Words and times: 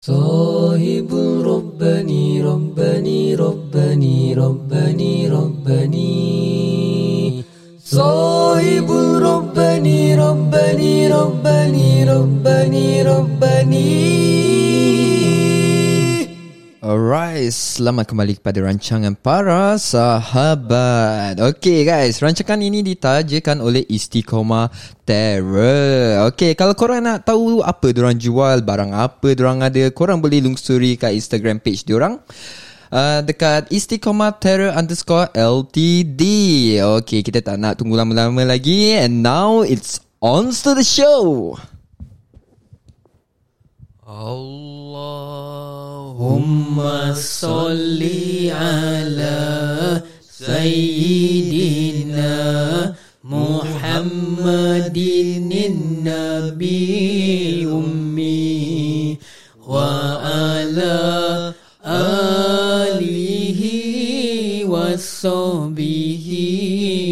صاحب 0.00 1.08
ربني 1.44 2.42
ربني 2.42 3.34
ربني 3.34 4.34
ربني 4.34 5.28
ربني. 5.28 6.14
صاحب 7.84 8.90
ربني 9.22 10.14
ربني 10.14 11.08
ربني 11.08 12.04
ربني 12.04 13.02
ربني. 13.02 14.27
Alright, 16.88 17.52
selamat 17.52 18.08
kembali 18.08 18.40
kepada 18.40 18.64
rancangan 18.64 19.12
para 19.12 19.76
sahabat. 19.76 21.36
Okay 21.36 21.84
guys, 21.84 22.16
rancangan 22.24 22.56
ini 22.64 22.80
ditajakan 22.80 23.60
oleh 23.60 23.84
Istiqomah 23.92 24.72
Terror. 25.04 26.32
Okay, 26.32 26.56
kalau 26.56 26.72
korang 26.72 27.04
nak 27.04 27.28
tahu 27.28 27.60
apa 27.60 27.92
diorang 27.92 28.16
jual, 28.16 28.64
barang 28.64 28.96
apa 28.96 29.36
diorang 29.36 29.60
ada, 29.60 29.84
korang 29.92 30.24
boleh 30.24 30.40
lungsuri 30.40 30.96
kat 30.96 31.12
Instagram 31.12 31.60
page 31.60 31.84
diorang. 31.84 32.24
Uh, 32.88 33.20
dekat 33.20 33.68
Istiqomah 33.68 34.40
Terror 34.40 34.72
underscore 34.72 35.28
LTD. 35.36 36.24
Okay, 37.04 37.20
kita 37.20 37.44
tak 37.44 37.60
nak 37.60 37.76
tunggu 37.76 38.00
lama-lama 38.00 38.48
lagi. 38.48 38.96
And 38.96 39.20
now 39.20 39.60
it's 39.60 40.00
on 40.24 40.56
to 40.64 40.72
the 40.72 40.88
show. 40.88 41.52
اللهم 44.08 45.20
صل 47.12 48.00
على 48.48 50.02
سيدنا 50.32 51.84
محمد 53.24 54.96
النبي 55.68 56.88
أمي 57.68 59.18
وعلى 59.68 61.52
آله 61.84 63.60
وصحبه 64.64 66.28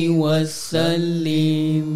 وسلم. 0.09 1.96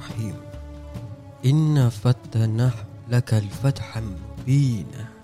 الرحيم 0.00 0.34
إن 1.44 1.88
فتنح 1.88 2.74
لك 3.08 3.34
الفتح 3.34 3.98
مبينا 3.98 5.16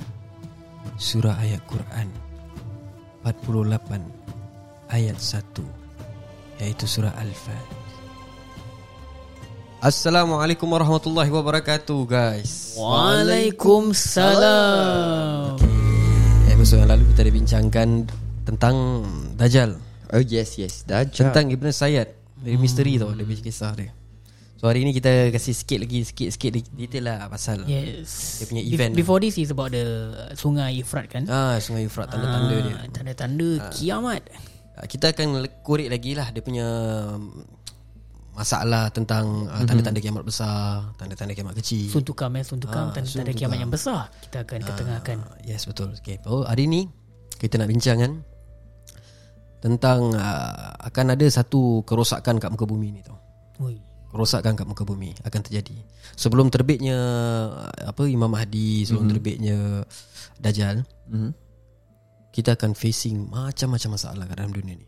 Surah 1.03 1.35
ayat 1.41 1.65
Quran 1.67 2.07
48 3.27 4.07
ayat 4.93 5.17
1 5.19 6.63
Iaitu 6.63 6.87
surah 6.87 7.11
Al-Fat 7.19 7.67
Assalamualaikum 9.83 10.71
warahmatullahi 10.71 11.27
wabarakatuh 11.27 12.07
guys 12.07 12.79
Waalaikumsalam 12.79 15.59
Episode 16.47 16.87
yang 16.87 16.95
lalu 16.95 17.11
kita 17.11 17.27
ada 17.27 17.35
bincangkan 17.35 18.07
tentang 18.47 19.03
Dajjal 19.35 19.75
Oh 20.13 20.21
yes, 20.23 20.61
yes. 20.61 20.85
Dajjal. 20.87 21.33
Tentang 21.33 21.49
Ibn 21.51 21.67
Sayyad 21.73 22.13
Dari 22.47 22.55
misteri 22.61 23.01
tau 23.01 23.11
Dia 23.11 23.27
punya 23.27 23.43
kisah 23.43 23.75
dia 23.75 23.91
So 24.58 24.66
hari 24.66 24.82
ni 24.82 24.92
kita 24.92 25.30
kasih 25.30 25.54
sikit 25.54 25.80
lagi 25.80 26.02
Sikit-sikit 26.02 26.50
detail 26.74 27.06
lah 27.06 27.18
pasal 27.28 27.62
Yes 27.64 28.42
Dia 28.42 28.46
punya 28.50 28.64
event 28.64 28.92
Before 28.92 29.18
this 29.18 29.38
is 29.38 29.50
about 29.50 29.70
the 29.70 29.86
Sungai 30.34 30.74
Ifrat 30.76 31.06
kan 31.08 31.24
Ah, 31.26 31.58
Sungai 31.58 31.86
Euphrat 31.86 32.10
tanda-tanda 32.10 32.52
Ah, 32.52 32.62
dia. 32.64 32.76
Tanda-tanda 32.90 33.48
kiamat 33.70 34.26
Ah, 34.74 34.84
Kita 34.84 35.10
akan 35.10 35.28
korek 35.62 35.88
lagi 35.88 36.14
lah 36.14 36.30
dia 36.30 36.42
punya 36.42 36.66
um, 37.14 37.46
masalah 38.34 38.90
tentang 38.90 39.46
uh, 39.46 39.62
tanda-tanda 39.64 39.98
kiamat 39.98 40.22
besar, 40.22 40.94
tanda-tanda 40.94 41.34
kiamat 41.34 41.58
kecil. 41.58 41.90
Suntukam 41.90 42.30
eh 42.34 42.42
Suntukam 42.42 42.90
Ah, 42.90 42.94
Tanda-tanda 42.94 43.10
suntukam. 43.26 43.38
kiamat 43.38 43.58
yang 43.58 43.70
besar 43.70 44.10
Kita 44.22 44.42
akan 44.42 44.60
ketengahkan 44.64 45.18
Ah, 45.20 45.38
yes 45.42 45.66
betul. 45.66 45.94
Okay. 45.96 46.18
Oh, 46.24 46.42
hari 46.42 46.66
ni 46.66 46.90
kita 47.38 47.58
nak 47.58 47.70
bincang 47.70 47.98
kan 48.00 48.14
tentang 49.58 50.14
uh, 50.14 50.54
akan 50.84 51.14
ada 51.14 51.26
satu 51.28 51.82
kerosakan 51.84 52.38
kat 52.38 52.50
muka 52.50 52.66
bumi 52.66 52.90
ni 52.92 53.02
tau. 53.02 53.18
Ui. 53.60 53.78
Kerosakan 54.18 54.58
kat 54.58 54.66
muka 54.66 54.82
bumi 54.82 55.14
akan 55.22 55.42
terjadi. 55.46 55.78
Sebelum 56.18 56.50
terbitnya 56.50 56.98
apa 57.86 58.10
Imam 58.10 58.34
Mahdi, 58.34 58.82
sebelum 58.82 59.06
mm-hmm. 59.06 59.14
terbitnya 59.14 59.58
Dajjal, 60.42 60.82
Mhm. 61.06 61.32
kita 62.34 62.58
akan 62.58 62.74
facing 62.74 63.30
macam-macam 63.30 63.90
masalah 63.94 64.26
kat 64.26 64.36
dalam 64.42 64.54
dunia 64.58 64.74
ni. 64.74 64.88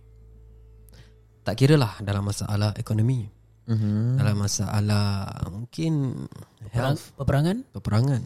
Tak 1.46 1.54
kira 1.62 1.78
lah 1.78 2.02
dalam 2.02 2.26
masalah 2.26 2.74
ekonomi, 2.74 3.30
Mhm. 3.70 4.18
dalam 4.18 4.38
masalah 4.42 5.30
mungkin 5.54 6.26
health, 6.74 7.14
Peperangan 7.14 7.70
peperangan. 7.70 8.22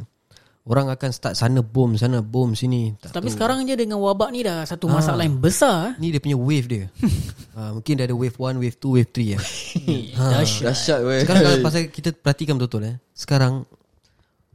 Orang 0.64 0.88
akan 0.88 1.12
start 1.12 1.36
sana 1.36 1.60
bom, 1.60 1.92
sana 1.94 2.24
bom, 2.24 2.56
sini. 2.56 2.96
Tak 2.96 3.20
Tapi 3.20 3.28
tahu. 3.28 3.36
sekarang 3.36 3.68
je 3.68 3.76
dengan 3.76 4.00
wabak 4.00 4.32
ni 4.32 4.48
dah 4.48 4.64
Satu 4.64 4.88
Ah. 4.88 4.96
masalah 4.96 5.28
yang 5.28 5.36
besar 5.36 5.92
eh. 5.92 5.94
ni 6.00 6.08
dia 6.08 6.24
punya 6.24 6.40
wave 6.40 6.68
dia. 6.72 6.86
ha, 7.52 7.72
mungkin 7.76 7.94
dia 7.94 8.08
ada 8.08 8.16
wave 8.16 8.32
1, 8.32 8.56
wave 8.56 8.78
2, 8.80 8.96
wave 8.96 9.12
3 9.12 9.36
ya. 9.36 9.40
Dahsyat 10.40 10.64
Dahsyat 10.72 11.00
weh. 11.04 11.20
Sekarang 11.20 11.42
kalau 11.44 11.58
pasal 11.60 11.82
kita 11.88 12.10
perhatikan 12.14 12.56
betul-betul 12.56 12.84
eh. 12.90 12.96
Sekarang 13.12 13.68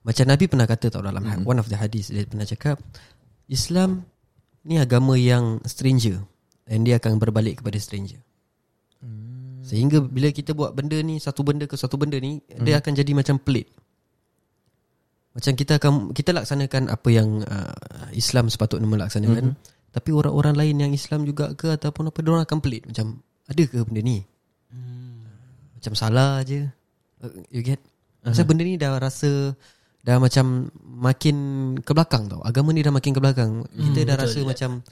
macam 0.00 0.24
Nabi 0.24 0.44
pernah 0.48 0.64
kata 0.64 0.86
tau 0.88 1.04
dalam 1.04 1.20
Hmm. 1.20 1.44
one 1.44 1.60
of 1.60 1.68
the 1.68 1.76
hadis 1.76 2.08
dia 2.08 2.24
pernah 2.24 2.48
cakap 2.48 2.80
Islam 3.46 4.08
ni 4.64 4.80
agama 4.80 5.12
yang 5.12 5.60
stranger 5.62 6.24
and 6.64 6.84
dia 6.84 6.96
akan 6.96 7.20
berbalik 7.20 7.60
kepada 7.60 7.76
stranger. 7.76 8.16
Hmm. 8.98 9.60
Sehingga 9.60 10.00
bila 10.00 10.32
kita 10.32 10.52
buat 10.52 10.72
benda 10.72 10.96
ni 10.98 11.20
satu 11.20 11.44
benda 11.44 11.68
ke 11.68 11.76
satu 11.76 11.94
benda 11.94 12.16
ni 12.16 12.40
dia 12.58 12.80
akan 12.80 12.96
jadi 12.96 13.12
macam 13.12 13.36
pelik. 13.36 13.68
Macam 15.38 15.52
kita 15.54 15.78
akan 15.78 15.92
kita 16.10 16.34
laksanakan 16.34 16.90
apa 16.90 17.08
yang 17.14 17.46
uh, 17.46 18.10
Islam 18.10 18.50
sepatutnya 18.50 18.90
melaksanakan 18.90 19.54
tapi 19.88 20.10
orang-orang 20.12 20.54
lain 20.58 20.76
yang 20.82 20.92
Islam 20.92 21.22
juga 21.24 21.54
ke 21.54 21.78
ataupun 21.78 22.10
apa 22.10 22.18
dia 22.20 22.30
orang 22.34 22.44
akan 22.44 22.58
pelik 22.58 22.90
macam 22.90 23.22
ada 23.46 23.62
ke 23.64 23.78
benda 23.86 24.02
ni? 24.02 24.18
Macam 25.78 25.92
salah 25.94 26.42
je. 26.42 26.66
Uh, 27.22 27.30
You 27.48 27.62
get? 27.62 27.78
Pasal 28.20 28.44
benda 28.44 28.66
ni 28.66 28.74
dah 28.76 28.98
rasa 28.98 29.54
dah 30.02 30.18
macam 30.20 30.68
makin 30.84 31.36
ke 31.80 31.90
belakang 31.94 32.26
tau. 32.28 32.42
Agama 32.44 32.74
ni 32.74 32.82
dah 32.82 32.92
makin 32.92 33.14
ke 33.14 33.20
belakang. 33.22 33.62
Kita 33.72 34.00
dah 34.04 34.16
rasa 34.18 34.42
macam 34.44 34.82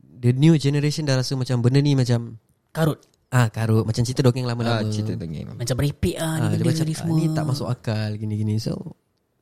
the 0.00 0.30
new 0.32 0.54
generation 0.56 1.04
dah 1.04 1.18
rasa 1.18 1.34
macam 1.34 1.60
benda 1.60 1.82
ni 1.82 1.98
macam 1.98 2.38
Karut 2.70 3.02
ah 3.30 3.46
karut 3.50 3.86
macam 3.86 4.02
cerita 4.02 4.26
dongeng 4.26 4.46
Ah, 4.46 4.54
lama-lama. 4.54 4.86
cerita 4.90 5.18
dongeng. 5.18 5.54
Macam 5.58 5.74
meripik 5.78 6.14
ah, 6.18 6.22
Ah, 6.22 6.34
ni 6.38 6.56
dia 6.56 6.58
benda 6.62 6.70
macam 6.70 6.86
ni 6.86 6.94
ah, 6.94 6.98
semua 6.98 7.14
ni 7.18 7.26
tak 7.34 7.44
masuk 7.46 7.66
akal 7.68 8.10
gini-gini. 8.16 8.54
So 8.62 8.74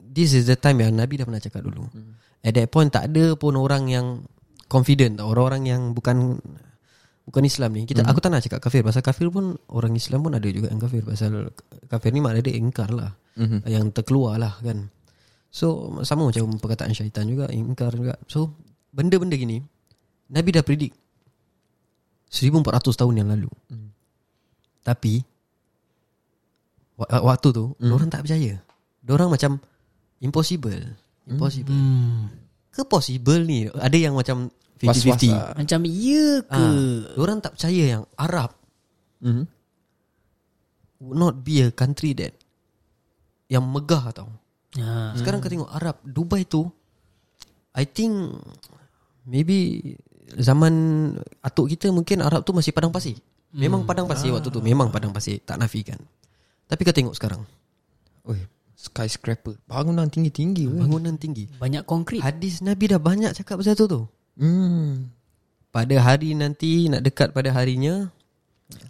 this 0.09 0.33
is 0.33 0.49
the 0.49 0.57
time 0.57 0.81
yang 0.81 0.97
Nabi 0.97 1.21
dah 1.21 1.27
pernah 1.29 1.43
cakap 1.43 1.63
dulu. 1.65 1.87
At 2.43 2.57
that 2.57 2.69
point 2.73 2.89
tak 2.89 3.13
ada 3.13 3.37
pun 3.37 3.55
orang 3.55 3.91
yang 3.91 4.25
confident. 4.71 5.21
Orang-orang 5.21 5.69
yang 5.69 5.83
bukan 5.93 6.41
bukan 7.29 7.43
Islam 7.45 7.77
ni. 7.77 7.85
Kita 7.85 8.05
aku 8.09 8.25
tak 8.25 8.33
nak 8.33 8.43
cakap 8.45 8.61
kafir 8.65 8.81
pasal 8.81 9.05
kafir 9.05 9.29
pun 9.29 9.61
orang 9.69 9.93
Islam 9.93 10.25
pun 10.25 10.33
ada 10.33 10.49
juga 10.49 10.73
yang 10.73 10.81
kafir 10.81 11.05
pasal 11.05 11.53
kafir 11.89 12.11
ni 12.17 12.25
makna 12.25 12.41
dia 12.41 12.57
ingkar 12.57 12.89
lah. 12.93 13.13
Mhm. 13.37 13.69
Yang 13.69 13.85
terkeluar 13.93 14.41
lah 14.41 14.57
kan. 14.65 14.89
So 15.53 15.99
sama 16.05 16.29
macam 16.29 16.57
perkataan 16.57 16.97
syaitan 16.97 17.29
juga 17.29 17.53
ingkar 17.53 17.93
juga. 17.93 18.17
So 18.29 18.57
benda-benda 18.93 19.37
gini 19.37 19.61
Nabi 20.29 20.53
dah 20.53 20.65
predict 20.65 20.97
1400 22.29 23.01
tahun 23.01 23.15
yang 23.25 23.29
lalu. 23.33 23.49
Tapi 24.85 25.21
wa- 27.01 27.25
waktu 27.33 27.49
tu 27.53 27.65
mm. 27.77 27.93
orang 27.93 28.09
tak 28.09 28.25
percaya. 28.25 28.61
Orang 29.09 29.33
macam 29.33 29.61
impossible. 30.19 30.95
Impossible. 31.25 31.73
hmm. 31.73 32.31
Ke 32.71 32.83
possible 32.83 33.43
ni? 33.43 33.67
Ada 33.69 33.97
yang 33.99 34.15
macam 34.15 34.49
Was-was 34.79 35.19
50-50. 35.19 35.35
lah. 35.35 35.51
Macam 35.55 35.81
ya 35.85 36.27
ke 36.41 36.55
Ah, 36.55 37.03
orang 37.19 37.39
tak 37.39 37.59
percaya 37.59 37.85
yang 37.93 38.05
Arab 38.15 38.55
Mhm. 39.19 39.45
would 41.01 41.19
not 41.19 41.35
be 41.43 41.59
a 41.61 41.71
country 41.71 42.15
that 42.15 42.35
yang 43.47 43.67
megah 43.67 44.11
tau. 44.13 44.31
ah. 44.77 45.11
Sekarang 45.15 45.39
kau 45.39 45.51
tengok 45.51 45.71
Arab 45.71 45.99
Dubai 46.03 46.43
tu 46.43 46.67
I 47.73 47.83
think 47.83 48.39
maybe 49.25 49.83
zaman 50.35 50.75
atuk 51.41 51.71
kita 51.71 51.91
mungkin 51.91 52.21
Arab 52.21 52.43
tu 52.43 52.51
masih 52.51 52.71
padang 52.71 52.91
pasir. 52.91 53.15
Memang 53.49 53.83
padang 53.83 54.05
pasir 54.05 54.29
waktu 54.29 54.51
tu, 54.51 54.61
memang 54.61 54.93
padang 54.93 55.09
pasir, 55.09 55.41
tak 55.41 55.57
nafikan. 55.57 55.97
Tapi 56.69 56.81
kau 56.83 56.93
tengok 56.93 57.17
sekarang. 57.17 57.41
Oi, 58.29 58.37
Skyscraper. 58.79 59.59
Bangunan 59.67 60.07
tinggi-tinggi. 60.07 60.71
Bangunan 60.71 61.19
tinggi. 61.19 61.51
Banyak 61.59 61.83
konkret 61.83 62.23
Hadis 62.23 62.63
Nabi 62.63 62.87
dah 62.87 63.03
banyak 63.03 63.35
cakap 63.35 63.59
pasal 63.59 63.75
tu 63.75 63.91
tu. 63.91 64.01
Hmm. 64.39 65.11
Pada 65.75 65.99
hari 65.99 66.39
nanti 66.39 66.87
Nak 66.87 67.03
dekat 67.03 67.35
pada 67.35 67.51
harinya 67.51 68.07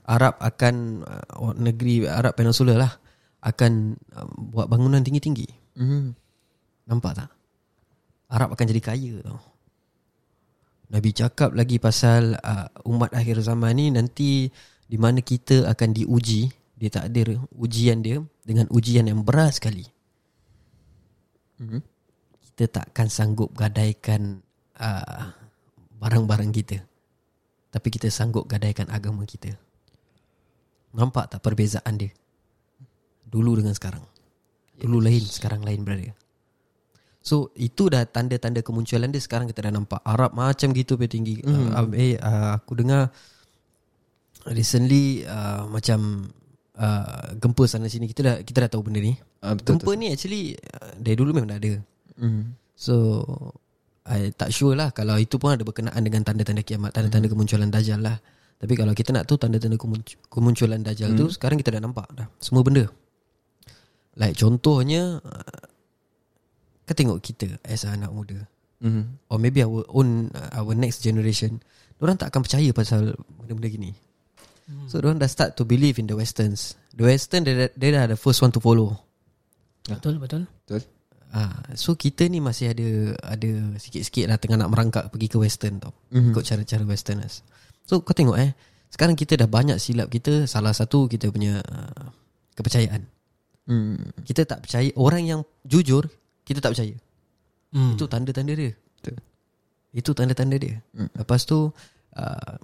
Arab 0.05 0.37
akan 0.44 1.08
uh, 1.08 1.56
Negeri 1.56 2.05
Arab 2.05 2.37
Peninsula 2.37 2.76
lah 2.76 2.93
Akan 3.40 3.96
uh, 4.12 4.29
Buat 4.52 4.69
bangunan 4.69 5.00
tinggi-tinggi. 5.00 5.49
Hmm. 5.81 6.12
Nampak 6.85 7.25
tak? 7.25 7.32
Arab 8.29 8.52
akan 8.52 8.67
jadi 8.69 8.82
kaya 8.85 9.14
tau 9.25 9.40
Nabi 10.93 11.17
cakap 11.17 11.56
lagi 11.56 11.81
pasal 11.81 12.37
uh, 12.37 12.69
Umat 12.85 13.17
akhir 13.17 13.40
zaman 13.40 13.73
ni 13.73 13.88
Nanti 13.88 14.52
Di 14.85 15.00
mana 15.00 15.25
kita 15.25 15.64
akan 15.64 15.96
diuji 15.96 16.52
Dia 16.79 16.95
tak 16.95 17.11
ada 17.11 17.43
ujian 17.59 17.99
dia 17.99 18.23
Dengan 18.47 18.71
ujian 18.71 19.11
yang 19.11 19.27
berat 19.27 19.59
sekali. 19.59 19.83
Mhm. 21.59 21.83
Kita 22.55 22.83
takkan 22.83 23.11
sanggup 23.11 23.51
gadaikan 23.55 24.39
uh, 24.79 25.35
Barang-barang 25.99 26.55
kita. 26.55 26.79
Tapi 27.69 27.89
kita 27.91 28.07
sanggup 28.09 28.47
gadaikan 28.47 28.87
agama 28.89 29.27
kita. 29.27 29.53
Nampak 30.95 31.35
tak 31.35 31.43
perbezaan 31.43 31.99
dia? 31.99 32.15
Dulu 33.29 33.61
dengan 33.61 33.75
sekarang. 33.77 34.07
Dulu 34.79 35.03
lain 35.03 35.21
Sekarang 35.21 35.61
lain 35.67 35.83
berada 35.83 36.15
So 37.19 37.53
itu 37.59 37.93
dah 37.93 38.09
tanda-tanda 38.09 38.65
kemunculan 38.65 39.13
dia. 39.13 39.21
Sekarang 39.21 39.51
kita 39.51 39.69
dah 39.69 39.73
nampak 39.75 40.01
Arab 40.07 40.33
macam 40.33 40.73
gitu 40.73 40.97
pe 40.97 41.11
tinggi. 41.11 41.43
Mm. 41.45 41.77
uh, 41.77 41.87
Eh 41.93 42.17
uh, 42.17 42.57
aku 42.57 42.79
dengar 42.79 43.13
Recently 44.49 45.29
uh, 45.29 45.69
Macam 45.69 46.31
uh, 46.79 47.35
Gempa 47.37 47.67
sana 47.67 47.91
sini 47.91 48.07
Kita 48.07 48.21
dah 48.23 48.37
kita 48.41 48.65
dah 48.65 48.71
tahu 48.73 48.87
benda 48.87 49.03
ni. 49.03 49.19
Ah, 49.43 49.53
Betul 49.59 49.77
Gempa 49.77 49.91
ni 49.95 50.15
actually 50.15 50.55
uh, 50.55 50.95
Dari 50.97 51.19
dulu 51.19 51.35
memang 51.35 51.51
dah 51.51 51.59
ada. 51.59 51.83
Hmm. 52.17 52.55
So 52.79 52.95
I 54.07 54.31
tak 54.33 54.55
sure 54.55 54.73
lah 54.73 54.95
Kalau 54.95 55.19
itu 55.19 55.37
pun 55.37 55.53
ada 55.53 55.63
berkenaan 55.63 55.99
Dengan 56.01 56.23
tanda-tanda 56.25 56.63
kiamat 56.63 56.95
Tanda-tanda 56.95 57.27
kemunculan 57.27 57.69
Dajjal 57.69 58.01
lah. 58.01 58.17
Tapi 58.59 58.75
kalau 58.75 58.95
kita 58.95 59.11
nak 59.13 59.27
tahu 59.27 59.37
Tanda-tanda 59.37 59.77
kemunc- 59.77 60.19
kemunculan 60.27 60.81
Dajjal 60.81 61.13
tu 61.15 61.29
Sekarang 61.29 61.59
kita 61.59 61.75
dah 61.75 61.83
nampak 61.83 62.07
dah 62.15 62.27
Semua 62.39 62.63
benda. 62.63 62.87
Like 64.15 64.35
contohnya 64.35 65.19
uh, 65.21 65.63
Kau 66.87 66.95
tengok 66.97 67.19
kita 67.21 67.61
As 67.63 67.85
anak 67.85 68.11
muda. 68.11 68.47
Hmm. 68.79 69.19
Or 69.27 69.37
maybe 69.37 69.61
our 69.61 69.83
own 69.91 70.31
uh, 70.33 70.63
Our 70.63 70.73
next 70.73 71.03
generation 71.03 71.59
Diorang 71.99 72.15
tak 72.15 72.31
akan 72.31 72.47
percaya 72.47 72.71
Pasal 72.71 73.13
benda-benda 73.39 73.69
gini 73.69 73.91
So 74.85 75.00
diorang 75.00 75.17
dah 75.17 75.31
start 75.32 75.56
to 75.56 75.65
believe 75.65 75.97
In 75.97 76.05
the 76.05 76.12
westerns 76.12 76.76
The 76.93 77.09
western 77.09 77.49
Dia, 77.49 77.73
dia 77.73 77.88
dah 77.88 78.05
the 78.05 78.20
first 78.20 78.44
one 78.44 78.53
to 78.53 78.61
follow 78.61 79.00
Betul 79.88 80.20
betul 80.20 80.44
Betul 80.69 80.85
Ah, 81.29 81.61
so 81.76 81.93
kita 81.93 82.25
ni 82.25 82.41
masih 82.41 82.73
ada 82.73 82.88
ada 83.37 83.50
sikit-sikit 83.76 84.25
lah 84.32 84.41
tengah 84.41 84.56
nak 84.56 84.73
merangkak 84.73 85.12
pergi 85.12 85.29
ke 85.29 85.37
western 85.37 85.76
tau. 85.76 85.93
Mhm. 85.93 86.12
Mm-hmm. 86.17 86.32
Ikut 86.32 86.44
cara-cara 86.49 86.85
westerners. 86.88 87.35
So 87.85 88.00
kau 88.00 88.17
tengok 88.17 88.41
eh, 88.41 88.56
sekarang 88.88 89.12
kita 89.12 89.37
dah 89.37 89.49
banyak 89.49 89.76
silap 89.76 90.09
kita 90.09 90.49
salah 90.49 90.73
satu 90.73 91.05
kita 91.05 91.29
punya 91.29 91.61
uh, 91.61 92.09
kepercayaan. 92.56 93.05
Hmm 93.69 94.00
Kita 94.25 94.49
tak 94.49 94.64
percaya 94.64 94.88
orang 94.97 95.29
yang 95.29 95.41
jujur 95.69 96.09
kita 96.49 96.64
tak 96.64 96.73
percaya. 96.73 96.97
hmm. 97.76 98.00
Itu 98.00 98.09
tanda-tanda 98.09 98.56
dia. 98.56 98.73
Betul. 98.73 99.17
Itu 99.93 100.11
tanda-tanda 100.17 100.56
dia. 100.56 100.81
Mm. 100.97 101.12
Lepas 101.12 101.44
tu 101.44 101.69
uh, 102.17 102.55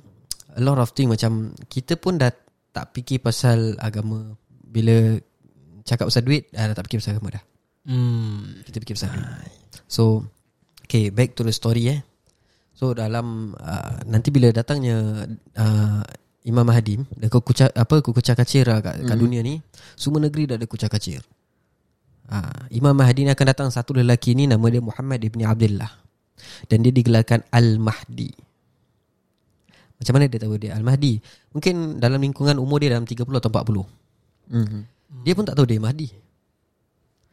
a 0.54 0.60
lot 0.62 0.78
of 0.78 0.94
thing 0.94 1.10
macam 1.10 1.50
kita 1.66 1.98
pun 1.98 2.18
dah 2.18 2.30
tak 2.74 2.94
fikir 2.94 3.22
pasal 3.22 3.78
agama. 3.78 4.34
Bila 4.48 5.18
cakap 5.86 6.10
pasal 6.10 6.26
duit 6.26 6.50
dah 6.50 6.74
tak 6.74 6.86
fikir 6.90 6.98
pasal 7.02 7.18
agama 7.18 7.38
dah. 7.38 7.44
hmm. 7.90 8.66
Kita 8.66 8.76
fikir 8.82 8.94
pasal 8.98 9.10
duit. 9.14 9.52
So 9.86 10.26
Okay 10.84 11.08
back 11.08 11.32
to 11.32 11.42
the 11.42 11.54
story 11.54 11.90
eh. 11.90 12.00
So 12.74 12.92
dalam 12.92 13.56
uh, 13.56 14.02
Nanti 14.10 14.34
bila 14.34 14.50
datangnya 14.50 15.26
uh, 15.56 16.02
Imam 16.44 16.66
Mahdi 16.66 17.00
Dia 17.16 17.30
kukucar, 17.30 17.72
apa, 17.72 18.02
kukucar 18.04 18.36
kacir 18.36 18.68
lah 18.68 18.82
kat, 18.84 19.00
kat 19.00 19.16
dunia 19.16 19.40
ni 19.40 19.62
Semua 19.94 20.20
negeri 20.20 20.50
dah 20.50 20.58
ada 20.58 20.66
kucar 20.66 20.90
kacir. 20.90 21.22
Uh, 22.28 22.68
Imam 22.74 22.92
Mahdi 22.92 23.24
ni 23.24 23.30
akan 23.32 23.46
datang 23.48 23.68
Satu 23.70 23.96
lelaki 23.96 24.34
ni 24.36 24.44
Nama 24.50 24.66
dia 24.68 24.82
Muhammad 24.82 25.22
ibn 25.24 25.40
Abdullah. 25.46 25.92
Dan 26.68 26.82
dia 26.84 26.92
digelarkan 26.92 27.46
Al-Mahdi 27.48 28.53
Macam 30.04 30.12
mana 30.14 30.28
dia 30.28 30.36
tahu 30.36 30.54
dia 30.54 30.76
Al-Mahdi 30.76 31.16
Mungkin 31.50 31.96
dalam 31.96 32.20
lingkungan 32.20 32.60
umur 32.60 32.76
dia 32.78 32.92
Dalam 32.92 33.08
30 33.08 33.24
atau 33.24 33.48
40 33.48 34.52
Hmm 34.52 34.84
Dia 35.24 35.32
pun 35.32 35.48
tak 35.48 35.56
tahu 35.56 35.64
dia 35.64 35.80
Mahdi 35.80 36.12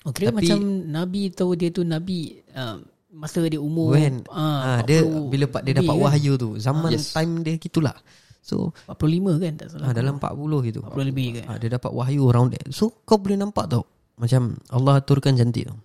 Oh, 0.01 0.09
kira 0.09 0.31
Tapi- 0.31 0.47
macam 0.47 0.59
Nabi 0.87 1.29
tahu 1.29 1.51
dia 1.53 1.69
tu 1.69 1.83
Nabi 1.83 2.39
uh, 2.55 2.81
Masa 3.11 3.43
dia 3.43 3.59
umur 3.59 3.93
When 3.93 4.23
ah, 4.31 4.79
dia 4.81 5.03
40 5.03 5.27
bila 5.27 5.45
pak 5.45 5.61
dia 5.61 5.75
dapat 5.75 5.83
lebih 5.83 5.99
kan? 5.99 6.05
wahyu 6.07 6.31
tu 6.39 6.49
zaman 6.55 6.95
Yes. 6.95 7.11
time 7.11 7.43
dia 7.43 7.59
gitulah. 7.59 7.91
So 8.39 8.71
45 8.87 9.35
kan 9.35 9.53
tak 9.59 9.67
salah 9.67 9.91
ah, 9.91 9.93
dalam 9.93 10.15
40 10.15 10.67
gitu. 10.71 10.79
40 10.79 11.09
lebih 11.11 11.27
kan 11.35 11.45
Ah, 11.51 11.57
dia 11.59 11.69
dapat 11.69 11.91
wahyu 11.91 12.23
around 12.31 12.55
that. 12.55 12.63
So 12.71 12.95
kau 13.03 13.19
boleh 13.19 13.35
nampak 13.35 13.67
tau 13.67 13.83
macam 14.15 14.55
Allah 14.71 15.03
aturkan 15.03 15.35
cantik 15.35 15.67
tau. 15.67 15.75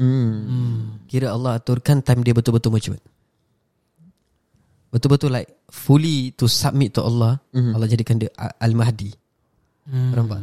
Hmm 0.00 0.32
hmm. 0.40 0.78
Kira 1.04 1.30
Allah 1.30 1.60
aturkan 1.60 2.00
time 2.00 2.24
dia 2.24 2.32
betul-betul 2.32 2.72
mature. 2.72 2.98
Betul-betul 4.90 5.30
like 5.30 5.50
fully 5.66 6.34
to 6.34 6.44
submit 6.44 6.90
to 6.92 7.00
Allah. 7.00 7.38
Mhm. 7.50 7.72
Allah 7.72 7.86
jadikan 7.86 8.16
dia 8.16 8.30
Al-Mahdi. 8.36 9.10
Kau 9.86 10.16
Nampak? 10.16 10.38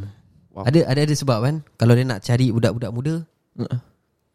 Wow. 0.52 0.66
Ada 0.66 0.88
ada 0.88 1.00
ada 1.04 1.14
sebab 1.14 1.38
kan 1.40 1.56
kalau 1.76 1.94
dia 1.94 2.04
nak 2.04 2.20
cari 2.20 2.50
budak-budak 2.50 2.92
muda 2.92 3.16
Uh, 3.58 3.80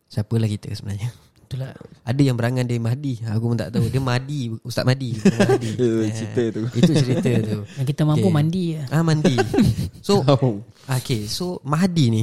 siapalah 0.07 0.47
kita 0.47 0.67
sebenarnya. 0.73 1.15
Itulah 1.43 1.71
Ada 2.03 2.21
yang 2.25 2.35
berangan 2.35 2.65
dia 2.65 2.81
Mahdi 2.81 3.21
Aku 3.23 3.45
pun 3.45 3.55
tak 3.55 3.71
tahu 3.71 3.87
Dia 3.87 4.01
Mahdi 4.01 4.51
Ustaz 4.63 4.83
Mahdi 4.83 5.15
Mahdi 5.15 5.69
Eh, 5.79 6.03
Eh, 6.03 6.11
cerita 6.11 6.43
tu. 6.49 6.63
Itu 6.73 6.91
cerita 6.91 7.31
tu 7.45 7.59
Yang 7.77 7.87
kita 7.93 8.03
mampu 8.03 8.25
Okay. 8.25 8.33
mandi 8.33 8.65
lah 8.73 8.87
Ah 8.89 9.05
mandi 9.05 9.37
So 10.07 10.25
Oh. 10.25 10.65
Okay 10.89 11.29
so 11.29 11.61
Mahdi 11.63 12.09
ni 12.09 12.23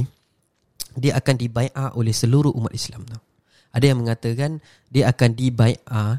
Dia 0.92 1.14
akan 1.16 1.34
dibai'ah 1.38 1.94
oleh 1.94 2.10
seluruh 2.10 2.50
umat 2.52 2.74
Islam 2.74 3.06
tau. 3.06 3.22
Ada 3.70 3.84
yang 3.86 4.02
mengatakan 4.02 4.58
Dia 4.90 5.08
akan 5.08 5.30
dibai'ah 5.32 6.10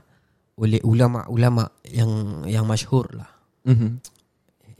Oleh 0.62 0.80
ulama-ulama 0.86 1.66
Yang 1.90 2.12
yang 2.48 2.66
masyhur 2.69 3.10
lah 3.12 3.30
Mhm. 3.62 3.90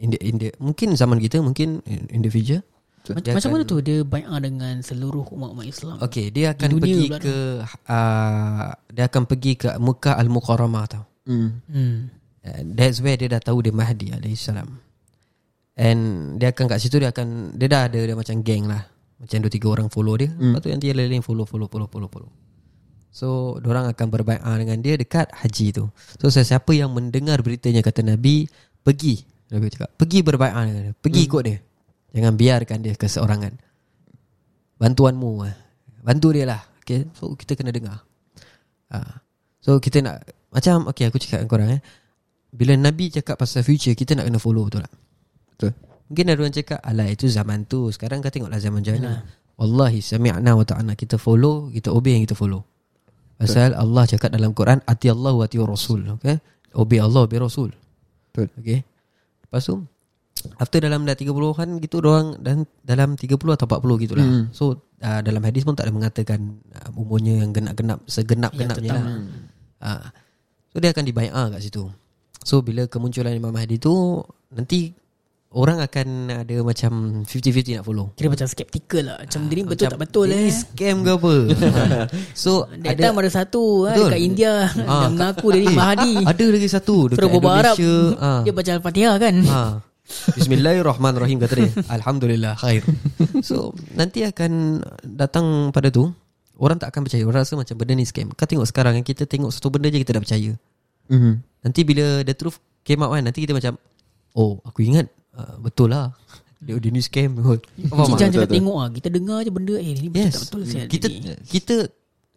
in 0.02 0.10
the, 0.10 0.20
in 0.22 0.36
the, 0.38 0.50
Mungkin 0.58 0.94
zaman 0.94 1.18
kita 1.18 1.42
Mungkin 1.42 1.82
in, 1.86 2.02
in 2.10 2.22
the 2.22 2.30
future 2.30 2.62
Macam, 3.02 3.18
macam 3.18 3.34
akan- 3.34 3.52
mana 3.52 3.64
tu 3.66 3.78
Dia 3.82 4.06
bai'ah 4.06 4.38
dengan 4.38 4.78
seluruh 4.82 5.26
umat-umat 5.26 5.66
Islam 5.66 5.98
Okay 6.02 6.30
dia 6.30 6.54
akan 6.54 6.68
dunia 6.70 6.82
pergi 6.82 7.02
pula 7.10 7.18
ke 7.18 7.36
uh, 7.90 8.70
Dia 8.94 9.04
akan 9.10 9.22
pergi 9.26 9.54
ke 9.58 9.68
Mekah 9.78 10.16
Al-Mukarramah 10.18 10.86
tau 10.86 11.04
hmm. 11.26 12.22
Uh, 12.42 12.66
that's 12.74 12.98
where 13.06 13.14
dia 13.14 13.30
dah 13.30 13.38
tahu 13.38 13.62
dia 13.62 13.70
Mahdi 13.70 14.10
alaihissalam. 14.18 14.66
And 15.78 16.02
dia 16.42 16.50
akan 16.50 16.74
kat 16.74 16.82
situ 16.82 16.98
dia 16.98 17.14
akan 17.14 17.54
dia 17.54 17.70
dah 17.70 17.86
ada 17.86 18.02
dia 18.02 18.18
macam 18.18 18.42
geng 18.42 18.66
lah. 18.66 18.82
Macam 19.22 19.46
dua 19.46 19.52
tiga 19.54 19.68
orang 19.70 19.94
follow 19.94 20.18
dia. 20.18 20.34
Hmm. 20.34 20.58
Lepas 20.58 20.66
tu 20.66 20.70
nanti 20.74 20.90
yang 20.90 20.98
lain 20.98 21.22
follow 21.22 21.46
follow 21.46 21.70
follow 21.70 21.86
follow 21.86 22.10
follow. 22.10 22.30
So 23.12 23.60
orang 23.68 23.92
akan 23.92 24.08
berbai'ah 24.08 24.56
dengan 24.56 24.80
dia 24.80 24.96
dekat 24.96 25.36
haji 25.36 25.76
tu. 25.76 25.92
So 26.18 26.32
sesiapa 26.32 26.72
yang 26.72 26.96
mendengar 26.96 27.44
beritanya 27.44 27.84
kata 27.84 28.08
Nabi 28.08 28.48
pergi. 28.82 29.20
Nabi 29.52 29.68
cakap 29.68 29.92
pergi 30.00 30.24
berbai'ah 30.24 30.64
dengan 30.64 30.82
dia. 30.90 30.94
Pergi 30.96 31.22
hmm. 31.22 31.28
ikut 31.28 31.42
dia. 31.44 31.58
Jangan 32.16 32.34
biarkan 32.40 32.78
dia 32.80 32.94
keseorangan. 32.96 33.54
Bantuanmu 34.80 35.32
lah. 35.44 35.56
Bantu 36.02 36.28
dia 36.32 36.48
lah. 36.48 36.62
Okay. 36.82 37.12
So 37.20 37.36
kita 37.36 37.60
kena 37.60 37.76
dengar. 37.76 38.00
Ah. 38.96 39.20
So 39.60 39.78
kita 39.84 40.00
nak 40.00 40.24
macam 40.50 40.88
okay 40.88 41.12
aku 41.12 41.20
cakap 41.20 41.44
dengan 41.44 41.52
korang 41.52 41.70
eh. 41.76 41.82
Bila 42.52 42.80
Nabi 42.80 43.12
cakap 43.12 43.40
pasal 43.40 43.64
future 43.68 43.96
kita 43.96 44.16
nak 44.16 44.28
kena 44.28 44.40
follow 44.40 44.68
betul 44.68 44.84
tak? 44.88 44.96
Betul 45.56 45.72
Mungkin 46.12 46.28
ada 46.28 46.40
orang 46.44 46.52
cakap 46.52 46.80
alah 46.84 47.08
itu 47.08 47.32
zaman 47.32 47.64
tu. 47.72 47.88
Sekarang 47.88 48.20
kau 48.20 48.28
tengoklah 48.28 48.60
zaman 48.60 48.84
macam 48.84 48.96
mana. 49.00 49.24
Wallahi 49.56 50.04
sami'na 50.04 50.52
wa 50.60 50.66
ta'ana 50.68 50.92
kita 51.00 51.16
follow, 51.16 51.72
kita 51.72 51.88
obey 51.88 52.20
yang 52.20 52.28
kita 52.28 52.36
follow. 52.36 52.68
Pasal 53.42 53.74
Allah 53.74 54.04
cakap 54.06 54.30
dalam 54.30 54.54
Quran 54.54 54.80
ati 54.86 55.10
Allah 55.10 55.34
wa 55.34 55.44
ati 55.44 55.58
Rasul, 55.58 56.06
okay? 56.14 56.38
Obey 56.72 57.02
Allah, 57.02 57.26
obey 57.26 57.42
Rasul. 57.42 57.74
Betul. 58.32 58.48
Okay 58.56 58.80
Lepas 59.44 59.68
tu 59.68 59.84
After 60.58 60.80
dalam 60.80 61.04
dah 61.04 61.14
30-an 61.14 61.84
gitu 61.84 62.00
Orang 62.00 62.40
dan 62.40 62.64
dalam 62.82 63.20
30 63.20 63.28
atau 63.36 63.68
40 63.68 64.04
gitu 64.08 64.14
lah 64.16 64.24
Hmm. 64.24 64.46
So 64.56 64.80
uh, 65.04 65.20
dalam 65.20 65.44
hadis 65.44 65.68
pun 65.68 65.76
tak 65.76 65.92
ada 65.92 65.94
mengatakan 65.94 66.40
uh, 66.72 66.96
Umurnya 66.96 67.44
yang 67.44 67.52
genap-genap 67.52 68.00
Segenap-genapnya 68.08 68.92
lah. 68.96 69.06
uh, 69.84 70.08
So 70.72 70.80
dia 70.80 70.96
akan 70.96 71.04
dibayar 71.04 71.52
kat 71.52 71.60
situ. 71.60 71.84
So 72.48 72.64
bila 72.64 72.88
kemunculan 72.88 73.36
Imam 73.36 73.52
Mahdi 73.52 73.76
tu 73.76 74.24
Nanti 74.56 74.96
Orang 75.52 75.84
akan 75.84 76.08
ada 76.48 76.56
macam 76.64 76.92
50-50 77.28 77.76
nak 77.76 77.84
follow 77.84 78.08
Kira 78.16 78.32
macam 78.32 78.48
skeptical 78.48 79.04
lah 79.04 79.20
Macam 79.20 79.52
dia 79.52 79.56
ni 79.60 79.64
betul 79.68 79.76
Macam, 79.76 79.92
tak 79.92 80.02
betul 80.08 80.26
Ini 80.32 80.48
eh 80.48 80.54
scam 80.56 80.98
ke 81.04 81.12
apa 81.12 81.34
So 82.48 82.52
That 82.72 82.96
time 82.96 83.20
ada 83.20 83.28
satu 83.36 83.84
ha, 83.84 83.92
Betul. 83.92 84.08
Dekat 84.16 84.22
India 84.24 84.54
Ah, 84.88 85.02
Yang 85.04 85.12
mengaku 85.20 85.48
dia 85.52 85.60
ni 85.60 85.68
Eh, 85.68 85.76
Mahdi 85.76 86.14
Ada 86.24 86.46
lagi 86.56 86.68
satu 86.72 86.96
Dekat 87.12 87.20
Suruh 87.20 87.32
berbual 87.36 87.52
Arab 87.60 87.76
Indonesia 87.76 87.96
ah. 88.32 88.42
Dia 88.48 88.54
baca 88.56 88.72
Al-Fatihah 88.80 89.16
kan 89.20 89.36
ha. 89.44 89.62
Bismillahirrahmanirrahim 90.36 91.38
kata 91.40 91.54
dia. 91.56 91.72
Alhamdulillah 91.88 92.60
khair. 92.60 92.84
So 93.48 93.72
nanti 93.96 94.28
akan 94.28 94.84
datang 95.08 95.72
pada 95.72 95.88
tu 95.88 96.12
orang 96.60 96.76
tak 96.76 96.92
akan 96.92 97.08
percaya. 97.08 97.24
Orang 97.24 97.48
rasa 97.48 97.56
macam 97.56 97.76
benda 97.80 97.96
ni 97.96 98.04
scam. 98.04 98.28
Kau 98.36 98.44
tengok 98.44 98.68
sekarang 98.68 99.00
yang 99.00 99.08
kita 99.08 99.24
tengok 99.24 99.56
satu 99.56 99.72
benda 99.72 99.88
je 99.88 100.04
kita 100.04 100.12
dah 100.12 100.20
percaya. 100.20 100.52
Mhm. 101.08 101.32
Nanti 101.64 101.82
bila 101.88 102.28
the 102.28 102.36
truth 102.36 102.60
came 102.84 103.00
out 103.00 103.16
kan 103.16 103.24
nanti 103.24 103.40
kita 103.40 103.56
macam 103.56 103.80
oh 104.36 104.60
aku 104.68 104.84
ingat 104.84 105.08
uh, 105.36 105.56
betul 105.60 105.92
lah. 105.92 106.12
Dia, 106.62 106.78
dia 106.78 106.94
ni 106.94 107.02
scam. 107.02 107.42
Faham 107.42 107.58
tak? 107.58 107.66
Jangan 107.90 108.06
Betul, 108.06 108.22
cakap 108.22 108.42
betul. 108.46 108.58
tengok 108.62 108.78
ah 108.78 108.90
Kita 108.94 109.08
dengar 109.10 109.38
je 109.42 109.50
benda 109.50 109.76
Eh 109.82 109.94
ni 109.98 110.08
betul 110.14 110.22
Yes. 110.22 110.34
tak 110.38 110.42
betul 110.46 110.62
sial 110.70 110.86
Kita 110.86 111.08
ni. 111.10 111.20
kita 111.50 111.76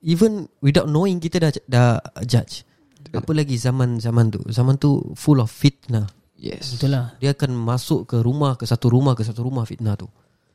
even 0.00 0.32
without 0.64 0.88
knowing 0.88 1.20
kita 1.20 1.36
dah 1.44 1.50
dah 1.68 2.00
judge. 2.24 2.64
Apa 3.12 3.30
lagi 3.36 3.60
zaman-zaman 3.60 4.32
tu? 4.32 4.40
Zaman 4.48 4.80
tu 4.80 5.12
full 5.12 5.44
of 5.44 5.52
fitnah. 5.52 6.08
Yes. 6.40 6.72
Betul 6.72 6.96
lah 6.96 7.12
Dia 7.20 7.36
akan 7.36 7.52
masuk 7.52 8.08
ke 8.08 8.16
rumah 8.24 8.56
ke 8.56 8.64
satu 8.64 8.88
rumah 8.88 9.12
ke 9.12 9.28
satu 9.28 9.44
rumah 9.44 9.68
fitnah 9.68 9.92
tu. 9.92 10.08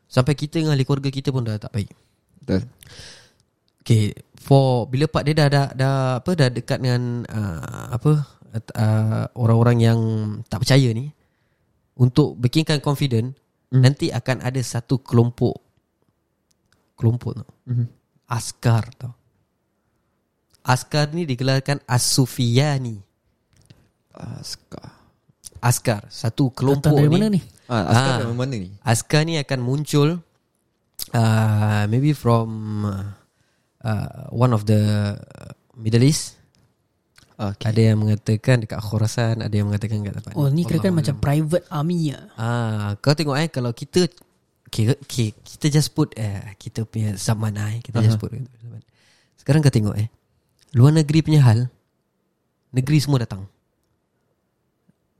Sampai 0.09 0.33
kita 0.33 0.57
dengan 0.57 0.73
ahli 0.73 0.81
keluarga 0.81 1.13
kita 1.13 1.29
pun 1.29 1.45
dah 1.45 1.61
tak 1.61 1.69
baik. 1.69 1.93
Betul. 2.41 2.65
Okay, 3.79 4.13
for 4.33 4.89
bila 4.89 5.05
part 5.05 5.25
dia 5.25 5.33
dah 5.33 5.47
dah, 5.49 5.65
dah 5.73 5.95
apa 6.21 6.31
dah 6.33 6.49
dekat 6.49 6.77
dengan 6.81 7.21
uh, 7.25 7.93
apa 7.93 8.11
uh, 8.77 9.25
orang-orang 9.37 9.77
yang 9.77 9.99
tak 10.49 10.65
percaya 10.65 10.89
ni 10.89 11.09
untuk 11.99 12.33
bikinkan 12.35 12.79
confident 12.79 13.35
Mhm. 13.69 13.81
nanti 13.83 14.07
akan 14.09 14.41
ada 14.41 14.57
satu 14.57 14.97
kelompok 14.97 15.59
kelompok 16.95 17.31
tau. 17.37 17.51
Mhm. 17.65 17.85
Askar 18.25 18.83
tau. 18.95 19.13
Askar 20.61 21.11
ni 21.11 21.23
digelarkan 21.23 21.79
As-Sufiyani. 21.85 22.99
Askar. 24.11 24.89
Askar, 25.59 26.07
satu 26.07 26.49
kelompok 26.49 26.87
Datang 26.87 26.97
dari 26.97 27.09
ni. 27.09 27.13
mana 27.13 27.27
ni 27.29 27.41
Ah, 27.67 27.83
Askar 27.85 28.13
Ah. 28.15 28.19
dari 28.23 28.33
mana 28.33 28.53
ni? 28.55 28.69
Askar 28.81 29.21
ni 29.23 29.35
akan 29.37 29.59
muncul 29.59 30.09
uh, 31.11 31.83
maybe 31.85 32.11
from 32.11 32.49
uh, 32.83 34.07
one 34.31 34.49
of 34.49 34.63
the 34.63 34.79
Middle 35.73 36.01
East. 36.01 36.38
Okay. 37.39 37.71
Ada 37.71 37.81
yang 37.95 38.03
mengatakan 38.03 38.67
dekat 38.67 38.83
Khurasan, 38.83 39.39
ada 39.39 39.55
yang 39.55 39.71
mengatakan 39.71 40.03
kat 40.03 40.11
tempat. 40.19 40.35
Oh 40.35 40.51
ni 40.51 40.67
kira 40.67 40.83
kan 40.83 40.91
macam 40.91 41.15
private 41.23 41.63
army 41.71 42.11
lah 42.11 42.27
Ah, 42.35 42.87
kau 42.99 43.15
tengok 43.15 43.39
eh 43.39 43.47
kalau 43.47 43.71
kita 43.71 44.11
okay, 44.67 44.91
okay, 44.91 45.31
kita 45.31 45.71
just 45.71 45.95
put 45.95 46.11
eh 46.19 46.51
kita 46.59 46.83
punya 46.83 47.15
zaman 47.15 47.55
eh, 47.55 47.79
kita 47.79 48.03
just 48.03 48.19
put 48.19 48.35
zaman. 48.35 48.83
Sekarang 49.39 49.63
kau 49.63 49.71
tengok 49.71 49.95
eh 49.95 50.11
luar 50.75 50.91
negeri 50.91 51.23
punya 51.23 51.39
hal 51.47 51.71
negeri 52.75 52.99
semua 52.99 53.23
datang. 53.23 53.47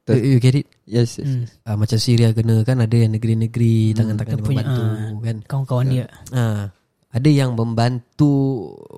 You, 0.10 0.36
you 0.36 0.40
get 0.42 0.58
it? 0.58 0.66
Yes, 0.90 1.22
yes. 1.22 1.30
hmm. 1.30 1.46
Ah, 1.70 1.78
macam 1.78 2.02
Syria 2.02 2.34
kena 2.34 2.66
kan 2.66 2.82
ada 2.82 2.96
yang 2.98 3.14
negeri-negeri 3.14 3.94
tangan-tangan 3.94 4.42
Dia 4.42 4.44
membantu 4.44 4.82
ah, 4.82 5.10
kan. 5.22 5.38
Kawan-kawan 5.46 5.86
dia 5.86 6.06
Ah, 6.34 6.74
ada 7.14 7.30
yang 7.30 7.54
membantu 7.54 8.34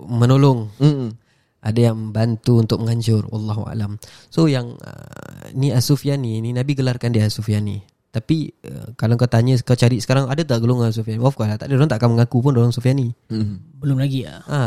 menolong, 0.08 0.72
Mm-mm. 0.80 1.21
Ada 1.62 1.80
yang 1.80 2.10
membantu 2.10 2.58
untuk 2.58 2.82
menghancur. 2.82 3.30
Wallahu 3.30 3.70
alam. 3.70 4.02
So 4.34 4.50
yang 4.50 4.76
uh, 4.82 5.54
ni 5.54 5.70
As-Sufyani 5.70 6.42
ni 6.42 6.50
Nabi 6.52 6.74
gelarkan 6.74 7.14
dia 7.14 7.30
As-Sufyani. 7.30 7.86
Tapi 8.12 8.52
uh, 8.68 8.92
kalau 9.00 9.16
kau 9.16 9.30
tanya 9.30 9.56
kau 9.62 9.78
cari 9.78 10.02
sekarang 10.02 10.28
ada 10.28 10.42
tak 10.44 10.60
golongan 10.60 10.92
Sufyani? 10.92 11.22
Of 11.22 11.38
course 11.38 11.48
lah, 11.48 11.62
tak 11.62 11.72
ada 11.72 11.80
orang 11.80 11.90
tak 11.90 12.02
akan 12.02 12.18
mengaku 12.18 12.38
pun 12.44 12.54
orang 12.58 12.74
Sufyani. 12.74 13.14
Mm. 13.30 13.80
Belum 13.80 13.98
lagi 14.02 14.28
lah 14.28 14.44
Ha. 14.50 14.62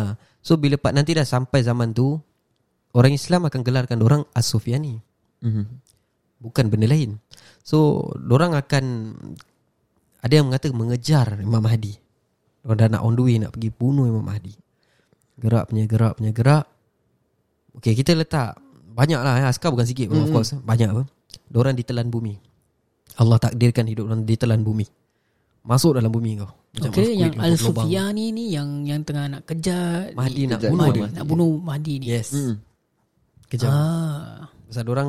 So 0.44 0.56
bila 0.56 0.78
part 0.80 0.94
nanti 0.96 1.12
dah 1.12 1.26
sampai 1.26 1.60
zaman 1.64 1.92
tu 1.92 2.14
orang 2.94 3.12
Islam 3.12 3.50
akan 3.50 3.60
gelarkan 3.60 3.98
orang 4.00 4.22
As-Sufyani. 4.32 4.94
Mhm. 5.44 5.64
Bukan 6.40 6.68
benda 6.68 6.86
lain. 6.88 7.18
So 7.64 8.08
orang 8.28 8.52
akan 8.54 8.84
ada 10.24 10.32
yang 10.32 10.48
mengata 10.48 10.68
mengejar 10.72 11.40
Imam 11.40 11.60
Mahdi. 11.60 11.96
Orang 12.64 12.76
dah 12.80 12.88
nak 12.96 13.02
on 13.04 13.16
the 13.16 13.22
way 13.24 13.36
nak 13.36 13.52
pergi 13.52 13.68
bunuh 13.72 14.08
Imam 14.08 14.24
Mahdi. 14.24 14.52
Gerak 15.36 15.68
punya 15.72 15.84
gerak 15.84 16.12
punya 16.16 16.32
gerak. 16.32 16.64
Okay 17.74 17.92
kita 17.92 18.14
letak 18.14 18.54
banyak 18.88 19.18
lah 19.18 19.34
eh. 19.38 19.46
Askar 19.46 19.70
bukan 19.70 19.84
sikit 19.84 20.06
pun 20.06 20.22
of 20.22 20.30
course. 20.30 20.54
Banyak 20.56 20.88
apa. 20.88 21.02
Diorang 21.46 21.74
ditelan 21.74 22.08
bumi. 22.08 22.38
Allah 23.14 23.38
takdirkan 23.38 23.84
hidup 23.84 24.06
orang 24.06 24.22
ditelan 24.22 24.60
bumi. 24.60 24.86
Masuk 25.62 25.94
dalam 25.94 26.08
bumi 26.08 26.36
kau. 26.36 26.50
Macam 26.74 26.90
Okay 26.90 27.14
yang. 27.14 27.32
Al-Sufyan 27.34 28.10
ni 28.12 28.28
ni 28.28 28.50
Yang 28.50 28.68
yang 28.84 29.00
tengah 29.00 29.24
nak 29.28 29.42
kejar 29.44 30.10
Mahdi 30.12 30.42
ni, 30.42 30.50
nak 30.50 30.58
kejar 30.58 30.70
bunuh 30.70 30.82
Mahdi, 30.84 30.98
dia. 30.98 31.08
Nak 31.14 31.24
bunuh 31.24 31.52
Mahdi 31.56 31.92
ni 31.96 32.06
Yes. 32.10 32.28
Mm. 32.34 32.54
Kejam. 33.46 33.70
ah. 33.70 34.50
Pasal 34.66 34.84
orang 34.84 35.08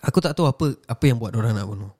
Aku 0.00 0.18
tak 0.18 0.32
tahu 0.32 0.46
apa 0.46 0.66
Apa 0.84 1.04
yang 1.04 1.18
buat 1.18 1.30
orang 1.32 1.52
nak 1.52 1.66
bunuh 1.66 1.92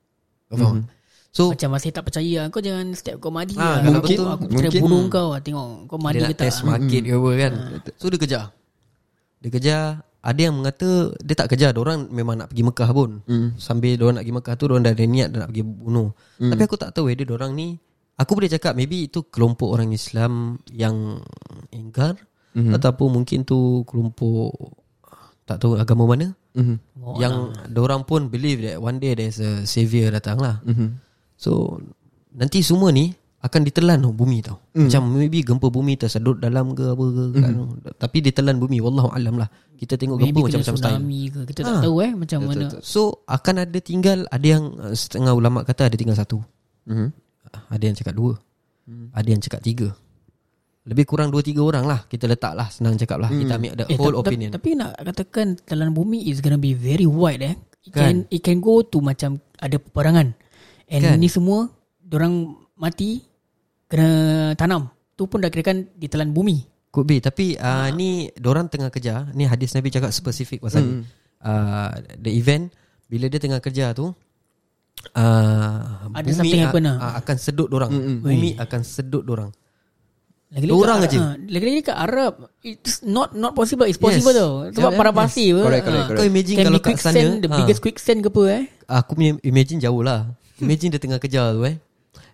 Kau 0.49 0.57
faham? 0.57 0.89
So 1.29 1.53
Macam 1.53 1.69
masih 1.71 1.91
tak 1.91 2.03
percaya 2.03 2.49
Kau 2.49 2.59
jangan 2.59 2.87
step 2.95 3.21
kau 3.21 3.29
Mahdi 3.29 3.55
Ah, 3.55 3.77
lah 3.77 3.79
kalau 3.85 4.01
Aku- 4.01 4.09
betul, 4.09 4.27
Aku 4.27 4.45
try 4.49 4.57
mungkin. 4.65 4.81
bunuh 4.81 5.03
kau 5.07 5.29
lah. 5.29 5.41
Tengok 5.41 5.67
kau 5.85 5.99
Mahdi 5.99 6.17
Dia 6.17 6.25
ke 6.25 6.35
tak 6.35 6.43
test 6.43 6.59
market 6.65 7.03
ke 7.03 7.13
apa 7.13 7.31
kan 7.37 7.53
So 7.95 8.09
dia 8.09 8.19
kejar 8.19 8.45
Dia 9.39 9.51
kejar 9.51 9.83
Ada 10.19 10.41
yang 10.41 10.59
mengata 10.59 11.15
Dia 11.19 11.35
tak 11.35 11.53
kejar 11.53 11.71
Orang 11.75 12.11
memang 12.11 12.37
nak 12.37 12.51
pergi 12.51 12.65
Mekah 12.67 12.91
pun 12.91 13.11
Mm. 13.25 13.49
Sambil 13.55 13.97
orang 14.01 14.19
nak 14.19 14.25
pergi 14.25 14.37
Mekah 14.37 14.55
tu 14.55 14.65
Orang 14.67 14.83
dah 14.83 14.93
ada 14.93 15.05
niat 15.05 15.29
dah 15.31 15.39
nak 15.43 15.51
pergi 15.51 15.65
bunuh 15.65 16.09
Tapi 16.37 16.63
aku 16.63 16.77
tak 16.77 16.91
tahu 16.91 17.07
Whether 17.07 17.31
orang 17.31 17.53
ni 17.53 17.79
Aku 18.17 18.35
boleh 18.35 18.49
cakap 18.49 18.75
Maybe 18.75 19.07
itu 19.07 19.23
kelompok 19.25 19.71
orang 19.71 19.91
Islam 19.91 20.59
Yang 20.69 21.23
Ingkar 21.71 22.15
Mhm. 22.57 22.73
Ataupun 22.75 23.09
mungkin 23.13 23.45
tu 23.45 23.85
Kelompok 23.85 24.51
Tak 25.45 25.59
tahu 25.59 25.77
agama 25.77 26.09
mana 26.09 26.35
Mhm. 26.57 26.77
Oh, 26.99 27.15
Yang 27.17 27.35
orang 27.77 28.03
pun 28.03 28.27
believe 28.27 28.59
that 28.61 28.81
One 28.81 28.99
day 28.99 29.15
there's 29.15 29.39
a 29.39 29.63
savior 29.63 30.11
datang 30.11 30.41
lah 30.41 30.59
Mhm. 30.67 30.99
So 31.37 31.79
Nanti 32.33 32.61
semua 32.61 32.91
ni 32.91 33.15
Akan 33.39 33.63
ditelan 33.63 33.99
tau 33.99 34.11
bumi 34.11 34.43
tau 34.43 34.59
mm. 34.73 34.91
Macam 34.91 35.03
maybe 35.09 35.39
gempa 35.41 35.69
bumi 35.69 35.95
tersedut 35.95 36.37
dalam 36.37 36.75
ke 36.75 36.83
apa 36.85 37.05
ke 37.07 37.23
kan. 37.39 37.55
Tapi 37.97 38.19
ditelan 38.21 38.57
bumi 38.57 38.79
Wallahu 38.79 39.09
alam 39.09 39.39
lah 39.39 39.47
Kita 39.73 39.95
tengok 39.95 40.19
Maybe 40.19 40.35
gempa 40.35 40.51
kena 40.51 40.59
macam-macam 40.59 40.75
style 40.77 41.29
ke 41.29 41.41
Kita 41.47 41.61
tak 41.63 41.71
Ah. 41.71 41.81
tahu 41.81 41.97
eh 42.01 42.13
Macam 42.13 42.39
mana 42.43 42.67
So 42.81 43.01
akan 43.25 43.55
ada 43.63 43.79
tinggal 43.79 44.27
Ada 44.27 44.47
yang 44.49 44.65
uh, 44.75 44.91
Setengah 44.91 45.33
ulama 45.33 45.63
kata 45.63 45.87
Ada 45.87 45.95
tinggal 45.95 46.15
satu 46.15 46.43
Mhm. 46.85 47.09
Ada 47.69 47.85
yang 47.85 47.95
cakap 47.95 48.15
dua 48.17 48.33
Ada 49.13 49.29
yang 49.29 49.39
cakap 49.39 49.61
tiga 49.61 49.89
Lebih 50.83 51.05
kurang 51.05 51.29
dua 51.29 51.39
tiga 51.41 51.61
orang 51.61 51.85
lah 51.85 52.03
Kita 52.05 52.25
letak 52.25 52.53
lah 52.53 52.67
Senang 52.67 52.97
cakap 52.97 53.19
lah 53.19 53.29
Kita 53.29 53.55
ambil 53.55 53.73
the 53.73 53.85
Eh, 53.85 53.95
whole 53.95 54.11
ta- 54.11 54.19
ta- 54.19 54.25
opinion 54.27 54.51
Tapi 54.51 54.69
nak 54.75 54.97
katakan 54.99 55.47
Telan 55.63 55.93
bumi 55.93 56.27
is 56.27 56.41
gonna 56.41 56.57
be 56.57 56.73
very 56.73 57.05
wide 57.05 57.39
eh. 57.41 57.55
It 57.81 57.93
Kan? 57.93 58.03
can, 58.03 58.17
it 58.31 58.41
can 58.43 58.59
go 58.59 58.83
to 58.83 58.99
macam 58.99 59.39
ada 59.57 59.77
peperangan. 59.77 60.35
And 60.87 61.01
Kan? 61.01 61.17
ni 61.17 61.27
semua 61.27 61.71
orang 62.07 62.53
mati 62.79 63.21
kena 63.85 64.09
tanam. 64.55 64.87
Tu 65.13 65.25
pun 65.25 65.39
dah 65.39 65.49
kirakan 65.49 65.91
ditelan 65.93 66.31
bumi. 66.31 66.63
Could 66.89 67.05
be 67.05 67.21
Tapi 67.21 67.53
uh, 67.55 67.93
ni 67.93 68.33
Diorang 68.33 68.65
tengah 68.67 68.89
kerja 68.89 69.29
Ni 69.31 69.45
hadis 69.45 69.77
Nabi 69.77 69.93
cakap 69.93 70.09
spesifik 70.09 70.65
pasal 70.65 70.81
ni 70.81 70.93
uh, 71.39 71.93
The 72.17 72.33
event 72.33 72.73
Bila 73.05 73.29
dia 73.29 73.37
tengah 73.37 73.61
kerja 73.61 73.93
tu 73.93 74.09
uh, 74.09 75.79
Ada 76.11 76.29
something 76.33 76.63
happen 76.63 76.83
lah. 76.83 76.97
uh, 76.97 77.13
Akan 77.15 77.37
sedut 77.37 77.69
dorang 77.69 77.93
Bumi 78.19 78.57
akan 78.57 78.81
sedut 78.81 79.21
dorang 79.21 79.53
Lagi-lagi 80.49 80.81
orang 80.81 80.99
aje. 81.05 81.19
ah, 81.19 81.37
Lagi-lagi 81.37 81.81
kat 81.85 81.97
Arab 81.99 82.33
It's 82.65 83.05
not 83.05 83.37
not 83.37 83.53
possible 83.53 83.85
It's 83.85 84.01
possible 84.01 84.33
Yes. 84.33 84.41
tau 84.41 84.53
Sebab 84.73 84.89
Yeah, 84.89 84.97
para 84.97 85.11
yes. 85.11 85.19
pasir 85.19 85.51
apa. 85.53 85.63
Correct, 85.63 85.85
correct, 85.85 86.07
Ah, 86.07 86.17
Kau 86.17 86.25
imagine 86.25 86.57
Can 86.57 86.65
kalau 86.65 86.81
be 86.81 86.87
kat 86.89 86.97
sana 86.99 87.21
The 87.37 87.49
ah, 87.49 87.59
biggest 87.59 87.81
quicksand 87.81 88.19
ke 88.25 88.29
apa 88.31 88.43
eh 88.49 88.65
Aku 88.89 89.13
punya 89.13 89.37
imagine 89.45 89.77
jauh 89.77 90.01
lah 90.01 90.25
Imagine 90.57 90.89
dia 90.89 90.99
tengah 90.99 91.21
kerja 91.21 91.53
tu 91.53 91.69
eh 91.69 91.77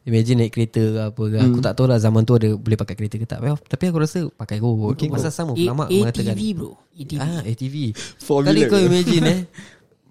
Imagine 0.05 0.37
naik 0.39 0.53
kereta 0.53 0.83
ke 0.83 1.01
apa 1.03 1.23
ke. 1.25 1.37
Aku 1.41 1.59
tak 1.59 1.75
tahu 1.75 1.87
lah 1.87 1.97
zaman 1.97 2.23
tu 2.23 2.35
ada 2.35 2.53
Boleh 2.53 2.77
pakai 2.77 2.93
kereta 2.93 3.17
ke 3.17 3.25
tak. 3.25 3.41
Well, 3.41 3.57
Tapi 3.57 3.89
aku 3.89 3.99
rasa 3.99 4.29
pakai 4.31 4.57
go. 4.59 4.77
Okay, 4.91 5.09
Pasal 5.09 5.29
sama 5.29 5.53
A- 5.53 5.59
ulama 5.59 5.85
mengatakan. 5.87 6.33
ATV 6.33 6.43
bro. 6.53 6.77
ATV 6.93 7.19
Ah 7.19 7.41
ATV 7.41 7.75
Formula 8.19 8.47
Kali 8.47 8.61
kau 8.65 8.77
ke? 8.77 8.85
imagine 8.85 9.25
eh. 9.25 9.41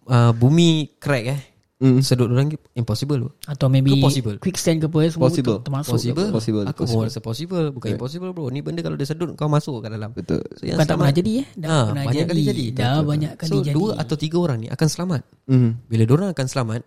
Uh, 0.04 0.32
Bumi 0.42 0.70
crack 0.98 1.26
eh. 1.28 1.42
Mm. 1.78 2.00
Sedut 2.00 2.26
orang 2.26 2.48
Impossible 2.74 3.36
Atau 3.44 3.68
maybe 3.68 3.92
Ke 3.92 4.02
possible? 4.02 4.36
Quicksand 4.38 4.80
ke 4.80 4.88
apa 4.88 4.98
eh, 5.00 5.12
Semua 5.12 5.28
Possible. 5.28 5.58
tu 5.58 5.64
termasuk. 5.64 5.92
Possible. 5.94 6.28
Possible, 6.32 6.66
Aku 6.66 6.80
possible. 6.82 6.96
mau 6.96 7.06
rasa 7.06 7.20
possible. 7.20 7.66
Bukan 7.70 7.90
impossible 7.92 8.32
bro. 8.32 8.48
Ni 8.48 8.60
benda 8.60 8.80
kalau 8.80 8.96
dia 8.96 9.06
sedut 9.06 9.36
Kau 9.36 9.46
masuk 9.46 9.78
kat 9.80 9.92
dalam. 9.92 10.10
Betul. 10.10 10.42
so, 10.50 10.64
yang 10.64 10.76
Bukan 10.76 10.88
tak 10.88 10.96
pernah 10.98 11.14
jadi 11.14 11.32
eh. 11.36 11.48
Dah 11.54 11.68
Ah, 11.70 11.84
pernah 11.86 12.04
Banyak 12.04 12.18
jadi. 12.18 12.30
kali 12.32 12.42
jadi. 12.46 12.66
Dah 12.72 12.98
banyak 13.04 13.32
kali 13.36 13.50
So 13.52 13.56
jadi. 13.60 13.76
dua 13.76 13.90
atau 13.96 14.16
tiga 14.16 14.38
orang 14.40 14.58
ni 14.58 14.68
Akan 14.68 14.88
selamat. 14.88 15.22
Mhm. 15.46 15.70
Bila 15.86 16.04
orang 16.10 16.30
akan 16.32 16.48
selamat 16.48 16.82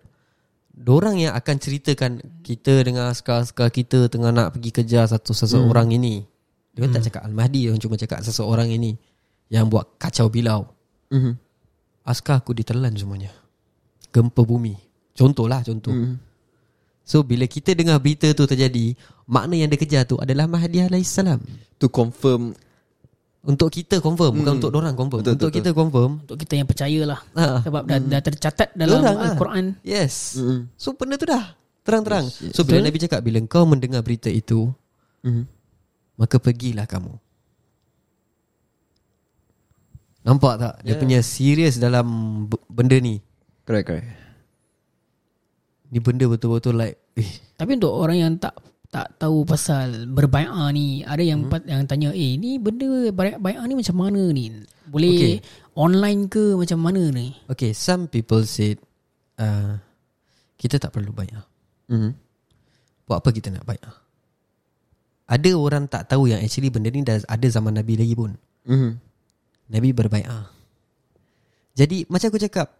Diorang 0.77 1.17
yang 1.17 1.33
akan 1.33 1.55
ceritakan 1.57 2.21
Kita 2.45 2.85
dengan 2.85 3.09
askar-askar 3.09 3.73
kita 3.73 4.05
Tengah 4.13 4.29
nak 4.29 4.53
pergi 4.53 4.69
kejar 4.69 5.09
Satu 5.09 5.33
seseorang 5.33 5.89
ini. 5.89 6.21
Dia 6.77 6.85
tak 6.93 7.09
cakap 7.09 7.25
Al-Mahdi 7.25 7.65
Dia 7.65 7.73
cuma 7.81 7.97
cakap 7.97 8.21
seseorang 8.21 8.69
ini 8.69 8.93
Yang 9.49 9.65
buat 9.73 9.85
kacau 9.97 10.29
bilau. 10.29 10.69
Mhm. 11.09 11.33
Askar 12.07 12.39
aku 12.39 12.55
ditelan 12.55 12.95
semuanya. 12.95 13.31
Gempa 14.15 14.43
bumi. 14.47 14.75
Contohlah 15.11 15.59
contoh. 15.65 15.91
Mhm. 15.91 16.15
So 17.07 17.23
bila 17.23 17.47
kita 17.47 17.71
dengar 17.73 17.99
berita 18.03 18.29
tu 18.35 18.43
terjadi 18.43 18.93
Makna 19.27 19.59
yang 19.59 19.71
dia 19.71 19.79
kejar 19.79 20.03
tu 20.07 20.15
adalah 20.21 20.45
Mahdi 20.47 20.83
alaihissalam. 20.83 21.41
To 21.81 21.91
confirm 21.91 22.55
Untuk 23.47 23.71
kita 23.71 24.03
confirm 24.03 24.43
Bukan 24.43 24.59
untuk 24.59 24.75
orang 24.75 24.91
confirm. 24.91 25.23
Betul, 25.23 25.33
Untuk 25.39 25.47
betul, 25.47 25.57
kita 25.63 25.69
confirm. 25.71 26.11
Untuk 26.27 26.37
kita 26.37 26.53
yang 26.59 26.67
percaya 26.67 27.01
lah 27.07 27.19
Ah. 27.31 27.63
Sebab 27.63 27.81
dah, 27.87 27.99
dah 28.03 28.21
tercatat 28.21 28.69
dalam 28.75 28.99
Dorang 28.99 29.15
lah. 29.15 29.27
Al-Quran. 29.31 29.65
Yes. 29.87 30.35
Mm-mm. 30.35 30.67
So 30.75 30.91
benda 30.93 31.15
tu 31.15 31.23
dah. 31.23 31.55
Terang-terang. 31.87 32.27
Yes, 32.27 32.43
yes. 32.43 32.53
So 32.53 32.67
bila 32.67 32.83
Nabi 32.83 32.99
cakap 32.99 33.23
Bila 33.23 33.39
kau 33.47 33.63
mendengar 33.63 34.03
berita 34.03 34.27
itu 34.27 34.67
Mhm. 35.23 35.47
Maka 36.17 36.35
pergilah 36.37 36.83
kamu. 36.83 37.13
Nampak 40.27 40.53
tak? 40.59 40.73
Dia 40.83 40.91
Yeah. 40.91 40.99
punya 40.99 41.19
serius 41.23 41.79
dalam 41.79 42.05
Benda 42.67 42.99
ni. 42.99 43.23
Correct 43.63 43.85
correct. 43.87 44.07
Ni 45.87 46.03
benda 46.03 46.27
betul-betul 46.27 46.75
like 46.75 46.99
eh, 47.15 47.31
Tapi 47.55 47.79
untuk 47.79 47.95
orang 47.95 48.17
yang 48.19 48.31
tak 48.35 48.51
tak 48.87 49.19
tahu 49.19 49.43
pasal 49.43 50.07
berbai'ah 50.07 50.71
ni. 50.71 51.03
Ada 51.03 51.23
yang 51.23 51.51
hmm. 51.51 51.67
yang 51.67 51.83
tanya 51.85 52.09
Eh 52.15 52.39
ni 52.39 52.55
benda 52.55 53.11
bai'ah 53.11 53.65
ni 53.67 53.75
macam 53.75 53.95
mana 53.99 54.31
ni? 54.31 54.47
Boleh 54.87 55.43
online 55.75 56.31
ke 56.31 56.55
macam 56.55 56.79
mana 56.79 57.11
ni? 57.11 57.35
Okay 57.51 57.75
some 57.75 58.07
people 58.07 58.47
said 58.47 58.79
uh, 59.37 59.75
Kita 60.55 60.79
tak 60.79 60.95
perlu 60.95 61.11
bayar 61.11 61.43
Mhm. 61.87 62.11
Buat 63.07 63.23
apa 63.23 63.29
kita 63.31 63.51
nak 63.51 63.67
bayar 63.67 63.91
Ada 65.27 65.51
orang 65.55 65.91
tak 65.91 66.07
tahu 66.07 66.31
yang 66.31 66.39
actually 66.39 66.71
benda 66.71 66.87
ni 66.87 67.03
dah 67.03 67.19
ada 67.27 67.47
zaman 67.47 67.75
Nabi 67.75 67.99
lagi 67.99 68.15
pun. 68.15 68.35
Mhm. 68.67 68.91
Nabi 69.75 69.89
berbai'ah 69.91 70.47
Jadi 71.75 72.07
macam 72.07 72.31
aku 72.31 72.39
cakap 72.39 72.71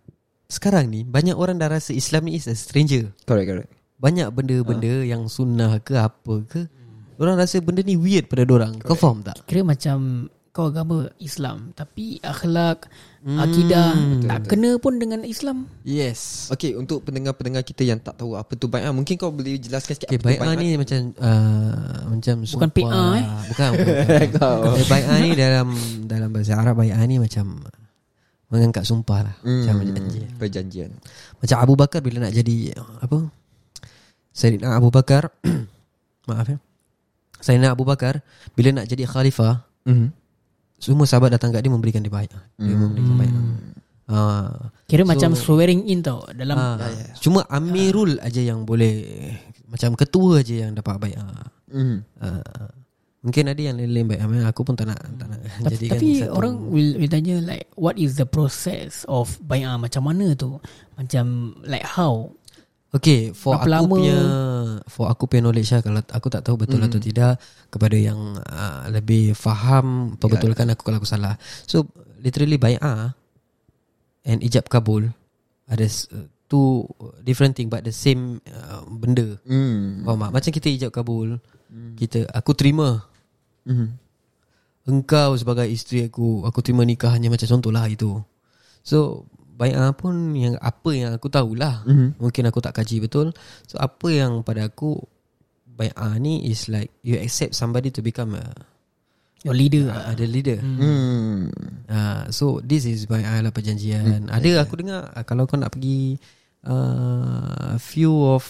Sekarang 0.48 0.88
ni 0.88 1.04
banyak 1.04 1.36
orang 1.36 1.60
dah 1.60 1.68
rasa 1.68 1.92
Islam 1.92 2.32
ni 2.32 2.40
is 2.40 2.48
a 2.48 2.56
stranger. 2.56 3.12
Correct 3.28 3.52
correct 3.52 3.77
Banyak 3.98 4.30
benda-benda 4.30 5.02
yang 5.02 5.26
sunnah 5.26 5.82
ke 5.82 5.98
apa 5.98 6.46
ke 6.46 6.70
Orang 7.18 7.34
rasa 7.34 7.58
benda 7.58 7.82
ni 7.82 7.98
weird 7.98 8.30
pada 8.30 8.46
orang 8.46 8.78
Kau 8.78 8.94
faham 8.94 9.26
tak? 9.26 9.42
Kira 9.50 9.66
macam 9.66 10.30
kau 10.54 10.70
agama 10.70 11.10
Islam 11.18 11.74
Tapi 11.74 12.18
akhlak 12.22 12.90
Akidah 13.26 13.94
Tak 14.26 14.50
kena 14.50 14.78
pun 14.78 14.98
dengan 14.98 15.26
Islam 15.26 15.66
Yes 15.82 16.50
Okay 16.50 16.74
untuk 16.74 17.06
pendengar-pendengar 17.06 17.62
kita 17.62 17.86
yang 17.86 17.98
tak 17.98 18.22
tahu 18.22 18.38
apa 18.38 18.54
tu 18.54 18.70
bai'ah 18.70 18.94
Mungkin 18.94 19.18
kau 19.18 19.34
boleh 19.34 19.58
jelaskan 19.58 19.98
sikit 19.98 20.10
Okay, 20.10 20.18
apa 20.18 20.30
tu 20.30 20.42
bai'ah 20.46 20.54
ni 20.58 20.68
macam 20.78 20.98
uh, 21.18 21.98
macam 22.10 22.36
Bukan 22.46 22.70
sumpah. 22.70 22.70
PA, 22.70 23.02
eh? 23.18 23.26
Bukan, 23.50 23.70
bukan, 23.78 24.28
bukan. 24.34 24.86
bai'ah 24.90 25.18
ni 25.22 25.30
dalam 25.34 25.68
dalam 26.06 26.30
bahasa 26.30 26.54
Arab 26.54 26.76
bai'ah 26.78 27.02
ni 27.06 27.18
macam 27.18 27.46
mengangkat 28.48 28.88
sumpah 28.88 29.20
lah. 29.28 29.36
Macam 29.44 29.74
Hmm, 29.76 29.90
janji. 29.92 30.22
Perjanjian 30.40 30.92
Macam 31.38 31.58
Abu 31.60 31.74
Bakar 31.76 32.00
bila 32.00 32.24
nak 32.24 32.32
jadi 32.32 32.72
apa? 33.02 33.28
Sayyidina 34.38 34.78
Abu 34.78 34.94
Bakar 34.94 35.34
maaf 36.30 36.46
ya. 36.46 36.58
Sayyidina 37.38 37.74
Abu 37.74 37.82
Bakar 37.82 38.22
bila 38.54 38.70
nak 38.72 38.86
jadi 38.86 39.04
khalifah, 39.04 39.66
Mhm. 39.84 40.14
semua 40.78 41.10
sahabat 41.10 41.34
datang 41.34 41.50
kat 41.50 41.66
dia 41.66 41.74
memberikan 41.74 42.02
dia 42.02 42.12
bai'ah. 42.12 42.44
Dia 42.56 42.70
Hmm. 42.70 42.82
memberikan 42.86 43.16
bai'ah. 43.18 43.44
Ah, 44.08 44.72
Kira 44.86 45.04
So- 45.04 45.10
macam 45.10 45.32
swearing 45.36 45.84
in 45.84 46.00
tau 46.00 46.24
Dalam 46.32 46.56
ah, 46.56 46.80
Cuma 47.20 47.44
Amirul 47.50 48.16
aja 48.22 48.40
yang 48.40 48.64
boleh 48.64 49.04
macam 49.68 50.00
ketua 50.00 50.40
aja 50.40 50.64
yang 50.64 50.72
dapat 50.72 50.96
bai'ah. 50.98 51.44
Mhm. 51.68 51.98
Uh, 52.16 52.68
mungkin 53.20 53.52
ada 53.52 53.60
yang 53.60 53.76
lain-lain 53.76 54.08
baik. 54.08 54.22
Aku 54.48 54.64
pun 54.64 54.80
tak 54.80 54.88
nak 54.88 55.02
tak 55.18 55.28
nak 55.28 55.40
Tapi, 55.60 55.72
jadikan 55.76 55.98
tapi 55.98 56.08
satu. 56.22 56.32
orang 56.32 56.54
will, 56.72 56.92
will 56.96 57.12
tanya 57.12 57.36
like 57.42 57.68
what 57.76 58.00
is 58.00 58.16
the 58.16 58.24
process 58.24 59.04
of 59.08 59.36
bai'ah 59.42 59.76
macam 59.76 60.08
mana 60.08 60.32
tu? 60.34 60.56
Macam 60.96 61.26
like 61.64 61.84
how? 61.84 62.32
Okay 62.88 63.36
For 63.36 63.52
Berapa 63.54 63.64
aku 63.64 63.70
lama? 63.70 63.92
punya 63.92 64.18
For 64.88 65.06
aku 65.08 65.28
punya 65.28 65.42
knowledge 65.44 65.70
lah 65.70 65.82
Kalau 65.82 66.00
aku 66.02 66.28
tak 66.28 66.42
tahu 66.42 66.56
betul 66.58 66.80
Hmm. 66.80 66.88
atau 66.88 67.00
tidak 67.00 67.36
Kepada 67.68 67.94
yang 67.94 68.40
uh, 68.40 68.88
Lebih 68.88 69.34
faham 69.34 70.16
Perbetulkan 70.16 70.72
aku 70.72 70.82
kalau 70.82 70.98
aku 70.98 71.06
salah 71.06 71.36
So 71.64 71.84
Literally 72.18 72.56
bay'ah 72.56 73.12
And 74.24 74.40
ijab 74.40 74.68
kabul 74.68 75.12
Ada 75.66 75.84
Two 76.48 76.88
Different 77.22 77.54
thing 77.54 77.68
But 77.68 77.84
the 77.84 77.92
same 77.92 78.40
uh, 78.48 78.88
Benda 78.88 79.36
Mhm. 79.44 80.02
Faham 80.02 80.20
tak 80.22 80.32
Macam 80.32 80.52
kita 80.54 80.68
ijab 80.70 80.92
kabul 80.92 81.44
Kita 81.94 82.24
Aku 82.32 82.56
terima 82.56 83.04
Mhm. 83.68 84.00
Engkau 84.88 85.36
sebagai 85.36 85.68
isteri 85.68 86.08
aku 86.08 86.48
Aku 86.48 86.64
terima 86.64 86.82
nikahnya 86.82 87.28
Macam 87.28 87.52
contohlah 87.52 87.84
itu 87.86 88.24
So 88.80 89.28
Bayar 89.58 89.90
pun 89.98 90.38
yang 90.38 90.54
Apa 90.62 90.94
yang 90.94 91.18
aku 91.18 91.34
tahulah. 91.34 91.82
Mhm. 91.90 92.22
Mungkin 92.22 92.44
aku 92.46 92.62
tak 92.62 92.78
kaji 92.78 93.02
betul. 93.02 93.34
So 93.66 93.82
apa 93.82 94.06
yang 94.14 94.46
pada 94.46 94.70
aku 94.70 95.02
Bayar 95.66 96.22
ni 96.22 96.46
is 96.46 96.70
like 96.70 96.94
You 97.02 97.18
accept 97.18 97.58
somebody 97.58 97.90
to 97.90 98.06
become 98.06 98.38
a, 98.38 98.46
Your 99.42 99.54
leader. 99.54 99.90
a, 99.90 100.14
the 100.14 100.26
leader. 100.26 100.58
Hmm. 100.62 101.50
uh, 101.86 102.30
So 102.30 102.62
this 102.62 102.86
is 102.86 103.06
bayar 103.06 103.42
lah 103.42 103.50
perjanjian. 103.50 104.30
Ada 104.30 104.66
aku 104.66 104.78
dengar 104.78 105.10
uh, 105.10 105.26
Kalau 105.26 105.50
kau 105.50 105.58
nak 105.58 105.74
pergi 105.74 106.18
uh, 106.66 107.78
Few 107.78 108.14
of 108.14 108.46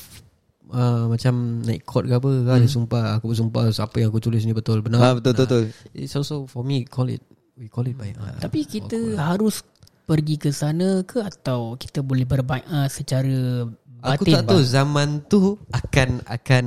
uh, 0.71 1.07
Macam 1.07 1.63
naik 1.63 1.83
court 1.83 2.07
ke 2.07 2.15
apa 2.15 2.29
kan, 2.47 2.59
Ada 2.59 2.67
sumpah 2.67 3.03
Aku 3.19 3.31
bersumpah 3.31 3.71
Apa 3.71 3.95
yang 3.99 4.11
aku 4.11 4.19
tulis 4.19 4.43
ni 4.43 4.51
betul 4.51 4.83
Benar. 4.83 4.99
Ah, 4.99 5.13
betul, 5.15 5.35
betul, 5.35 5.45
betul. 5.47 5.63
It's 5.95 6.15
also 6.15 6.47
for 6.47 6.63
me 6.63 6.83
call 6.83 7.07
it 7.07 7.23
We 7.55 7.67
call 7.67 7.87
it 7.87 7.95
bayar 7.95 8.39
Tapi 8.39 8.63
kita 8.63 9.19
harus 9.19 9.63
pergi 10.07 10.39
ke 10.39 10.49
sana 10.49 11.03
ke 11.03 11.19
atau 11.19 11.75
kita 11.75 11.99
boleh 11.99 12.23
berbai'ah 12.23 12.87
secara 12.87 13.67
Aku 13.97 14.23
batin? 14.23 14.33
tak 14.39 14.43
tahu 14.47 14.61
bang? 14.61 14.69
zaman 14.69 15.09
tu 15.25 15.41
akan 15.67 16.21
akan 16.23 16.65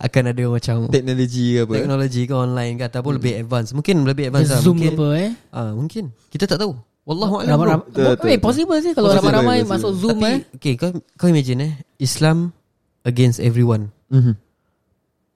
akan 0.00 0.22
ada 0.24 0.44
macam 0.48 0.76
Teknologi 0.88 1.46
ke 1.52 1.60
apa 1.60 1.72
teknologi 1.76 2.22
ke 2.24 2.32
online 2.32 2.74
ke 2.74 2.84
ataupun 2.88 3.12
lebih 3.20 3.32
advance. 3.36 3.74
Mungkin 3.74 3.96
lebih 4.02 4.30
advance 4.30 4.48
lah. 4.48 4.62
Zoom 4.62 4.78
mungkin, 4.78 4.94
apa 4.96 5.06
eh? 5.12 5.30
Ah, 5.50 5.70
mungkin. 5.74 6.04
Kita 6.30 6.46
tak 6.46 6.56
tahu. 6.56 6.72
Wallahu 7.04 7.42
a'lam. 7.42 7.84
Betul, 7.84 8.16
betul, 8.16 8.28
Eh, 8.30 8.38
possible 8.38 8.78
sih 8.78 8.92
kalau 8.94 9.10
Possible, 9.10 9.28
ramai-ramai 9.28 9.56
possible. 9.60 9.72
masuk 9.76 9.92
Zoom 9.98 10.16
Tapi, 10.16 10.30
eh. 10.30 10.38
okay, 10.56 10.74
kau 10.78 10.90
kau 11.18 11.26
imagine 11.26 11.60
eh 11.60 11.72
Islam 11.98 12.54
against 13.02 13.42
everyone. 13.42 13.90
Mhm. 14.08 14.32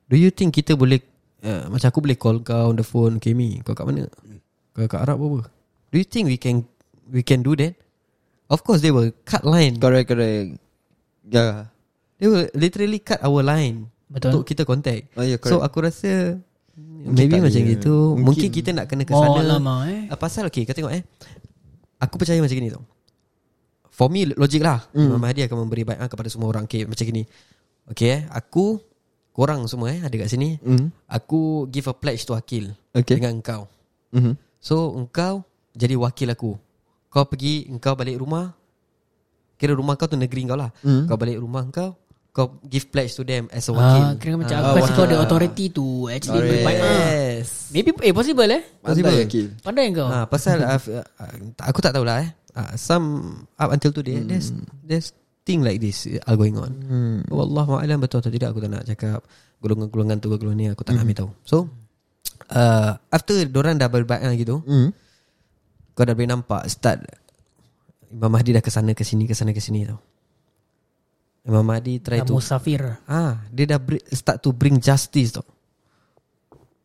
Do 0.06 0.16
you 0.16 0.30
think 0.30 0.54
kita 0.54 0.78
boleh 0.78 1.02
uh, 1.42 1.66
macam 1.66 1.88
aku 1.90 1.98
boleh 1.98 2.14
call 2.14 2.40
kau 2.40 2.70
on 2.70 2.78
the 2.78 2.86
phone, 2.86 3.18
okay 3.18 3.34
mi, 3.34 3.58
kau 3.60 3.74
kat 3.74 3.84
mana? 3.84 4.06
Kau 4.70 4.86
kat 4.86 5.02
Arab 5.02 5.18
apa? 5.18 5.50
Do 5.90 5.96
you 5.98 6.06
think 6.06 6.30
we 6.30 6.38
can 6.38 6.62
we 7.06 7.20
can 7.20 7.40
do 7.40 7.52
that? 7.54 7.74
Of 8.46 8.60
course 8.60 8.80
they 8.80 8.92
will 8.92 9.10
cut 9.24 9.42
line. 9.42 9.80
Correct 9.80 10.06
correct 10.06 10.60
Ya 11.24 11.68
They 12.16 12.28
will 12.28 12.46
literally 12.52 13.00
cut 13.00 13.20
our 13.20 13.40
line 13.40 13.88
Betul. 14.06 14.30
untuk 14.30 14.44
kita 14.46 14.62
contact. 14.62 15.10
Oh, 15.16 15.24
ya, 15.24 15.40
so 15.42 15.60
aku 15.60 15.82
rasa 15.82 16.38
maybe 17.04 17.40
macam 17.40 17.58
ada. 17.58 17.72
gitu. 17.74 18.14
Mungkin, 18.14 18.24
Mungkin. 18.24 18.48
kita 18.52 18.70
nak 18.70 18.86
kena 18.86 19.02
ke 19.02 19.12
Oh 19.12 19.20
sana. 19.20 19.58
lama 19.58 19.88
eh. 19.88 20.06
Uh, 20.08 20.16
pasal 20.16 20.46
okay, 20.46 20.62
kau 20.62 20.72
tengok 20.72 20.94
eh. 20.94 21.02
Aku 21.98 22.14
percaya 22.16 22.38
macam 22.38 22.54
gini 22.54 22.70
tau. 22.70 22.84
For 23.90 24.06
me 24.08 24.26
logik 24.28 24.62
lah. 24.62 24.86
Mm. 24.92 25.06
Imam 25.06 25.20
Mahdi 25.20 25.40
akan 25.42 25.56
memberi 25.66 25.82
bai'ah 25.82 26.06
kepada 26.06 26.28
semua 26.28 26.50
orang. 26.50 26.66
Okay, 26.66 26.86
macam 26.86 27.02
gini. 27.02 27.22
Okay 27.90 28.08
eh, 28.10 28.22
aku 28.30 28.78
korang 29.34 29.66
semua 29.66 29.90
eh 29.90 30.00
ada 30.00 30.14
kat 30.14 30.30
sini. 30.30 30.56
Mhm. 30.62 31.10
Aku 31.10 31.66
give 31.68 31.86
a 31.86 31.94
pledge 31.94 32.22
to 32.22 32.32
Akil 32.32 32.70
Okay. 32.94 33.18
dengan 33.18 33.38
engkau. 33.38 33.66
Mhm. 34.14 34.38
So 34.58 34.94
engkau 34.94 35.42
jadi 35.74 35.98
wakil 35.98 36.30
aku. 36.30 36.54
Kau 37.14 37.24
pergi, 37.24 37.70
engkau 37.70 37.94
balik 37.94 38.18
rumah. 38.18 38.50
Kira 39.54 39.70
rumah 39.70 39.94
kau 39.94 40.10
tu 40.10 40.18
negeri 40.18 40.42
kau 40.44 40.58
lah. 40.58 40.74
Hmm. 40.82 41.06
Kau 41.06 41.14
balik 41.14 41.38
rumah 41.38 41.62
kau, 41.70 41.94
kau 42.28 42.58
give 42.66 42.90
pledge 42.90 43.14
to 43.14 43.22
them 43.22 43.46
as 43.48 43.64
a 43.64 43.72
wakil. 43.72 44.02
Ah, 44.02 44.12
kira 44.18 44.34
macam 44.34 44.58
Ah, 44.58 44.74
aku 44.74 44.82
kasi 44.82 44.90
kau 44.90 45.06
ada 45.06 45.14
wakil. 45.14 45.22
authority 45.22 45.64
tu 45.70 45.86
actually 46.10 46.42
Correct. 46.42 46.54
berbai'ah. 46.58 46.90
Yes. 47.38 47.70
Maybe 47.70 47.90
eh 47.94 48.10
possible 48.10 48.50
eh. 48.50 48.62
Possible. 48.82 49.14
Pandai, 49.14 49.26
Akil. 49.30 49.46
Pandai 49.62 49.84
kau. 49.94 50.08
Ha, 50.10 50.26
pasal 50.26 50.58
uh, 50.66 50.74
uh, 50.74 51.02
aku 51.62 51.78
tak 51.78 51.94
tahulah 51.94 52.18
eh. 52.18 52.30
Uh, 52.50 52.74
some 52.74 53.06
up 53.54 53.70
until 53.70 53.90
today 53.90 54.18
hmm. 54.18 54.26
there's 54.26 54.50
there's 54.82 55.10
thing 55.42 55.62
like 55.62 55.78
this 55.78 56.10
are 56.26 56.34
going 56.34 56.58
on. 56.58 56.70
Hmm. 56.82 57.18
Wallahu 57.30 57.78
a'lam 57.78 58.02
betul 58.02 58.18
atau 58.18 58.30
tidak 58.30 58.50
aku 58.50 58.58
tak 58.58 58.70
nak 58.74 58.82
cakap 58.84 59.22
golongan-golongan 59.58 60.18
tu 60.18 60.30
golongan 60.30 60.58
ni 60.58 60.66
aku 60.66 60.82
tak 60.82 60.98
nak 60.98 61.06
ambil 61.06 61.18
tahu. 61.22 61.30
So 61.46 61.56
uh, 62.50 62.98
after 63.08 63.38
dorang 63.46 63.78
dah 63.78 63.86
berbaiat 63.86 64.34
gitu, 64.34 64.58
Hmm. 64.66 64.90
Kau 65.94 66.02
dah 66.02 66.14
boleh 66.14 66.30
nampak 66.30 66.66
start 66.66 67.06
Imam 68.14 68.30
Mahdi 68.30 68.54
dah 68.54 68.62
ke 68.62 68.70
sana 68.70 68.94
ke 68.94 69.02
sini 69.02 69.26
ke 69.26 69.34
sana 69.34 69.50
ke 69.50 69.58
sini 69.58 69.82
tau. 69.90 69.98
Imam 71.44 71.66
Mahdi 71.66 71.98
try 71.98 72.22
Dah 72.22 72.30
to 72.30 72.38
musafir. 72.38 73.02
Ah, 73.10 73.42
dia 73.50 73.66
dah 73.66 73.82
start 74.14 74.38
to 74.38 74.54
bring 74.54 74.78
justice 74.78 75.34
tau. 75.34 75.46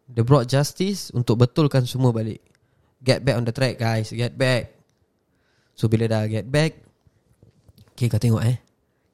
Dia 0.09 0.25
brought 0.25 0.49
justice 0.49 1.13
untuk 1.13 1.37
betulkan 1.37 1.85
semua 1.85 2.09
balik. 2.09 2.41
Get 2.99 3.21
back 3.21 3.37
on 3.37 3.45
the 3.45 3.53
track 3.53 3.77
guys, 3.77 4.09
get 4.09 4.33
back. 4.33 4.73
So 5.77 5.85
bila 5.85 6.09
dah 6.09 6.25
get 6.25 6.49
back, 6.49 6.81
okay 7.93 8.09
kau 8.09 8.17
tengok 8.17 8.43
eh. 8.43 8.57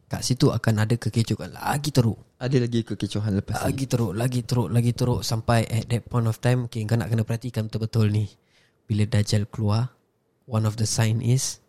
Kat 0.08 0.24
situ 0.24 0.50
akan 0.50 0.88
ada 0.88 0.96
kekecohan 0.96 1.52
lagi 1.52 1.92
teruk. 1.92 2.18
Ada 2.40 2.64
lagi 2.64 2.82
kekecohan 2.88 3.44
lepas 3.44 3.60
ni. 3.60 3.64
Lagi 3.70 3.86
teruk, 3.92 4.12
lagi 4.16 4.42
teruk, 4.42 4.70
lagi 4.72 4.92
teruk 4.96 5.22
sampai 5.22 5.68
at 5.68 5.86
that 5.92 6.08
point 6.08 6.26
of 6.26 6.40
time, 6.40 6.66
okay, 6.66 6.82
kau 6.88 6.96
nak 6.96 7.12
kena 7.12 7.28
perhatikan 7.28 7.68
betul-betul 7.68 8.08
ni. 8.10 8.26
Bila 8.86 9.04
Dajjal 9.10 9.50
keluar, 9.50 9.94
one 10.46 10.66
of 10.70 10.78
the 10.78 10.86
sign 10.86 11.22
is 11.22 11.62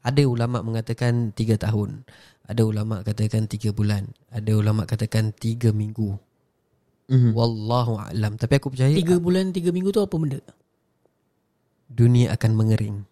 ada 0.00 0.24
ulama 0.24 0.64
mengatakan 0.64 1.36
tiga 1.36 1.60
tahun. 1.60 2.08
Ada 2.48 2.64
ulama 2.64 3.04
katakan 3.04 3.44
tiga 3.44 3.76
bulan. 3.76 4.16
Ada 4.32 4.56
ulama 4.56 4.88
katakan 4.88 5.36
tiga 5.36 5.68
minggu. 5.68 6.16
Mhm. 7.12 7.36
Wallahu 7.36 8.00
a'lam. 8.00 8.40
Tapi 8.40 8.56
aku 8.56 8.72
percaya 8.72 8.92
Tiga 8.96 9.20
bulan 9.20 9.52
tiga 9.52 9.68
minggu 9.68 9.92
tu 9.92 10.00
apa 10.00 10.16
benda? 10.16 10.40
dunia 11.88 12.36
akan 12.36 12.52
mengering. 12.52 13.07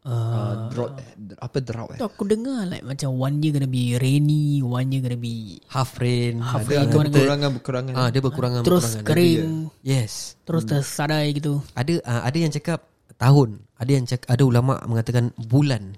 Uh, 0.00 0.72
drought, 0.72 0.96
apa 1.36 1.60
drought 1.60 1.92
eh? 1.92 2.00
Aku 2.00 2.24
dengar 2.24 2.64
like 2.64 2.80
macam 2.80 3.20
one 3.20 3.36
year 3.44 3.52
gonna 3.52 3.68
be 3.68 4.00
rainy, 4.00 4.64
one 4.64 4.88
year 4.88 5.04
gonna 5.04 5.20
be 5.20 5.60
Half 5.68 6.00
rain, 6.00 6.40
Half 6.40 6.64
ada 6.64 6.72
rain, 6.72 6.80
Ada 6.80 6.88
tu 6.88 6.96
mana- 6.96 7.10
kekurangan-kekurangan. 7.12 7.92
ah 7.92 8.08
dia 8.08 8.20
berkurangan 8.24 8.60
terus 8.64 8.84
berkurangan. 8.96 9.04
kering, 9.04 9.48
Yes. 9.84 10.40
terus 10.48 10.64
tersadai 10.64 11.36
gitu. 11.36 11.60
Ada 11.76 12.00
uh, 12.00 12.22
ada 12.24 12.38
yang 12.38 12.48
cakap 12.48 12.80
tahun, 13.14 13.60
ada 13.76 13.90
yang 13.92 14.04
cakap 14.08 14.24
ada 14.32 14.42
ulama 14.42 14.80
mengatakan 14.88 15.36
bulan. 15.36 15.92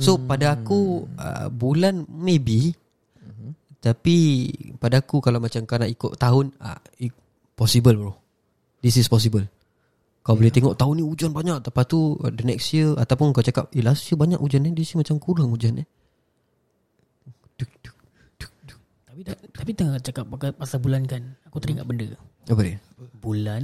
So 0.00 0.16
pada 0.16 0.56
aku 0.56 1.04
uh, 1.14 1.46
bulan 1.46 2.08
maybe 2.08 2.72
tapi 3.78 4.46
pada 4.78 5.02
aku 5.02 5.18
kalau 5.18 5.36
macam 5.36 5.62
kau 5.62 5.76
nak 5.76 5.90
ikut 5.90 6.14
tahun 6.16 6.54
uh, 6.58 6.78
possible 7.52 7.92
bro. 7.92 8.12
This 8.80 8.96
is 8.96 9.06
possible. 9.06 9.46
Kau 10.22 10.38
boleh 10.38 10.54
tengok 10.54 10.78
tahun 10.78 10.94
ni 10.98 11.04
hujan 11.04 11.34
banyak 11.34 11.58
Lepas 11.60 11.84
tu 11.84 12.14
The 12.16 12.44
next 12.46 12.70
year 12.70 12.94
Ataupun 12.94 13.34
kau 13.34 13.42
cakap 13.42 13.66
Eh 13.74 13.82
last 13.82 14.06
year 14.06 14.14
banyak 14.14 14.38
hujan 14.38 14.62
ni 14.62 14.70
This 14.70 14.94
year 14.94 15.02
macam 15.02 15.18
kurang 15.18 15.50
hujan 15.50 15.82
ni 15.82 15.84
Duk, 17.58 17.70
duk, 17.82 17.96
duk, 18.38 18.52
duk. 18.66 18.80
Tapi 19.02 19.20
tapi 19.52 19.70
tengah 19.74 19.98
cakap 20.02 20.26
pasal- 20.58 20.82
bulan 20.82 21.06
kan. 21.06 21.22
Aku 21.46 21.62
teringat 21.62 21.86
benda. 21.86 22.18
Apa 22.50 22.66
dia? 22.66 22.82
Bulan 23.22 23.62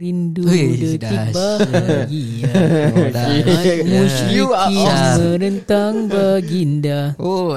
rindu 0.00 0.48
Weh, 0.48 0.72
detik 0.96 1.04
dah. 1.04 1.28
bahagia. 1.28 2.48
Oh, 2.96 3.08
dah. 3.12 3.28
Awesome. 4.56 5.36
menentang 5.36 6.08
baginda. 6.08 7.12
Oh 7.20 7.52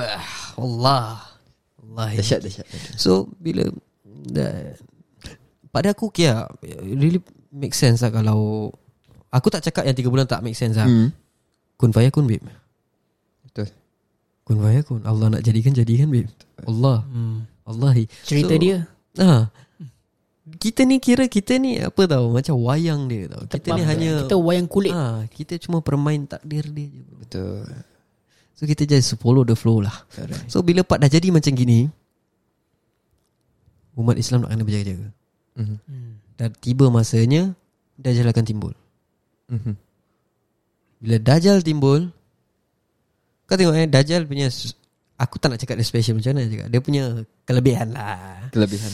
Allah 0.59 1.23
Allah 1.79 2.07
Dahsyat, 2.11 2.43
dahsyat. 2.43 2.67
So 2.99 3.31
bila 3.39 3.71
dah, 4.27 4.75
Pada 5.71 5.95
aku 5.95 6.11
kia 6.11 6.43
Really 6.83 7.23
make 7.49 7.71
sense 7.71 7.99
lah 7.99 8.09
kalau 8.09 8.71
Aku 9.29 9.47
tak 9.47 9.59
cakap 9.61 9.83
yang 9.83 9.93
3 9.93 10.07
bulan 10.07 10.23
tak 10.23 10.39
make 10.39 10.53
sense 10.53 10.73
lah 10.73 10.85
Hmm. 10.85 11.11
Kun 11.75 11.89
fayakun 11.89 12.23
babe 12.23 12.41
Betul. 13.43 13.67
Kun 14.41 14.57
fayakun 14.57 15.01
Allah 15.03 15.27
nak 15.29 15.41
jadikan 15.41 15.71
jadikan 15.71 16.07
babe 16.07 16.31
Allah 16.63 17.03
Hmm. 17.05 17.43
Allahi 17.63 18.07
Cerita 18.21 18.49
So, 18.49 18.57
dia. 18.57 18.77
ah, 19.17 19.51
Kita 20.49 20.81
ni 20.81 20.97
kira 20.97 21.27
Kita 21.27 21.55
ni 21.55 21.75
apa 21.77 21.99
tahu 22.01 22.31
Macam 22.31 22.55
wayang 22.57 23.05
dia 23.05 23.27
tau 23.27 23.43
Kita 23.45 23.67
ni 23.69 23.83
Faham 23.83 23.89
hanya 23.89 24.11
kita 24.21 24.35
wayang 24.35 24.65
kulit. 24.65 24.91
ah, 24.91 25.27
Kita 25.27 25.55
cuma 25.57 25.79
permain 25.79 26.23
takdir 26.23 26.63
dia 26.65 26.87
je 26.87 27.03
Betul. 27.17 27.67
So 28.53 28.63
kita 28.63 28.87
just 28.87 29.13
follow 29.17 29.43
the 29.43 29.53
flow 29.53 29.79
lah 29.79 30.07
Correct. 30.09 30.47
So 30.47 30.61
bila 30.61 30.81
part 30.81 30.97
dah 30.97 31.11
jadi 31.11 31.29
macam 31.29 31.51
gini 31.51 31.91
Umat 33.93 34.15
Islam 34.15 34.41
nak 34.41 34.51
kena 34.51 34.63
berjaga-jaga 34.63 35.07
Mhm. 35.57 35.77
Hmm. 35.83 36.13
Dan 36.37 36.53
tiba 36.61 36.87
masanya 36.93 37.57
Dajjal 37.97 38.29
akan 38.29 38.45
timbul. 38.45 38.73
Mhm. 39.49 39.73
Bila 41.01 41.17
Dajjal 41.17 41.65
timbul 41.65 42.13
Kau 43.49 43.57
tengok 43.57 43.73
eh 43.73 43.89
Dajjal 43.89 44.29
punya 44.29 44.47
Aku 45.17 45.41
tak 45.41 45.49
nak 45.49 45.57
cakap 45.57 45.81
dia 45.81 45.87
special 45.89 46.21
macam 46.21 46.37
mana 46.37 46.45
cakap. 46.45 46.67
Dia 46.69 46.77
punya 46.77 47.03
kelebihan 47.41 47.89
lah. 47.89 48.53
Kelebihan. 48.53 48.93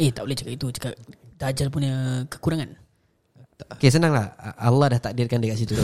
Eh 0.00 0.08
tak 0.08 0.24
boleh 0.24 0.32
cakap 0.32 0.52
itu. 0.56 0.66
Cakap 0.72 0.92
Dajjal 1.36 1.68
punya 1.68 2.24
kekurangan. 2.32 2.72
Okay 3.76 3.92
senang 3.92 4.16
lah. 4.16 4.32
Allah 4.56 4.96
dah 4.96 5.00
takdirkan 5.12 5.44
dia 5.44 5.52
kat 5.52 5.60
situ. 5.60 5.76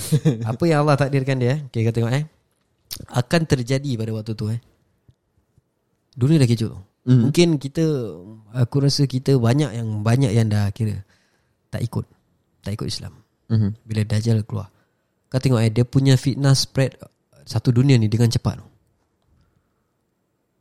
Apa 0.50 0.62
yang 0.66 0.82
Allah 0.82 0.98
takdirkan 0.98 1.38
dia 1.38 1.62
Okay 1.70 1.86
kau 1.86 1.94
tengok 1.94 2.12
eh. 2.18 2.26
Akan 3.14 3.46
terjadi 3.46 3.94
pada 3.94 4.10
waktu 4.10 4.34
tu 4.34 4.50
eh. 4.50 4.58
Dunia 6.18 6.42
dah 6.42 6.50
kecoh 6.50 6.91
Mhm. 7.02 7.18
Mungkin 7.20 7.48
kita 7.56 7.82
Aku 8.54 8.78
rasa 8.78 9.04
kita 9.04 9.34
banyak 9.34 9.70
yang 9.72 9.88
Banyak 10.00 10.30
yang 10.30 10.46
dah 10.46 10.70
kira 10.70 11.02
Tak 11.66 11.82
ikut. 11.82 12.06
Tak 12.60 12.72
ikut 12.72 12.86
Islam. 12.86 13.18
Mhm. 13.48 13.74
Bila 13.82 14.02
Dajjal 14.04 14.42
keluar. 14.42 14.70
Kau 15.26 15.36
tengok 15.36 15.58
eh 15.58 15.68
Dia 15.68 15.82
punya 15.82 16.14
fitnah 16.14 16.52
spread 16.52 16.94
Satu 17.42 17.70
dunia 17.70 17.96
ni 17.96 18.06
dengan 18.06 18.28
cepat 18.28 18.62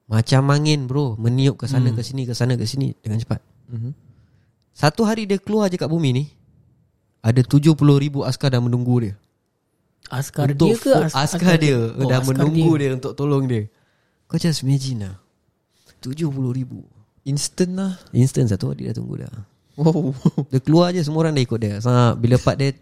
Macam 0.08 0.44
angin 0.50 0.86
bro. 0.86 1.16
Meniup 1.16 1.56
ke 1.56 1.66
sana 1.66 1.90
ke 1.90 2.02
sini 2.02 2.26
Ke 2.26 2.34
sana 2.34 2.54
ke 2.54 2.66
sini 2.66 2.92
Dengan 2.96 3.18
cepat. 3.18 3.40
Mhm. 3.70 3.92
Satu 4.72 5.04
hari 5.04 5.24
dia 5.24 5.38
keluar 5.38 5.68
je 5.68 5.78
kat 5.78 5.88
bumi 5.88 6.10
ni 6.12 6.24
Ada 7.22 7.46
70 7.46 7.78
ribu 7.96 8.24
askar 8.24 8.50
dah 8.50 8.58
menunggu 8.58 8.98
dia. 9.00 9.14
Askar 10.10 10.50
Untuk 10.50 10.68
dia 10.68 10.76
ke 10.76 10.90
fo- 10.90 11.06
as- 11.06 11.16
Askar 11.30 11.56
dia 11.56 11.78
Oh, 11.78 12.04
Dah 12.04 12.18
askar 12.18 12.34
menunggu 12.34 12.72
dia. 12.76 12.90
Untuk 12.92 13.14
tolong 13.14 13.46
dia. 13.46 13.70
Kau 14.26 14.36
just 14.36 14.66
imagine 14.66 15.06
lah 15.06 15.16
70 16.02 16.28
ribu 16.52 16.82
Instant 17.22 17.74
lah. 17.74 17.94
Instant 18.12 18.50
satu 18.50 18.74
hari 18.74 18.90
dah 18.90 18.96
tunggu 18.96 19.22
dah 19.22 19.30
Wow. 19.74 20.12
Dia 20.50 20.60
keluar 20.60 20.90
je 20.90 21.00
Semua 21.00 21.24
orang 21.24 21.32
dah 21.32 21.42
ikut 21.42 21.56
dia 21.58 21.80
Sa- 21.80 22.12
Bila 22.14 22.36
part 22.36 22.58
dia 22.58 22.76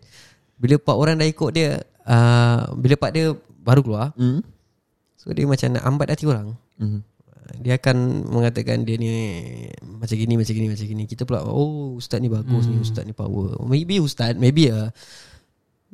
Bila 0.55 0.75
part 0.75 0.97
orang 0.97 1.15
dah 1.15 1.27
ikut 1.27 1.51
dia 1.51 1.77
uh, 2.01 2.65
Bila 2.73 2.95
part 2.95 3.13
dia 3.13 3.29
Baru 3.59 3.83
keluar 3.83 4.15
Hmm. 4.15 4.41
So 5.13 5.29
dia 5.29 5.43
macam 5.43 5.69
nak 5.69 5.83
ambat 5.83 6.09
hati 6.09 6.25
orang 6.25 6.55
Mhm. 6.79 6.99
dia 7.59 7.75
akan 7.75 7.97
mengatakan 8.29 8.81
dia 8.81 8.95
ni 8.95 9.09
macam 9.83 10.13
gini 10.13 10.33
macam 10.33 10.53
gini 10.53 10.69
macam 10.69 10.85
gini 10.85 11.03
kita 11.03 11.25
pula 11.25 11.41
oh 11.41 11.97
ustaz 11.97 12.17
ni 12.17 12.29
bagus 12.29 12.63
hmm. 12.63 12.71
ni 12.71 12.77
ustaz 12.79 13.03
ni 13.03 13.11
power 13.11 13.57
maybe 13.65 13.97
ustaz 13.97 14.31
maybe 14.33 14.69
a 14.69 14.93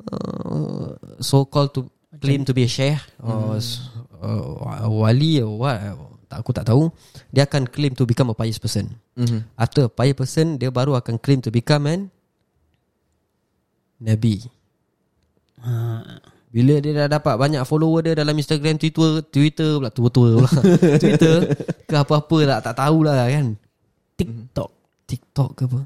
uh, 0.04 0.88
so 1.18 1.44
called 1.44 1.72
to 1.72 1.88
claim 2.16 2.44
to 2.44 2.52
be 2.52 2.62
a 2.62 2.68
sheikh 2.68 3.00
or 3.18 3.56
s- 3.56 3.88
uh, 4.14 4.52
wali 4.86 5.40
or 5.40 5.56
what 5.56 5.80
aku 6.28 6.50
tak 6.50 6.66
tahu 6.66 6.90
dia 7.30 7.44
akan 7.44 7.66
claim 7.66 7.92
to 7.92 8.02
become 8.02 8.26
a 8.28 8.34
pious 8.34 8.58
person 8.58 8.90
Mhm. 9.14 9.46
after 9.54 9.86
a 9.86 9.90
pious 9.90 10.14
person 10.14 10.56
dia 10.56 10.68
baru 10.68 10.94
akan 10.94 11.16
claim 11.16 11.38
to 11.38 11.50
become 11.50 11.86
an 11.86 12.10
nabi 13.96 14.44
ha. 15.62 16.02
bila 16.50 16.80
dia 16.80 16.92
dah 16.94 17.08
dapat 17.10 17.34
banyak 17.36 17.62
follower 17.64 18.00
dia 18.00 18.14
dalam 18.16 18.32
Instagram, 18.32 18.80
Twitter, 18.80 19.20
Twitter 19.28 19.76
pula 19.76 19.90
tua-tua 19.92 20.40
pula. 20.40 20.48
Twitter 21.02 21.52
ke 21.84 21.94
apa-apa 21.94 22.36
tak 22.48 22.60
tak 22.64 22.74
tahulah 22.80 23.28
kan. 23.28 23.46
TikTok 24.16 24.70
TikTok 25.04 25.50
ke 25.52 25.62
apa. 25.68 25.80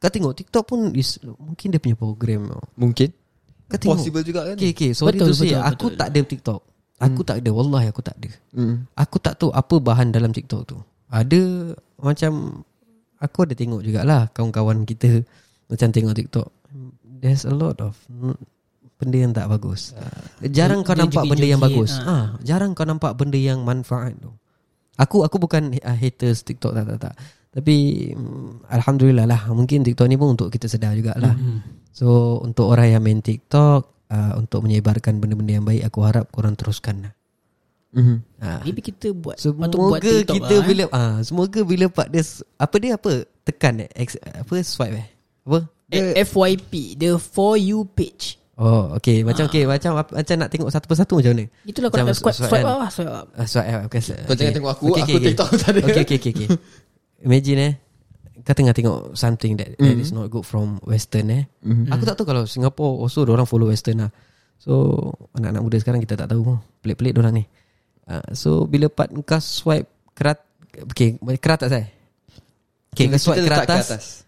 Kau 0.00 0.08
tengok 0.08 0.32
TikTok 0.32 0.64
pun 0.64 0.80
is, 0.96 1.20
mungkin 1.20 1.66
dia 1.68 1.80
punya 1.80 1.96
program. 1.96 2.56
Mungkin. 2.72 3.08
Kau 3.68 3.76
tengok. 3.76 4.00
Possible 4.00 4.24
juga 4.24 4.40
kan. 4.48 4.56
Okay, 4.56 4.72
okay. 4.72 4.90
Sorry 4.96 5.16
Betul, 5.16 5.28
to 5.28 5.36
say, 5.36 5.52
betul, 5.52 5.60
aku 5.60 5.86
betul. 5.88 5.98
tak 6.00 6.08
ada 6.08 6.20
TikTok. 6.24 6.60
Aku 7.06 7.20
tak 7.22 7.44
ada. 7.44 7.50
Wallahi 7.52 7.86
aku 7.92 8.00
tak 8.00 8.16
ada. 8.20 8.30
Hmm. 8.56 8.88
Aku 8.96 9.16
tak 9.20 9.36
tahu 9.36 9.50
apa 9.52 9.76
bahan 9.80 10.10
dalam 10.10 10.32
TikTok 10.32 10.62
tu. 10.64 10.78
Ada 11.12 11.72
macam 12.00 12.62
aku 13.20 13.38
ada 13.46 13.54
tengok 13.54 13.80
jugalah 13.84 14.28
kawan-kawan 14.32 14.82
kita 14.84 15.22
macam 15.68 15.88
tengok 15.92 16.14
TikTok. 16.16 16.48
There's 17.24 17.48
a 17.48 17.54
lot 17.54 17.80
of 17.80 17.96
mm, 18.12 18.36
benda 19.00 19.16
yang 19.16 19.32
tak 19.32 19.48
bagus. 19.48 19.96
Jarang 20.44 20.84
Dia- 20.84 20.88
kau 20.92 20.96
nampak 20.98 21.22
benda 21.24 21.46
yang 21.46 21.62
bagus. 21.62 21.96
ah. 22.02 22.04
Ah, 22.04 22.26
jarang 22.44 22.76
kau 22.76 22.84
nampak 22.84 23.16
benda 23.16 23.38
yang 23.40 23.64
manfaat 23.64 24.12
tu. 24.20 24.28
Aku 24.94 25.26
aku 25.26 25.40
bukan 25.42 25.74
uh, 25.82 25.96
haters 25.96 26.44
TikTok 26.46 26.74
tak 26.76 26.84
tak 26.86 26.98
tak. 27.10 27.14
Tapi 27.54 27.74
mm, 28.12 28.66
alhamdulillah 28.66 29.26
lah 29.30 29.40
mungkin 29.54 29.86
TikTok 29.86 30.06
ni 30.10 30.18
pun 30.18 30.34
untuk 30.34 30.50
kita 30.50 30.66
sedar 30.66 30.92
jugalah. 30.98 31.34
Hmm. 31.38 31.62
So 31.94 32.38
untuk 32.42 32.74
orang 32.74 32.90
yang 32.98 33.02
main 33.06 33.22
TikTok 33.22 33.93
uh, 34.14 34.32
untuk 34.38 34.62
menyebarkan 34.62 35.18
benda-benda 35.18 35.52
yang 35.52 35.66
baik 35.66 35.82
aku 35.84 35.98
harap 36.00 36.30
korang 36.30 36.54
teruskan 36.54 37.02
lah. 37.02 37.12
Mhm. 37.94 38.16
Ah. 38.38 38.58
Maybe 38.62 38.82
kita 38.82 39.10
buat 39.10 39.38
Patut 39.38 39.54
buat 39.54 39.98
Semoga 39.98 40.10
TikTok 40.20 40.34
kita 40.36 40.50
lah, 40.50 40.58
eh. 40.58 40.66
bila 40.66 40.84
ah 40.90 41.16
semoga 41.22 41.60
bila 41.62 41.84
part 41.86 42.10
dia 42.10 42.22
apa 42.56 42.74
dia 42.78 42.90
apa 42.92 43.10
tekan 43.42 43.74
eh 43.78 43.90
X, 44.02 44.18
apa 44.18 44.54
swipe 44.58 44.94
eh 44.94 45.06
apa 45.44 45.58
eh, 45.90 46.18
FYP 46.20 46.72
The 46.96 47.10
For 47.16 47.54
You 47.54 47.86
page 47.86 48.42
oh 48.58 48.98
okey 48.98 49.22
macam 49.22 49.46
okey 49.46 49.62
macam 49.64 49.94
apa- 49.94 50.10
macam 50.10 50.34
nak 50.34 50.50
tengok 50.50 50.70
satu 50.70 50.86
persatu 50.86 51.22
macam 51.22 51.38
mana 51.38 51.44
Itulah 51.62 51.86
kalau 51.86 52.02
Macam 52.02 52.06
nak 52.08 52.18
swipe, 52.18 52.34
swipe 52.34 52.50
swipe 52.50 52.62
kan? 52.62 52.72
up 52.72 52.78
lah 52.80 52.90
Swipe 52.90 53.12
up 53.12 53.26
uh, 53.30 53.46
swipe 53.46 53.66
eh 53.68 53.76
okay, 53.86 54.00
Kau 54.26 54.34
jangan 54.34 54.52
tengok 54.52 54.70
aku, 54.74 54.84
aku 54.90 55.18
TikTok 55.20 55.48
tak 55.54 55.68
ada. 55.70 55.80
okey 55.84 56.02
okey 56.02 56.16
okey 56.18 56.32
okey 56.34 56.46
imagine 57.22 57.58
eh 57.62 57.72
kau 58.44 58.52
tengah 58.52 58.76
tengok 58.76 59.16
something 59.16 59.56
that, 59.56 59.72
that 59.74 59.96
Mhm. 59.96 60.04
is 60.04 60.12
not 60.12 60.28
good 60.28 60.44
from 60.44 60.76
western 60.84 61.32
eh. 61.32 61.44
Mhm. 61.64 61.88
aku 61.88 62.04
tak 62.04 62.14
tahu 62.14 62.28
kalau 62.28 62.44
Singapore 62.44 63.00
also 63.00 63.24
orang 63.24 63.48
follow 63.48 63.72
western 63.72 64.04
lah. 64.04 64.12
So 64.60 65.00
anak-anak 65.32 65.60
muda 65.60 65.76
sekarang 65.80 66.00
kita 66.00 66.14
tak 66.14 66.28
tahu. 66.28 66.56
Pelik-pelik 66.80 67.16
orang 67.16 67.40
ni. 67.40 67.44
Uh, 68.04 68.20
so 68.32 68.64
bila 68.64 68.86
part 68.86 69.08
kau 69.24 69.40
swipe 69.40 69.88
kerat 70.12 70.36
okey 70.92 71.16
kerat 71.40 71.64
atas 71.64 71.72
eh 71.72 71.86
Okay, 72.92 73.08
kau 73.08 73.16
swipe 73.18 73.40
Kita 73.40 73.48
ke 73.48 73.54
letak 73.64 73.80
atas, 73.90 74.22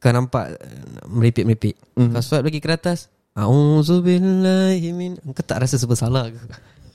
Kau 0.00 0.10
nampak 0.10 0.56
uh, 0.56 1.04
Meripik-meripik 1.06 1.76
Mhm. 1.94 2.16
Kau 2.16 2.24
swipe 2.24 2.48
lagi 2.48 2.58
ke 2.58 2.72
atas? 2.72 3.12
A'udzubillahi 3.36 4.88
min 4.90 5.20
Kau 5.20 5.44
tak 5.44 5.60
rasa 5.60 5.76
serba 5.76 5.92
salah 5.92 6.32
ke 6.32 6.40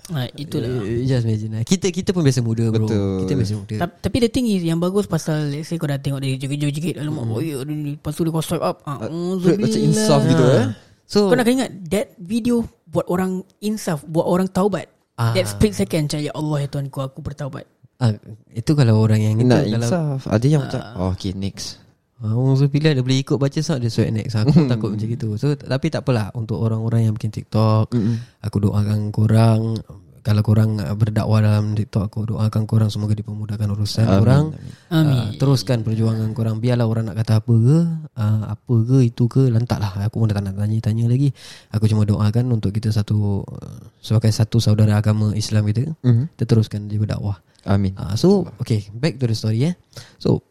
ha, 0.07 0.27
Itulah 0.31 0.69
Eh, 0.81 1.03
Just 1.03 1.23
imagine 1.23 1.51
lah. 1.51 1.61
Kita 1.61 1.87
kita 1.87 2.09
pun 2.11 2.21
biasa 2.21 2.39
muda 2.39 2.67
bro 2.67 2.85
Betul. 2.85 3.09
Kita 3.21 3.33
biasa 3.33 3.53
muda 3.55 3.75
Ta- 3.79 3.95
Tapi 4.01 4.17
the 4.19 4.29
thing 4.29 4.45
is 4.45 4.61
Yang 4.61 4.79
bagus 4.81 5.05
pasal 5.05 5.49
Let's 5.49 5.65
say 5.65 5.75
kau 5.75 5.85
dah 5.85 5.97
tengok 5.97 6.19
dia 6.19 6.35
Joget-joget 6.35 6.97
Alamak 6.97 7.23
oh 7.23 7.39
ya 7.39 7.57
dia 7.59 7.73
ni. 7.73 7.93
Lepas 7.95 8.11
tu 8.11 8.21
dia 8.21 8.31
kau 8.31 8.41
swipe 8.41 8.61
up 8.61 8.81
ah, 8.83 9.05
Macam 9.37 9.79
insaf 9.79 10.21
gitu 10.23 10.45
eh. 10.53 10.65
So 11.05 11.25
Kau 11.25 11.35
nak 11.35 11.45
ingat 11.45 11.69
That 11.87 12.13
video 12.17 12.61
Buat 12.85 13.05
orang 13.07 13.31
insaf 13.59 14.03
Buat 14.03 14.25
orang 14.25 14.47
taubat 14.47 14.89
Ah. 15.15 15.31
That 15.31 15.47
split 15.47 15.71
second 15.71 16.05
Macam 16.05 16.19
ya 16.19 16.31
Allah 16.33 16.57
ya 16.59 16.67
Tuhan 16.67 16.85
ku 16.89 16.99
Aku 16.99 17.23
bertaubat 17.23 17.63
ah, 17.97 18.11
Itu 18.51 18.75
kalau 18.75 18.99
orang 18.99 19.23
yang 19.23 19.35
itu 19.37 19.47
Nak 19.47 19.63
kalau, 19.63 19.79
insaf. 19.79 20.27
Ada 20.27 20.45
yang 20.45 20.61
macam, 20.61 20.81
oh 20.93 21.09
okay 21.09 21.31
next. 21.31 21.79
Ah, 22.17 22.31
Orang 22.31 22.55
Zulfila 22.55 22.95
dia 22.95 23.03
boleh 23.03 23.19
ikut 23.19 23.35
baca 23.35 23.59
sat 23.59 23.77
dia 23.77 23.91
sweat 23.91 24.09
next. 24.09 24.35
Aku 24.35 24.55
takut 24.65 24.95
macam 24.95 25.07
gitu. 25.07 25.35
So 25.35 25.51
tapi 25.53 25.91
tak 25.91 26.03
apalah 26.03 26.31
untuk 26.31 26.57
orang-orang 26.57 27.07
yang 27.07 27.13
bikin 27.13 27.27
TikTok. 27.29 27.91
Aku 28.39 28.57
doakan 28.57 29.11
korang 29.11 29.75
kalau 30.21 30.41
korang 30.41 30.81
uh, 30.81 30.97
berdakwah 30.97 31.37
dalam 31.37 31.77
TikTok 31.77 32.09
aku 32.09 32.25
doakan 32.25 32.65
korang 32.65 32.89
semoga 32.89 33.13
dipermudahkan 33.13 33.69
urusan 33.69 34.09
Amin, 34.09 34.17
korang. 34.17 34.45
Amin. 34.89 35.05
Uh, 35.13 35.29
teruskan 35.37 35.85
perjuangan 35.85 36.33
korang 36.33 36.57
Biarlah 36.57 36.89
orang 36.89 37.05
nak 37.05 37.21
kata 37.21 37.37
apa 37.37 37.53
ke 37.53 37.77
uh, 38.17 38.41
Apa 38.49 38.75
ke 38.81 38.97
itu 39.05 39.29
ke 39.29 39.53
Lantaklah 39.53 39.93
Aku 40.01 40.17
pun 40.17 40.25
dah 40.25 40.33
tak 40.33 40.49
nak 40.49 40.57
tanya-tanya 40.57 41.05
lagi 41.05 41.29
Aku 41.69 41.85
cuma 41.85 42.09
doakan 42.09 42.49
Untuk 42.49 42.73
kita 42.73 42.89
satu 42.89 43.45
uh, 43.45 43.77
Sebagai 44.01 44.33
satu 44.33 44.57
saudara 44.57 44.97
agama 44.97 45.29
Islam 45.31 45.61
kita 45.67 45.93
Mhm. 46.01 46.33
Kita 46.33 46.43
teruskan 46.47 46.89
di 46.89 46.97
berdakwah 46.97 47.37
Amin. 47.61 47.93
uh, 47.93 48.17
So 48.17 48.49
Okay 48.57 48.89
Back 48.91 49.21
to 49.21 49.29
the 49.29 49.37
story 49.37 49.61
eh 49.63 49.77
So 50.17 50.41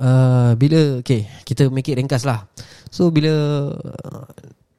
uh, 0.00 0.52
Bila 0.54 0.98
Okay 0.98 1.28
Kita 1.42 1.68
make 1.68 1.86
it 1.86 1.96
ringkas 1.96 2.24
lah 2.24 2.48
So 2.88 3.08
bila 3.08 3.30
uh, 3.70 4.26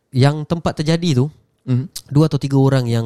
Yang 0.10 0.46
tempat 0.46 0.76
terjadi 0.76 1.12
tu 1.16 1.28
Mhm. 1.62 2.10
Dua 2.10 2.26
atau 2.26 2.36
tiga 2.36 2.58
orang 2.58 2.90
yang 2.90 3.06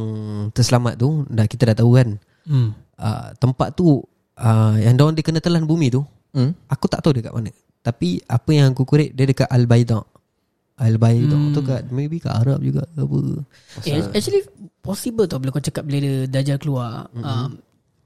Terselamat 0.49 0.95
tu 0.95 1.27
Dah 1.27 1.43
kita 1.43 1.69
dah 1.69 1.77
tahu 1.77 1.91
kan 1.93 2.15
Hmm. 2.47 2.71
uh, 2.95 3.35
Tempat 3.35 3.75
tu 3.75 3.99
uh, 4.33 4.75
Yang 4.77 4.93
diorang 4.95 5.13
dia 5.13 5.23
kena 5.23 5.39
telan 5.39 5.67
bumi 5.67 5.91
tu 5.91 6.01
Hmm. 6.31 6.51
Aku 6.67 6.87
tak 6.87 6.99
tahu 6.99 7.15
dekat 7.15 7.31
mana 7.31 7.51
Tapi 7.79 8.19
apa 8.21 8.49
yang 8.49 8.71
aku 8.71 8.83
korek 8.83 9.11
Dia 9.11 9.23
dekat 9.23 9.47
Al-Baida 9.47 10.03
Al-Baida 10.75 11.31
Hmm. 11.31 11.51
tu 11.51 11.63
kat 11.63 11.87
Maybe 11.87 12.19
kat 12.19 12.31
Arab 12.33 12.59
juga 12.59 12.83
ke 12.85 12.99
apa 12.99 13.19
Eh, 13.83 14.03
actually 14.11 14.43
possible 14.79 15.23
tau 15.25 15.39
bila 15.39 15.49
kau 15.49 15.59
cakap 15.59 15.81
bila 15.81 15.97
dia 15.97 16.27
Dajjal 16.29 16.59
keluar. 16.59 17.07
Mm-hmm. 17.09 17.23
Um, 17.25 17.49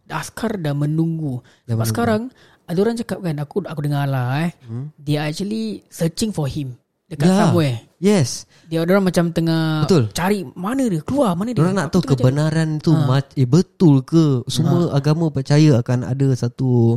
askar 0.08 0.56
dah 0.56 0.72
menunggu. 0.72 1.41
Dah 1.63 1.74
Sebab 1.74 1.76
menunggu. 1.76 1.89
sekarang 1.89 2.22
ada 2.70 2.80
orang 2.80 2.96
cakap 2.96 3.18
kan 3.20 3.36
aku 3.36 3.66
aku 3.66 3.82
dengar 3.82 4.06
lah 4.06 4.46
eh. 4.46 4.54
Hmm. 4.62 4.94
They 4.96 5.18
are 5.18 5.26
actually 5.26 5.82
searching 5.88 6.30
for 6.30 6.46
him 6.46 6.78
dekat 7.06 7.26
Ya. 7.26 7.38
somewhere. 7.42 7.78
Yes 7.98 8.46
Dia 8.64 8.80
orang 8.80 9.04
macam 9.04 9.28
tengah 9.30 9.84
Betul. 9.84 10.08
cari 10.14 10.46
mana 10.48 10.86
dia 10.86 11.02
keluar 11.02 11.34
mana 11.34 11.50
dia. 11.50 11.60
Diorang 11.60 11.76
nak 11.76 11.90
tahu 11.90 12.00
cari. 12.00 12.12
kebenaran 12.16 12.78
tu 12.78 12.94
ma- 12.94 13.34
Eh 13.34 13.44
betul 13.44 14.00
ke 14.02 14.46
Semua 14.46 14.94
agama 14.94 15.28
percaya 15.28 15.76
akan 15.76 16.06
ada 16.06 16.28
satu 16.32 16.96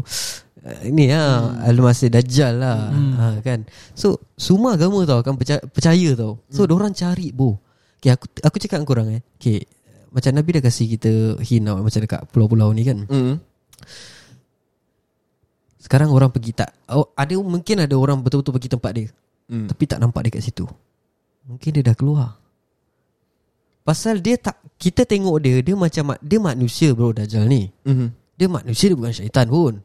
uh, 0.60 0.80
Ini 0.84 1.04
ya 1.08 1.24
hmm. 1.40 1.66
Al-Masih 1.66 2.06
Dajjal 2.06 2.54
lah 2.54 2.86
hmm. 2.86 3.12
ha, 3.14 3.24
kan 3.40 3.66
So 3.92 4.20
semua 4.36 4.76
agama 4.76 5.02
tau 5.02 5.18
akan 5.18 5.34
percaya, 5.34 5.58
percaya 5.64 6.12
tau 6.12 6.38
So 6.46 6.62
hmm. 6.62 6.76
orang 6.76 6.92
cari 6.92 7.32
bo 7.32 7.58
Okay 7.98 8.12
aku 8.12 8.30
aku 8.38 8.56
cakap 8.60 8.78
dengan 8.78 8.86
korang 8.86 9.08
eh 9.10 9.22
Okay 9.40 9.58
Macam 10.08 10.30
Nabi 10.34 10.48
dah 10.52 10.62
kasih 10.62 10.86
kita 10.88 11.12
hint 11.40 11.64
tau 11.64 11.80
Macam 11.80 11.98
dekat 11.98 12.20
pulau-pulau 12.28 12.70
ni 12.70 12.84
kan 12.84 13.08
Mhm. 13.08 13.34
Sekarang 15.82 16.08
orang 16.08 16.30
pergi 16.30 16.54
tak 16.54 16.70
oh, 16.88 17.10
Ada 17.12 17.34
mungkin 17.36 17.82
ada 17.82 17.90
orang 17.92 18.22
betul-betul 18.22 18.54
pergi 18.54 18.70
tempat 18.70 18.92
dia 18.94 19.10
Hmm. 19.44 19.66
Tapi 19.66 19.84
tak 19.84 19.98
nampak 19.98 20.22
dia 20.22 20.32
kat 20.32 20.44
situ 20.44 20.64
Mungkin 21.44 21.70
dia 21.74 21.82
dah 21.82 21.92
keluar 21.92 22.38
Pasal 23.82 24.22
dia 24.22 24.38
tak 24.38 24.56
Kita 24.72 25.02
tengok 25.02 25.36
dia 25.38 25.58
Dia 25.60 25.74
macam 25.74 26.14
Dia 26.16 26.38
manusia 26.38 26.94
bro 26.94 27.10
Dajjal 27.10 27.44
ni 27.44 27.66
Mhm. 27.82 28.08
Dia 28.32 28.48
manusia 28.48 28.86
Dia 28.86 28.96
bukan 28.96 29.12
syaitan 29.12 29.46
pun 29.46 29.82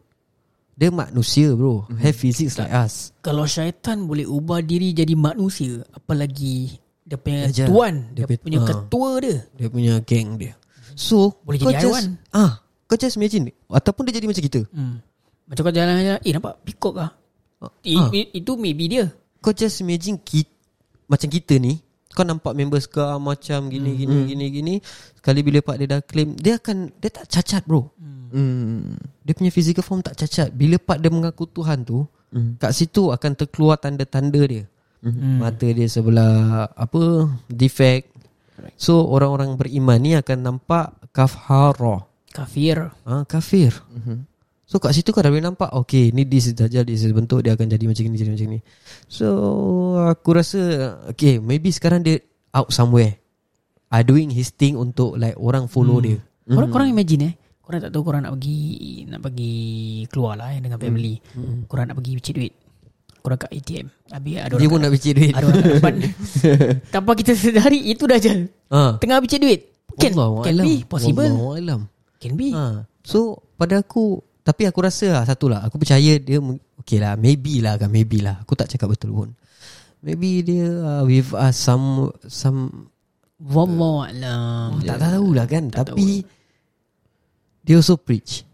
Dia 0.71 0.89
manusia 0.89 1.49
bro 1.51 1.83
Mhm. 1.83 1.97
Have 1.97 2.15
physics 2.15 2.55
like 2.55 2.69
us 2.69 3.09
Kalau 3.19 3.43
syaitan 3.43 4.05
boleh 4.05 4.23
ubah 4.23 4.61
diri 4.61 4.93
jadi 4.93 5.17
manusia, 5.17 5.81
apalagi 5.91 6.77
dia 7.01 7.17
punya 7.17 7.47
Dajjal. 7.47 7.67
tuan, 7.67 7.93
Dia 8.11 8.23
dia, 8.23 8.37
punya- 8.37 8.61
ah. 8.61 8.67
ketua 8.69 9.09
dia. 9.17 9.37
Dia 9.55 9.67
punya 9.67 9.93
geng 10.01 10.37
dia 10.37 10.53
So 10.93 11.33
Boleh 11.41 11.57
jadi 11.57 11.81
just, 11.81 11.83
haiwan. 11.83 12.05
ah, 12.31 12.61
Kau 12.85 12.95
just 12.95 13.15
imagine 13.15 13.49
Ataupun 13.65 14.05
dia 14.05 14.13
jadi 14.13 14.29
macam 14.29 14.43
kita 14.43 14.61
Hmm. 14.69 15.01
Macam 15.47 15.61
kau 15.61 15.73
jalan-jalan, 15.73 16.19
eh 16.19 16.33
nampak 16.33 16.59
pikok 16.61 16.95
ah. 16.97 17.11
I, 17.81 17.95
Ah. 17.95 18.11
i- 18.11 18.31
Itu 18.35 18.53
maybe 18.53 18.85
dia. 18.85 19.09
Kau 19.39 19.49
just 19.49 19.79
imagine 19.79 20.17
kita, 20.17 20.51
Macam 21.05 21.25
kita 21.25 21.55
ni 21.55 21.79
Kau 22.09 22.21
nampak 22.21 22.51
members 22.51 22.85
kau 22.85 23.17
Macam 23.17 23.65
gini 23.65 23.93
Hmm, 23.93 23.97
gini 23.97 24.17
gini 24.27 24.45
gini 24.51 24.73
Sekali 25.13 25.39
bila 25.39 25.61
pak 25.61 25.75
dia 25.75 25.87
dah 25.87 26.01
claim 26.01 26.33
Dia 26.33 26.57
akan 26.57 26.91
Dia 26.93 27.09
tak 27.11 27.25
cacat 27.27 27.63
bro 27.63 27.87
Hmm. 28.27 28.99
Dia 29.21 29.31
punya 29.31 29.47
physical 29.47 29.81
form 29.81 30.01
tak 30.01 30.17
cacat 30.17 30.51
Bila 30.51 30.75
part 30.75 30.99
dia 30.99 31.07
mengaku 31.07 31.47
Tuhan 31.47 31.81
tu 31.81 32.03
Hmm. 32.27 32.57
Kat 32.57 32.73
situ 32.73 33.07
akan 33.07 33.31
terkeluar 33.33 33.77
tanda-tanda 33.77 34.41
dia 34.43 34.67
Hmm. 34.99 35.39
Mata 35.39 35.63
dia 35.63 35.87
sebelah 35.87 36.67
Apa 36.69 37.01
Defect 37.47 38.11
So 38.75 39.05
orang-orang 39.05 39.55
beriman 39.55 39.97
ni 39.97 40.11
akan 40.13 40.37
nampak 40.43 40.91
Kafhara 41.09 42.03
Kafir. 42.29 42.91
ha, 43.01 43.23
Kafir 43.23 43.71
Mhm. 43.89 44.17
So 44.67 44.83
kat 44.83 44.91
situ 44.91 45.15
kau 45.15 45.23
dah 45.23 45.31
boleh 45.31 45.47
nampak 45.47 45.71
Okay 45.71 46.11
ni 46.11 46.27
this 46.27 46.51
is 46.51 46.53
Dajjal 46.59 46.83
This 46.83 47.07
is 47.07 47.15
bentuk 47.15 47.39
Dia 47.39 47.55
akan 47.55 47.71
jadi 47.71 47.87
macam 47.87 48.03
ni 48.11 48.19
Jadi 48.19 48.31
macam 48.35 48.47
ni. 48.51 48.59
So 49.07 49.27
Aku 50.11 50.35
rasa 50.35 50.59
Okay 51.15 51.39
maybe 51.39 51.71
sekarang 51.71 52.03
dia 52.03 52.19
Out 52.51 52.75
somewhere. 52.75 53.15
Are 53.87 54.03
doing 54.03 54.27
his 54.27 54.51
thing 54.51 54.75
Untuk 54.75 55.15
like 55.15 55.39
Orang 55.39 55.71
follow 55.71 56.03
dia. 56.03 56.19
Korang, 56.43 56.67
korang 56.67 56.91
imagine 56.91 57.31
eh? 57.31 57.33
Korang 57.63 57.79
tak 57.79 57.95
tahu 57.95 58.03
korang 58.11 58.27
nak 58.27 58.35
pergi 58.35 58.59
Nak 59.07 59.19
pergi 59.23 59.55
Keluar 60.11 60.35
lah 60.35 60.51
eh, 60.51 60.59
Dengan 60.59 60.79
family. 60.83 61.15
Korang 61.71 61.85
nak 61.87 61.95
pergi 62.03 62.11
picit 62.19 62.33
duit. 62.35 62.53
Korang 63.23 63.39
kat 63.39 63.51
ATM 63.55 63.87
Habis 64.11 64.35
ada 64.35 64.51
Dia 64.51 64.67
orang 64.67 64.71
pun 64.75 64.79
nak 64.83 64.91
bicik 64.91 65.13
duit. 65.15 65.31
Ada 65.31 65.45
orang 65.47 65.63
kat 65.63 65.95
Tanpa 66.95 67.11
kita 67.15 67.31
sedari 67.39 67.79
Itu 67.87 68.03
dah 68.03 68.19
je. 68.19 68.51
Ha. 68.51 68.99
Tengah 68.99 69.23
picit 69.23 69.39
duit. 69.39 69.59
Can, 69.95 70.11
can 70.43 70.55
be 70.59 70.83
Possible. 70.83 71.23
Wallahualam 71.23 71.87
Can 72.19 72.35
be. 72.35 72.51
Ha. 72.51 72.83
So 73.07 73.47
pada 73.55 73.79
aku 73.79 74.19
Tapi 74.47 74.63
aku 74.63 74.79
rasa 74.79 75.11
lah 75.11 75.23
Satu 75.27 75.51
lah. 75.51 75.67
Aku 75.67 75.75
percaya 75.75 76.15
dia 76.15 76.39
Okay 76.79 77.03
lah 77.03 77.19
Maybe 77.19 77.59
lah 77.59 77.75
kan 77.75 77.91
Maybe 77.91 78.23
lah. 78.23 78.39
Aku 78.47 78.55
tak 78.55 78.71
cakap 78.71 78.95
betul 78.95 79.11
pun. 79.11 79.29
Maybe 79.99 80.39
dia 80.47 80.71
uh, 80.71 81.03
With 81.03 81.35
us 81.35 81.59
some 81.59 82.15
Some 82.31 82.87
Wallahualam 83.43 84.79
Tak 84.87 84.97
tahu 85.03 85.27
lah 85.35 85.45
kan. 85.45 85.67
Tapi 85.67 86.23
Dia 87.67 87.75
also 87.83 87.99
preach. 87.99 88.47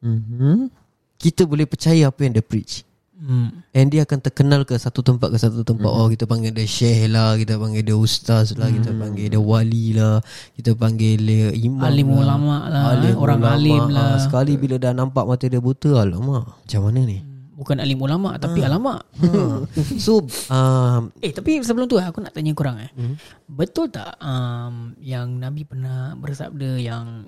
Mhm. 0.00 0.70
Kita 1.18 1.42
boleh 1.42 1.66
percaya 1.66 2.06
Apa 2.06 2.22
yang 2.22 2.38
dia 2.38 2.46
preach 2.46 2.87
hmm. 3.18 3.48
And 3.70 3.86
dia 3.88 4.02
akan 4.02 4.18
terkenal 4.20 4.62
ke 4.62 4.74
Satu 4.74 5.00
tempat 5.00 5.28
ke 5.28 5.36
satu 5.36 5.60
tempat 5.60 5.86
Oh 5.86 6.06
kita 6.06 6.24
panggil 6.24 6.50
dia 6.50 6.64
syekh 6.64 7.06
lah 7.06 7.34
Kita 7.34 7.54
panggil 7.54 7.82
dia 7.82 7.94
ustaz 7.94 8.54
lah 8.54 8.66
Kita 8.66 8.90
panggil 8.92 9.28
dia 9.28 9.38
wali 9.38 9.92
lah 9.92 10.22
Kita 10.54 10.72
panggil 10.72 11.18
dia 11.18 11.48
imam 11.52 11.82
Alim 11.82 12.08
lah. 12.08 12.18
ulama 12.20 12.56
lah 12.66 12.82
Alim 12.92 13.14
Orang 13.14 13.40
ulama. 13.40 13.54
alim 13.54 13.84
lah 13.88 14.08
Ah, 14.08 14.18
Sekali 14.18 14.54
bila 14.54 14.76
dah 14.76 14.90
nampak 14.90 15.24
mata 15.24 15.44
dia 15.44 15.58
buta 15.58 16.00
Alamak 16.00 16.46
Macam 16.56 16.80
mana 16.80 17.00
ni 17.02 17.18
Bukan 17.52 17.76
alim 17.76 17.98
ulama 17.98 18.38
Tapi 18.38 18.62
alamak 18.62 19.02
ha. 19.02 19.66
So 20.04 20.22
um, 20.46 21.10
Eh 21.18 21.30
tapi 21.30 21.58
sebelum 21.60 21.86
tu 21.86 21.98
aku 21.98 22.18
nak 22.18 22.30
tanya 22.30 22.54
korang 22.54 22.78
eh. 22.78 22.90
Mhm. 22.94 23.14
Betul 23.50 23.90
tak 23.90 24.14
um, 24.16 24.94
yang 24.98 25.36
Nabi 25.36 25.66
pernah 25.66 26.14
bersabda 26.14 26.78
yang 26.78 27.26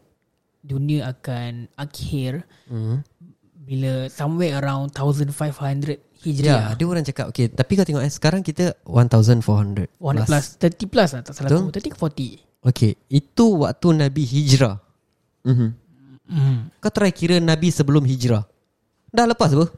dunia 0.61 1.09
akan 1.11 1.73
akhir 1.75 2.45
mm, 2.69 3.01
bila 3.71 4.11
somewhere 4.11 4.59
around 4.59 4.91
1500 4.91 5.31
Ya 6.21 6.27
Hijriah. 6.27 6.65
Ada 6.75 6.83
orang 6.85 7.01
cakap 7.01 7.27
Okay 7.31 7.49
tapi 7.49 7.73
kau 7.73 7.87
tengok 7.87 8.03
eh 8.03 8.13
Sekarang 8.13 8.43
kita 8.43 8.77
1400 8.85 9.41
100 9.41 9.89
plus 10.29 10.45
30 10.61 10.93
plus 10.93 11.11
lah 11.15 11.23
tak 11.23 11.33
salah 11.33 11.49
Betul. 11.49 11.63
aku 11.65 11.73
30 11.81 11.81
ke 11.81 11.97
40 11.97 12.69
Okay 12.69 12.93
Itu 13.09 13.45
waktu 13.57 13.89
Nabi 13.97 14.23
hijrah 14.23 14.77
Mhm. 15.41 15.69
hmm. 16.29 16.59
Kau 16.77 16.93
try 16.93 17.09
kira 17.09 17.41
Nabi 17.41 17.73
sebelum 17.73 18.05
hijrah 18.05 18.45
Dah 19.09 19.25
lepas 19.25 19.49
apa? 19.51 19.73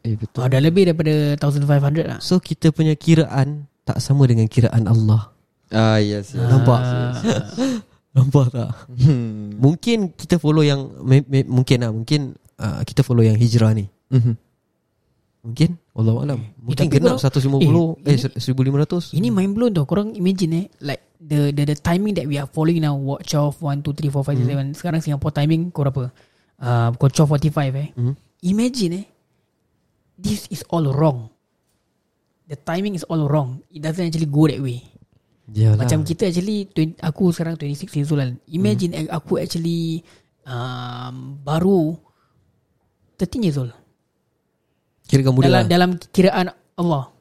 Eh 0.00 0.12
betul. 0.14 0.44
oh, 0.44 0.48
dah 0.48 0.60
lebih 0.60 0.84
daripada 0.84 1.12
1500 1.40 2.04
lah 2.04 2.18
So 2.20 2.36
kita 2.36 2.68
punya 2.70 2.92
kiraan 2.92 3.64
Tak 3.82 4.04
sama 4.04 4.28
dengan 4.28 4.44
kiraan 4.46 4.84
Allah 4.84 5.32
Ah 5.70 5.96
yes. 5.96 6.34
yes. 6.34 6.44
Nampak? 6.44 6.76
Ah. 6.76 7.16
Nampak 8.20 8.46
tak? 8.50 8.70
Hmm. 9.00 9.56
Mungkin 9.56 10.12
kita 10.12 10.36
follow 10.36 10.60
yang 10.60 10.92
me, 11.00 11.24
me, 11.24 11.48
Mungkin 11.48 11.78
lah 11.78 11.88
Mungkin 11.88 12.36
uh, 12.60 12.80
Kita 12.84 13.00
follow 13.00 13.24
yang 13.24 13.34
hijrah 13.34 13.72
ni. 13.72 13.88
Mhm. 14.12 14.34
Mungkin 15.40 15.70
Allah 15.96 16.14
alam. 16.20 16.40
Mungkin 16.60 16.84
tapi 16.84 16.92
genap 16.92 17.16
korang- 17.16 17.24
150 17.24 18.04
Eh, 18.04 18.12
eh 18.12 18.28
1500 18.36 19.16
Ini 19.16 19.28
mind 19.32 19.52
blown 19.56 19.72
tau. 19.72 19.88
Korang 19.88 20.12
imagine 20.12 20.52
eh 20.52 20.66
Like 20.78 21.16
the 21.16 21.48
the 21.50 21.64
the 21.64 21.76
timing 21.76 22.12
that 22.12 22.28
we 22.28 22.36
are 22.36 22.44
following 22.44 22.84
now 22.84 22.92
What 22.92 23.24
12 23.24 23.56
1 23.56 23.80
2 23.80 23.96
3 23.96 24.12
4 24.12 24.20
5 24.20 24.36
6 24.36 24.76
7 24.76 24.76
Sekarang 24.76 25.00
Singapore 25.00 25.32
timing 25.32 25.72
Pukul 25.72 25.88
berapa? 25.88 26.04
Uh, 26.60 26.88
Pukul 26.92 27.08
12.45 27.40 27.72
eh. 27.72 27.88
Mhm. 27.96 28.12
Imagine 28.44 28.92
eh 29.00 29.06
This 30.14 30.44
is 30.52 30.60
all 30.68 30.84
wrong. 30.92 31.32
The 32.44 32.60
timing 32.60 32.92
is 32.92 33.08
all 33.08 33.24
wrong. 33.24 33.64
It 33.72 33.80
doesn't 33.80 34.04
actually 34.04 34.28
go 34.28 34.44
that 34.44 34.60
way. 34.60 34.84
Yalah. 35.48 35.80
Macam 35.80 36.04
kita 36.04 36.28
actually 36.28 36.68
20, 36.68 37.00
Aku 37.00 37.32
sekarang 37.32 37.56
26 37.56 37.96
years 37.96 38.12
old 38.12 38.20
kan. 38.20 38.36
Imagine 38.44 38.90
eh, 38.92 39.06
aku 39.08 39.40
actually 39.40 40.04
um, 40.44 41.40
Baru 41.40 41.96
13 43.20 43.44
years 43.44 43.56
old 43.56 43.72
Kirakan 45.04 45.32
muda 45.34 45.44
dalam, 45.44 45.60
lah 45.60 45.68
dalam 45.68 45.90
kiraan 46.08 46.46
Allah 46.74 47.12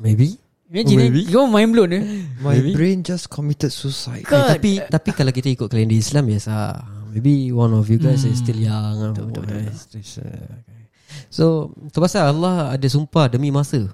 Maybe 0.00 0.40
Imagine 0.72 0.96
Oh, 0.96 1.04
eh 1.04 1.10
maybe. 1.12 1.20
Kau 1.28 1.44
mind 1.44 1.70
blown 1.70 1.92
eh 1.92 2.02
My 2.40 2.56
brain 2.72 3.04
just 3.04 3.28
committed 3.28 3.68
suicide. 3.68 4.24
eh, 4.24 4.46
Tapi 4.56 4.80
Tapi 4.80 5.10
kalau 5.12 5.28
kita 5.28 5.52
ikut 5.52 5.68
kalender 5.68 5.94
Islam 5.94 6.32
Yes 6.32 6.48
ah, 6.48 6.80
Maybe 7.12 7.52
one 7.52 7.76
of 7.76 7.84
you 7.86 8.00
guys 8.00 8.24
Hmm. 8.24 8.32
Is 8.32 8.40
still 8.40 8.56
young 8.56 9.12
Betul, 9.12 9.28
betul, 9.28 9.42
betul. 9.44 9.68
This, 9.92 10.16
uh, 10.16 10.24
okay. 10.24 10.88
So 11.28 11.44
tu 11.92 12.00
pasal 12.00 12.32
Allah 12.32 12.72
ada 12.72 12.88
sumpah 12.88 13.28
demi 13.28 13.52
masa 13.52 13.84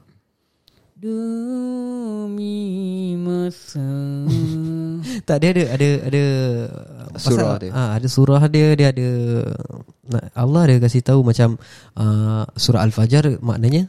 Demi 0.94 2.55
masa 3.16 3.83
Tak 5.29 5.37
dia 5.38 5.51
ada 5.51 5.64
ada 5.73 5.88
ada 6.05 6.25
Surah 7.16 7.59
pasal, 7.59 7.59
dia. 7.59 7.71
Ah, 7.73 7.90
ada 7.97 8.07
surah 8.07 8.42
dia 8.47 8.66
dia 8.75 8.88
ada 8.90 9.09
Allah 10.33 10.62
dia 10.68 10.79
kasih 10.81 11.05
tahu 11.05 11.21
macam 11.21 11.61
uh, 11.97 12.44
surah 12.57 12.85
al-fajar 12.85 13.38
maknanya 13.44 13.88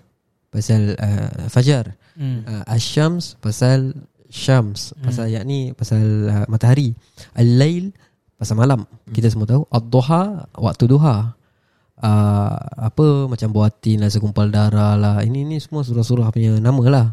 pasal 0.51 0.95
uh, 0.99 1.47
fajar. 1.47 1.95
hmm. 2.19 2.39
Uh, 2.45 2.63
Asyams 2.67 3.39
pasal 3.39 3.93
syams 4.29 4.93
pasal 5.01 5.31
yakni 5.31 5.73
pasal 5.73 6.03
uh, 6.29 6.45
matahari. 6.51 6.93
Al-lail 7.33 7.95
pasal 8.35 8.59
malam. 8.59 8.83
Kita 9.09 9.31
semua 9.31 9.47
tahu 9.47 9.63
ad-duha 9.71 10.51
waktu 10.59 10.85
duha. 10.85 11.35
Uh, 11.99 12.55
apa 12.79 13.27
macam 13.27 13.51
buatin 13.51 13.99
lah 13.99 14.07
segumpal 14.07 14.47
darah 14.47 14.95
lah 14.95 15.19
ini 15.19 15.43
ini 15.43 15.59
semua 15.59 15.83
surah-surah 15.83 16.31
punya 16.31 16.55
nama 16.55 16.83
lah 16.87 17.07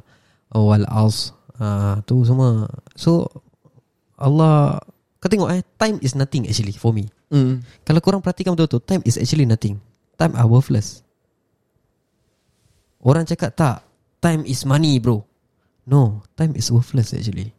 wal 0.55 0.87
as 0.87 1.35
uh, 1.59 1.99
tu 2.07 2.23
semua 2.23 2.71
so 2.95 3.27
Allah 4.15 4.79
kau 5.19 5.27
tengok 5.27 5.51
eh 5.53 5.67
time 5.75 5.99
is 6.07 6.15
nothing 6.15 6.47
actually 6.47 6.71
for 6.71 6.95
me 6.95 7.11
Hmm. 7.27 7.59
kalau 7.83 7.99
korang 7.99 8.23
perhatikan 8.23 8.55
betul-betul 8.55 8.83
time 8.87 9.03
is 9.03 9.19
actually 9.19 9.49
nothing. 9.49 9.83
Time 10.15 10.33
are 10.39 10.47
worthless. 10.47 11.03
Orang 13.03 13.27
cakap 13.27 13.55
tak 13.55 13.77
time 14.23 14.47
is 14.47 14.63
money 14.63 14.99
bro. 15.03 15.27
No 15.87 16.23
time 16.39 16.55
is 16.55 16.71
worthless 16.71 17.15
actually. 17.15 17.51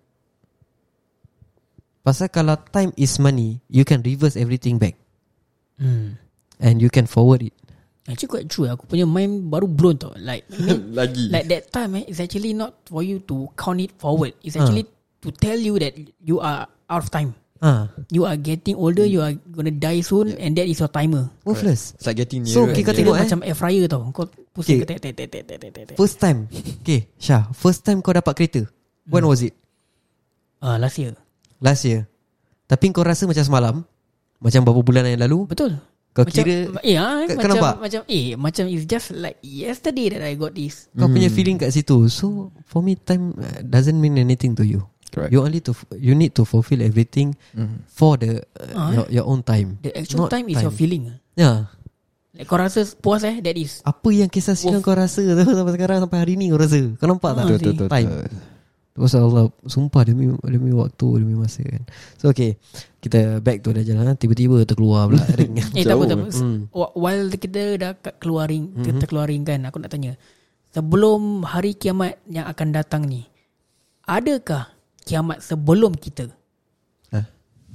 Pasal 2.03 2.31
kalau 2.31 2.55
time 2.71 2.95
is 2.95 3.19
money 3.19 3.59
you 3.67 3.83
can 3.83 3.99
reverse 4.03 4.39
everything 4.39 4.79
back. 4.79 4.95
Hmm. 5.77 6.17
and 6.59 6.81
you 6.81 6.89
can 6.89 7.05
forward 7.05 7.45
it. 7.45 7.53
Actually 8.07 8.31
quite 8.31 8.47
true 8.49 8.65
Aku 8.71 8.87
punya 8.87 9.03
mind 9.03 9.51
baru 9.51 9.67
blown 9.67 9.99
tau. 9.99 10.15
Like 10.17 10.47
I 10.49 10.57
mean, 10.65 10.95
Lagi. 10.95 11.27
Like 11.29 11.47
that 11.51 11.69
time 11.69 11.99
eh, 11.99 12.07
It's 12.07 12.23
actually 12.23 12.55
not 12.55 12.87
for 12.87 13.03
you 13.03 13.19
to 13.27 13.51
count 13.59 13.83
it 13.83 13.91
forward. 13.99 14.33
It's 14.41 14.55
actually 14.55 14.87
to 15.21 15.29
tell 15.35 15.59
you 15.59 15.75
that 15.77 15.93
You 16.23 16.39
are 16.39 16.65
out 16.87 17.03
of 17.03 17.11
time 17.11 17.35
ah 17.59 17.89
You 18.09 18.23
are 18.23 18.37
getting 18.37 18.77
older 18.77 19.03
You 19.03 19.21
are 19.21 19.33
gonna 19.51 19.73
die 19.73 20.01
soon 20.01 20.33
And 20.37 20.53
that 20.55 20.65
is 20.65 20.77
your 20.77 20.89
timer. 20.89 21.29
Worthless. 21.41 21.97
It's 21.97 22.05
like 22.05 22.17
getting 22.17 22.45
nearer. 22.45 22.53
So, 22.53 22.69
kita 22.69 22.91
Kira 22.91 22.97
tengok, 22.97 23.15
eh. 23.17 23.21
macam 23.25 23.39
air 23.43 23.57
fryer 23.57 23.85
tau. 23.85 24.01
Kau 24.13 24.25
pusing 24.53 24.81
Okay. 24.83 24.97
okay. 24.97 24.99
tek, 24.99 25.15
tek, 25.15 25.29
tek, 25.31 25.43
tek, 25.45 25.57
tek, 25.61 25.71
tek, 25.89 25.95
first 25.97 26.17
time. 26.17 26.45
Okay 26.85 27.09
Syah 27.17 27.49
first 27.53 27.81
time 27.81 28.01
kau 28.01 28.13
dapat 28.13 28.33
kereta. 28.33 28.61
When 29.07 29.23
was 29.23 29.41
it? 29.41 29.53
Ah, 30.59 30.75
Last 30.81 30.97
year. 30.97 31.13
Last 31.61 31.85
year. 31.85 32.05
Tapi 32.67 32.91
kau 32.91 33.05
rasa 33.05 33.23
macam 33.23 33.45
semalam 33.45 33.75
macam 34.37 34.61
beberapa 34.61 34.81
bulan 34.85 35.07
yang 35.07 35.21
lalu 35.23 35.49
Betul. 35.49 35.79
Kau 36.13 36.25
macam, 36.25 36.43
kira 36.45 36.73
eh, 36.81 36.97
ah, 36.97 37.25
kau- 37.25 37.37
kau 37.37 37.45
macam, 37.45 37.49
nampak? 37.53 37.73
macam 37.77 38.01
Eh 38.09 38.33
macam 38.33 38.63
it's 38.65 38.85
just 38.89 39.13
like 39.13 39.37
Yesterday 39.39 40.09
that 40.17 40.25
I 40.25 40.33
got 40.33 40.57
this. 40.57 40.89
Kau 40.93 41.05
punya 41.05 41.29
feeling 41.29 41.61
kat 41.61 41.69
situ. 41.69 42.09
So 42.09 42.49
for 42.65 42.81
me 42.81 42.97
time 42.97 43.37
uh, 43.37 43.61
Doesn't 43.61 43.97
mean 43.97 44.17
anything 44.17 44.57
to 44.57 44.65
you 44.65 44.81
Correct. 45.07 45.31
You 45.31 45.39
only 45.39 45.59
to 45.61 45.71
You 45.93 46.13
need 46.13 46.33
to 46.33 46.43
fulfill 46.43 46.79
everything 46.79 47.33
Mhm. 47.51 47.87
For 47.87 48.15
the 48.15 48.43
uh, 48.53 48.73
Ah, 48.73 48.89
your, 48.91 49.05
your 49.13 49.25
own 49.25 49.41
time. 49.41 49.79
The 49.79 49.95
actual 49.95 50.27
Not 50.27 50.31
time 50.31 50.47
is 50.47 50.59
your 50.59 50.71
feeling 50.71 51.15
Ya 51.33 51.71
Like 52.31 52.45
kau 52.45 52.55
rasa 52.55 52.85
puas 52.95 53.23
eh? 53.23 53.39
That 53.39 53.55
is. 53.55 53.81
Apa 53.81 54.11
yang 54.11 54.27
kisah 54.27 54.53
silam 54.53 54.77
kau 54.79 54.93
rasa 54.93 55.25
tu? 55.25 55.47
Sampai 55.57 55.73
sekarang 55.73 55.97
Sampai 55.99 56.19
hari 56.19 56.33
ni 56.35 56.47
kau 56.47 56.59
rasa? 56.59 56.77
Kau 56.95 57.07
nampak 57.07 57.33
tak? 57.33 57.41
Ah, 57.41 57.47
Betul, 57.47 57.57
betul, 57.57 57.73
betul. 57.73 57.89
Time 57.89 58.09
Tu 58.87 58.99
Pasal 58.99 59.21
Allah 59.23 59.43
Sumpah 59.63 60.01
demi 60.03 60.25
Demi 60.43 60.69
waktu 60.69 61.07
Demi 61.17 61.33
masa 61.33 61.61
kan? 61.61 61.81
So 62.15 62.29
okay. 62.29 62.61
Kita 62.97 63.39
back 63.39 63.61
to 63.61 63.71
Dajjal 63.71 63.97
ha? 63.97 64.13
Tiba-tiba 64.13 64.61
terkeluar 64.63 65.07
pula 65.07 65.23
ring. 65.39 65.57
Eh 65.73 65.81
tak 65.81 65.97
apa 65.97 66.03
tak 66.05 66.17
apa. 66.19 66.27
Hmm. 66.35 66.59
Wh- 66.69 66.93
While 66.93 67.25
kita 67.31 67.61
dah 67.75 67.91
kat 67.95 68.15
keluarin 68.17 68.69
mm-hmm. 68.69 68.85
Kita 68.85 69.03
keluarin 69.05 69.41
kan 69.41 69.65
Aku 69.65 69.81
nak 69.81 69.89
tanya. 69.89 70.13
Sebelum 70.69 71.41
hari 71.41 71.73
kiamat 71.73 72.21
Yang 72.27 72.45
akan 72.53 72.67
datang 72.69 73.01
ni 73.07 73.25
Adakah 74.05 74.76
Kiamat 75.07 75.39
sebelum 75.39 75.95
kita 75.95 76.27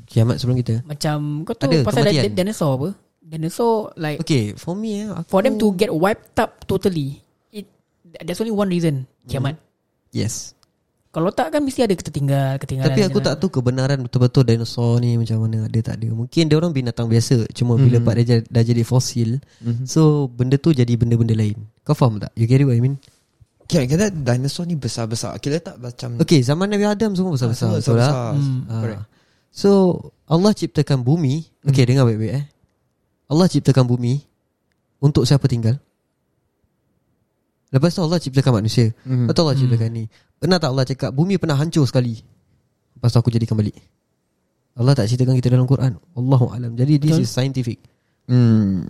Kiamat 0.05 0.37
sebelum 0.37 0.61
kita 0.61 0.85
Macam 0.85 1.40
Kau 1.42 1.57
tahu 1.57 1.73
Ada, 1.73 1.79
pasal 1.83 2.03
kematian. 2.05 2.23
di- 2.27 2.37
dinosaur 2.37 2.73
apa 2.77 2.88
Dinosaur 3.18 3.77
like 3.97 4.21
Okay 4.21 4.53
For 4.55 4.75
me 4.75 4.90
eh 4.99 5.09
aku, 5.09 5.29
For 5.31 5.40
them 5.40 5.57
to 5.57 5.73
get 5.73 5.88
wiped 5.88 6.37
up 6.37 6.62
totally 6.62 7.23
it, 7.49 7.64
There's 8.21 8.37
only 8.38 8.53
one 8.53 8.68
reason 8.68 9.09
Kiamat 9.25 9.57
Yes 10.11 10.53
Kalau 11.09 11.29
tak 11.29 11.49
kan 11.49 11.61
mesti 11.61 11.81
ada 11.81 11.92
ketertinggal 11.92 12.61
Ketinggalan 12.61 12.88
Tapi 12.88 13.01
aku 13.03 13.18
tak 13.21 13.37
tahu 13.37 13.49
kebenaran 13.55 14.01
betul-betul 14.01 14.45
dinosaur 14.45 14.97
ni 14.99 15.16
macam 15.16 15.40
mana 15.40 15.64
ada 15.64 15.81
tak 15.83 15.97
ada. 15.97 16.09
Mungkin 16.09 16.45
dia 16.45 16.57
orang 16.57 16.73
binatang 16.73 17.05
biasa. 17.05 17.49
Cuma 17.51 17.77
bila 17.77 17.97
Mhm. 17.97 18.05
part 18.07 18.16
dia 18.16 18.40
dah, 18.42 18.62
jadi 18.62 18.81
fosil, 18.81 19.37
Mhm. 19.59 19.85
so 19.85 20.25
benda 20.27 20.57
tu 20.57 20.73
jadi 20.73 20.88
benda-benda 20.90 21.33
lain. 21.33 21.68
Kau 21.83 21.92
faham 21.92 22.16
tak? 22.16 22.33
You 22.33 22.45
get 22.47 22.59
it 22.59 22.66
what 22.66 22.73
I 22.73 22.81
mean? 22.81 22.97
Kira 23.73 23.89
kira 23.89 24.07
dinosaur 24.13 24.69
ni 24.69 24.77
besar-besar. 24.77 25.33
Kira 25.41 25.57
tak 25.57 25.81
macam 25.81 26.21
Okay, 26.21 26.45
zaman 26.45 26.69
Nabi 26.69 26.85
Adam 26.85 27.17
semua 27.17 27.33
Ah, 27.33 27.49
besar-besar. 27.49 28.37
Hmm. 28.37 28.69
Ah. 28.69 28.81
Correct. 28.85 29.03
So, 29.49 29.71
Allah 30.29 30.53
ciptakan 30.53 31.01
bumi. 31.01 31.49
Okay, 31.65 31.89
dengar 31.89 32.05
baik-baik 32.05 32.37
eh. 32.37 32.45
Allah 33.33 33.49
ciptakan 33.49 33.89
bumi 33.89 34.21
untuk 35.01 35.25
siapa 35.25 35.49
tinggal? 35.49 35.81
Lepas 37.73 37.97
tu 37.97 38.05
Allah 38.05 38.21
ciptakan 38.21 38.61
manusia. 38.61 38.93
Lepas 39.09 39.33
tu 39.33 39.41
Allah 39.41 39.57
ciptakan 39.57 39.89
ni. 39.89 40.05
Pernah 40.37 40.61
tak 40.61 40.69
Allah 40.77 40.85
cakap 40.85 41.11
bumi 41.17 41.41
pernah 41.41 41.57
hancur 41.57 41.89
sekali? 41.89 42.21
Lepas 42.93 43.17
tu 43.17 43.19
aku 43.25 43.33
jadikan 43.33 43.57
balik. 43.57 43.73
Allah 44.77 44.93
tak 44.93 45.09
ceritakan 45.09 45.37
kita 45.41 45.49
dalam 45.49 45.65
Quran. 45.65 45.97
Allahu 46.13 46.53
alam. 46.53 46.77
Jadi 46.77 47.01
this 47.01 47.17
Betul. 47.17 47.25
is 47.25 47.31
scientific. 47.33 47.79
Hmm. 48.29 48.85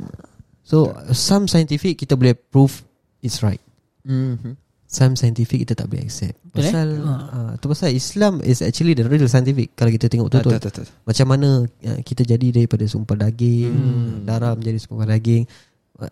So 0.66 0.90
some 1.14 1.46
scientific 1.46 1.98
kita 1.98 2.18
boleh 2.18 2.34
prove 2.34 2.82
it's 3.22 3.42
right. 3.46 3.62
Mhm. 4.02 4.58
Some 4.92 5.16
scientific 5.16 5.56
kita 5.58 5.72
tak 5.72 5.88
boleh 5.88 6.04
accept. 6.04 6.36
Betul, 6.44 6.60
eh? 6.60 6.64
Pasal 6.68 6.88
Ha. 7.00 7.12
uh, 7.32 7.52
tu 7.56 7.66
pasal 7.66 7.90
Islam 7.90 8.38
is 8.40 8.60
actually 8.60 8.92
the 8.92 9.02
real 9.02 9.24
scientific 9.24 9.72
kalau 9.72 9.88
kita 9.88 10.04
tengok 10.06 10.28
Betul, 10.28 10.52
betul-betul. 10.52 10.68
betul, 10.68 10.84
betul. 10.84 11.00
Macam 11.02 11.26
mana 11.26 11.48
uh, 11.64 12.00
kita 12.02 12.22
jadi 12.22 12.46
daripada 12.52 12.84
sumpah 12.84 13.16
daging, 13.18 13.72
Hmm. 13.72 14.12
darah 14.22 14.52
menjadi 14.52 14.78
sumpah 14.78 15.08
daging. 15.08 15.48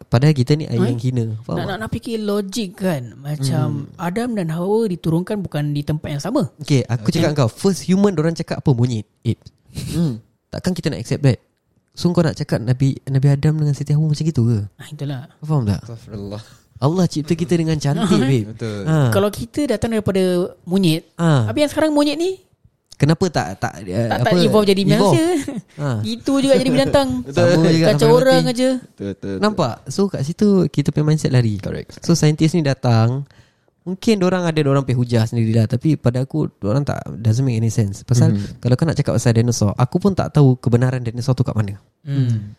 Padahal 0.07 0.33
kita 0.33 0.55
ni 0.55 0.65
Eh? 0.65 0.77
yang 0.77 0.97
hina. 0.97 1.25
nak, 1.27 1.43
Faham? 1.43 1.67
nak, 1.67 1.77
nak 1.77 1.91
fikir 1.91 2.17
logik 2.17 2.79
kan 2.79 3.17
Macam 3.17 3.67
Adam 3.97 4.33
dan 4.33 4.47
Hawa 4.49 4.87
diturunkan 4.87 5.41
bukan 5.41 5.75
di 5.75 5.83
tempat 5.83 6.09
yang 6.11 6.23
sama 6.23 6.47
Okay, 6.57 6.87
aku 6.87 7.11
cakap 7.11 7.35
kau 7.35 7.51
first 7.51 7.85
human 7.85 8.15
orang 8.15 8.33
cakap 8.33 8.59
apa 8.59 8.71
monyet? 8.71 9.03
Ape. 9.21 9.43
Hmm. 9.91 10.23
Takkan 10.49 10.73
kita 10.73 10.89
nak 10.89 11.01
accept 11.01 11.21
that? 11.21 11.43
So 11.91 12.07
kau 12.09 12.23
nak 12.23 12.33
cakap 12.33 12.61
Nabi 12.61 13.03
Nabi 13.05 13.29
Adam 13.29 13.59
dengan 13.59 13.75
Siti 13.75 13.91
Hawa 13.91 14.07
macam 14.07 14.23
gitu 14.23 14.43
ke? 14.47 14.59
ah, 14.73 14.87
Itulah 14.87 15.21
Kau 15.37 15.47
faham 15.49 15.65
tak? 15.67 15.81
Astagfirullah. 15.83 16.43
Allah 16.81 17.05
cipta 17.05 17.37
kita 17.37 17.55
dengan 17.55 17.77
cantik, 17.77 18.09
babe. 18.25 18.57
Betul. 18.57 18.89
Ha. 18.89 19.13
Kalau 19.13 19.29
kita 19.29 19.69
datang 19.69 19.93
daripada 19.93 20.21
monyet 20.65 21.05
ha. 21.21 21.45
Habis 21.45 21.61
yang 21.69 21.73
sekarang 21.73 21.93
monyet 21.93 22.17
ni 22.17 22.41
Kenapa 22.97 23.33
tak 23.33 23.57
tak 23.57 23.73
uh, 23.81 24.09
Tak, 24.13 24.19
tak 24.29 24.33
evolve 24.41 24.69
jadi 24.69 24.83
manusia 24.85 25.25
Ha. 25.81 26.01
Itu 26.17 26.37
juga 26.41 26.57
jadi 26.57 26.69
binatang 26.69 27.25
Sama 27.33 27.69
juga 27.69 27.87
Kacau 27.93 28.09
orang 28.13 28.45
aja 28.45 28.77
Betul, 28.77 29.13
betul, 29.13 29.13
betul. 29.13 29.35
Nampak? 29.41 29.75
So 29.89 30.09
kat 30.09 30.21
situ 30.21 30.69
kita 30.69 30.93
punya 30.93 31.09
mindset 31.09 31.33
lari. 31.33 31.57
Correct. 31.57 32.01
So 32.05 32.13
saintis 32.13 32.53
ni 32.53 32.61
datang 32.61 33.25
Mungkin 33.81 34.21
orang 34.21 34.45
ada 34.45 34.61
orang 34.61 34.85
punya 34.85 35.01
hujah 35.01 35.25
sendiri 35.25 35.57
lah 35.57 35.65
Tapi 35.65 35.97
pada 35.97 36.29
aku 36.29 36.53
orang 36.65 36.85
tak 36.85 37.01
Doesn't 37.17 37.45
make 37.45 37.57
any 37.57 37.73
sense 37.73 38.05
Pasal 38.05 38.37
Mhm. 38.37 38.61
Kalau 38.61 38.75
kau 38.77 38.85
nak 38.85 38.97
cakap 38.97 39.17
pasal 39.17 39.33
dinosaur 39.33 39.73
Aku 39.77 39.97
pun 39.97 40.13
tak 40.13 40.33
tahu 40.33 40.61
Kebenaran 40.61 41.01
dinosaur 41.01 41.33
tu 41.33 41.41
kat 41.41 41.57
mana 41.57 41.81
hmm. 42.05 42.57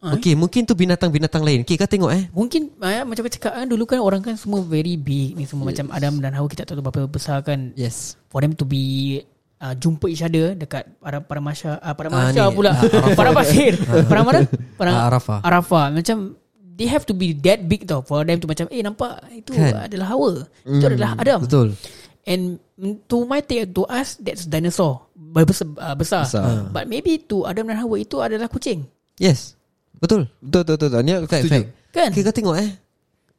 Ah, 0.00 0.16
Okay 0.16 0.32
mungkin 0.32 0.64
tu 0.64 0.72
binatang-binatang 0.72 1.44
lain. 1.44 1.60
Okay 1.60 1.76
kau 1.76 1.84
tengok 1.84 2.08
eh? 2.08 2.24
Mungkin 2.32 2.72
ah, 2.80 3.04
Macam 3.04 3.20
aku 3.20 3.36
cakap 3.36 3.52
kan 3.52 3.68
Dulu 3.68 3.84
kan 3.84 4.00
orang 4.00 4.24
kan 4.24 4.32
semua 4.32 4.64
very 4.64 4.96
big 4.96 5.36
Ni 5.36 5.44
semua 5.44 5.68
macam 5.68 5.92
Adam 5.92 6.24
dan 6.24 6.32
Hawa 6.32 6.48
Kita 6.48 6.64
tak 6.64 6.72
tahu 6.72 6.88
berapa 6.88 7.04
besar 7.04 7.44
kan. 7.44 7.76
Yes. 7.76 8.16
For 8.32 8.40
them 8.40 8.56
to 8.56 8.64
be 8.64 9.20
uh, 9.60 9.76
Jumpa 9.76 10.08
each 10.08 10.24
other 10.24 10.56
Dekat 10.56 10.88
para 10.96 11.20
para 11.20 11.44
masya 11.44 11.76
uh, 11.76 11.92
Para 11.92 12.08
masya 12.08 12.48
ni, 12.48 12.56
pula. 12.56 12.72
Para 13.20 13.30
pasir. 13.36 13.76
Para 14.08 14.24
mana? 14.24 14.48
Para 14.80 14.88
Ah, 14.88 15.04
Arafah. 15.12 15.38
Arafah. 15.44 15.86
Macam 15.92 16.32
They 16.80 16.88
have 16.88 17.04
to 17.04 17.12
be 17.12 17.36
that 17.44 17.68
big 17.68 17.84
tau 17.84 18.00
For 18.00 18.24
them 18.24 18.40
to 18.40 18.48
macam 18.48 18.72
Eh 18.72 18.80
nampak 18.80 19.20
Itu 19.36 19.52
Kan? 19.52 19.84
adalah 19.84 20.16
Hawa. 20.16 20.48
Itu 20.64 20.84
adalah 20.88 21.20
Adam. 21.20 21.44
Betul. 21.44 21.76
And 22.24 22.56
mm, 22.80 23.04
to 23.04 23.28
my 23.28 23.44
take 23.44 23.68
to 23.76 23.84
us 23.84 24.16
that's 24.16 24.48
dinosaur. 24.48 25.12
Besar, 25.12 25.68
uh, 25.76 25.92
besar. 25.92 26.24
Besar. 26.24 26.72
But 26.72 26.88
maybe 26.88 27.20
to 27.28 27.44
Adam 27.44 27.68
dan 27.68 27.76
Hawa 27.76 28.00
itu 28.00 28.16
adalah 28.24 28.48
kucing. 28.48 28.88
Yes 29.20 29.59
Betul 30.00 30.32
Betul, 30.40 30.62
betul, 30.64 30.88
betul. 30.88 31.00
Ni 31.04 31.12
aku 31.12 31.28
Fact, 31.28 31.44
fact. 31.46 31.66
Kan? 31.92 32.10
Kau 32.10 32.32
tengok 32.32 32.56
eh 32.56 32.70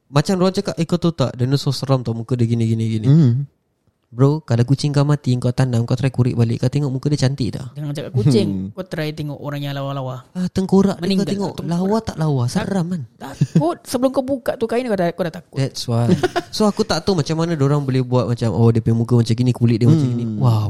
Macam 0.07 0.33
orang 0.37 0.53
cakap 0.53 0.75
Eh 0.77 0.85
kau 0.85 0.95
tahu 0.95 1.11
tak 1.11 1.33
Dinosaur 1.33 1.73
seram 1.73 1.99
tau 1.99 2.13
Muka 2.13 2.33
dia 2.33 2.45
gini 2.45 2.63
gini 2.63 2.85
gini 2.87 3.07
Hmm. 3.07 3.33
Bro 4.11 4.43
Kalau 4.43 4.61
kucing 4.61 4.91
kau 4.91 5.01
mati 5.01 5.31
Kau 5.39 5.49
tanam 5.49 5.87
Kau 5.87 5.95
try 5.95 6.11
kurik 6.11 6.35
balik 6.35 6.59
Kau 6.59 6.67
tengok 6.67 6.91
muka 6.91 7.07
dia 7.07 7.23
cantik 7.23 7.49
tak 7.49 7.71
Jangan 7.73 7.95
cakap 7.95 8.11
kucing. 8.11 8.75
Kau 8.75 8.83
try 8.83 9.09
tengok 9.09 9.39
orang 9.39 9.63
yang 9.63 9.71
lawa-lawa. 9.71 10.27
ah, 10.29 10.47
Tengkorak 10.47 10.99
dia 10.99 11.15
kau 11.15 11.23
tengok 11.23 11.51
tengkorak. 11.57 11.71
Lawa 11.71 11.97
tak 12.03 12.15
lawa 12.19 12.43
Seram 12.45 12.85
kan 12.91 13.01
Takut 13.15 13.77
sebelum 13.87 14.11
kau 14.11 14.19
buka 14.21 14.59
tu 14.59 14.67
kain 14.67 14.83
kau 14.83 14.93
dah, 14.93 15.07
kau 15.09 15.23
dah 15.23 15.33
takut. 15.33 15.57
That's 15.57 15.87
why 15.87 16.11
So 16.55 16.67
aku 16.67 16.83
tak 16.83 17.01
tahu 17.01 17.15
Macam 17.15 17.39
mana 17.39 17.55
orang 17.55 17.81
boleh 17.81 18.03
buat 18.03 18.27
Macam 18.27 18.51
oh 18.51 18.67
dia 18.67 18.83
punya 18.83 18.99
muka 18.99 19.15
macam 19.15 19.31
gini 19.33 19.49
Kulit 19.49 19.79
dia 19.79 19.87
macam 19.87 20.05
gini 20.05 20.23
Wow 20.35 20.69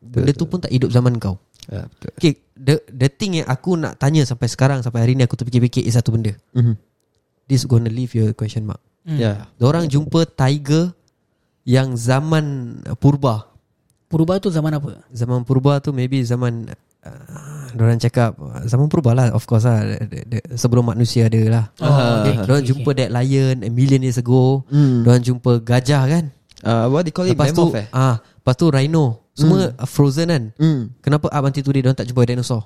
Benda 0.00 0.32
tu 0.32 0.48
pun 0.48 0.58
tak 0.58 0.72
hidup 0.72 0.88
zaman 0.88 1.20
kau 1.20 1.36
Ya, 1.66 1.82
betul. 1.86 2.10
Okay 2.14 2.32
The, 2.56 2.74
the 2.88 3.08
thing 3.10 3.36
yang 3.36 3.48
aku 3.48 3.76
nak 3.76 3.98
tanya 3.98 4.22
Sampai 4.22 4.46
sekarang 4.46 4.80
Sampai 4.80 5.04
hari 5.04 5.12
ni 5.12 5.26
aku 5.26 5.34
terfikir-fikir 5.34 5.82
Is 5.82 5.92
satu 5.92 6.08
benda 6.10 6.32
Mhm. 6.54 6.78
This 7.46 7.62
gonna 7.62 7.90
leave 7.90 8.14
you 8.14 8.30
a 8.30 8.32
question 8.32 8.64
mark 8.64 8.78
Yeah. 9.06 9.46
Orang 9.58 9.86
jumpa 9.86 10.26
tiger 10.26 10.90
Yang 11.62 12.06
zaman 12.06 12.44
purba 12.98 13.50
Purba 14.06 14.38
tu 14.38 14.50
zaman 14.50 14.74
apa? 14.74 15.02
Zaman 15.10 15.42
purba 15.42 15.78
tu 15.78 15.90
maybe 15.90 16.22
zaman 16.22 16.70
uh, 17.02 17.66
Diorang 17.70 17.98
cakap 17.98 18.34
uh, 18.34 18.62
Zaman 18.62 18.86
purba 18.86 19.14
lah 19.14 19.30
Of 19.30 19.46
course 19.46 19.62
lah 19.62 19.82
de, 19.82 20.22
de, 20.22 20.38
Sebelum 20.54 20.86
manusia 20.86 21.26
ada 21.26 21.42
lah 21.46 21.64
Oh, 21.78 21.86
okay, 21.86 22.02
okay, 22.30 22.34
Diorang 22.46 22.62
okay, 22.62 22.70
jumpa 22.70 22.90
that 22.94 23.10
lion 23.10 23.56
A 23.62 23.70
million 23.70 24.02
years 24.02 24.18
ago 24.18 24.62
Hmm. 24.70 25.02
Diorang 25.02 25.22
jumpa 25.22 25.58
gajah 25.60 26.02
kan 26.06 26.24
Uh, 26.64 26.88
what 26.88 27.04
they 27.04 27.12
call 27.12 27.28
it? 27.28 27.36
Lepas 27.36 27.52
tu 27.52 27.68
eh? 27.76 27.84
ah, 27.92 28.16
Lepas 28.18 28.54
tu 28.56 28.66
rhino 28.72 29.25
Semua 29.36 29.70
uh, 29.70 29.84
frozen 29.84 30.32
kan 30.32 30.44
Hmm. 30.56 30.88
Kenapa 30.98 31.28
up 31.28 31.44
until 31.44 31.60
today 31.62 31.84
Diorang 31.84 31.94
tak 31.94 32.08
jumpa 32.08 32.24
dinosaur 32.24 32.64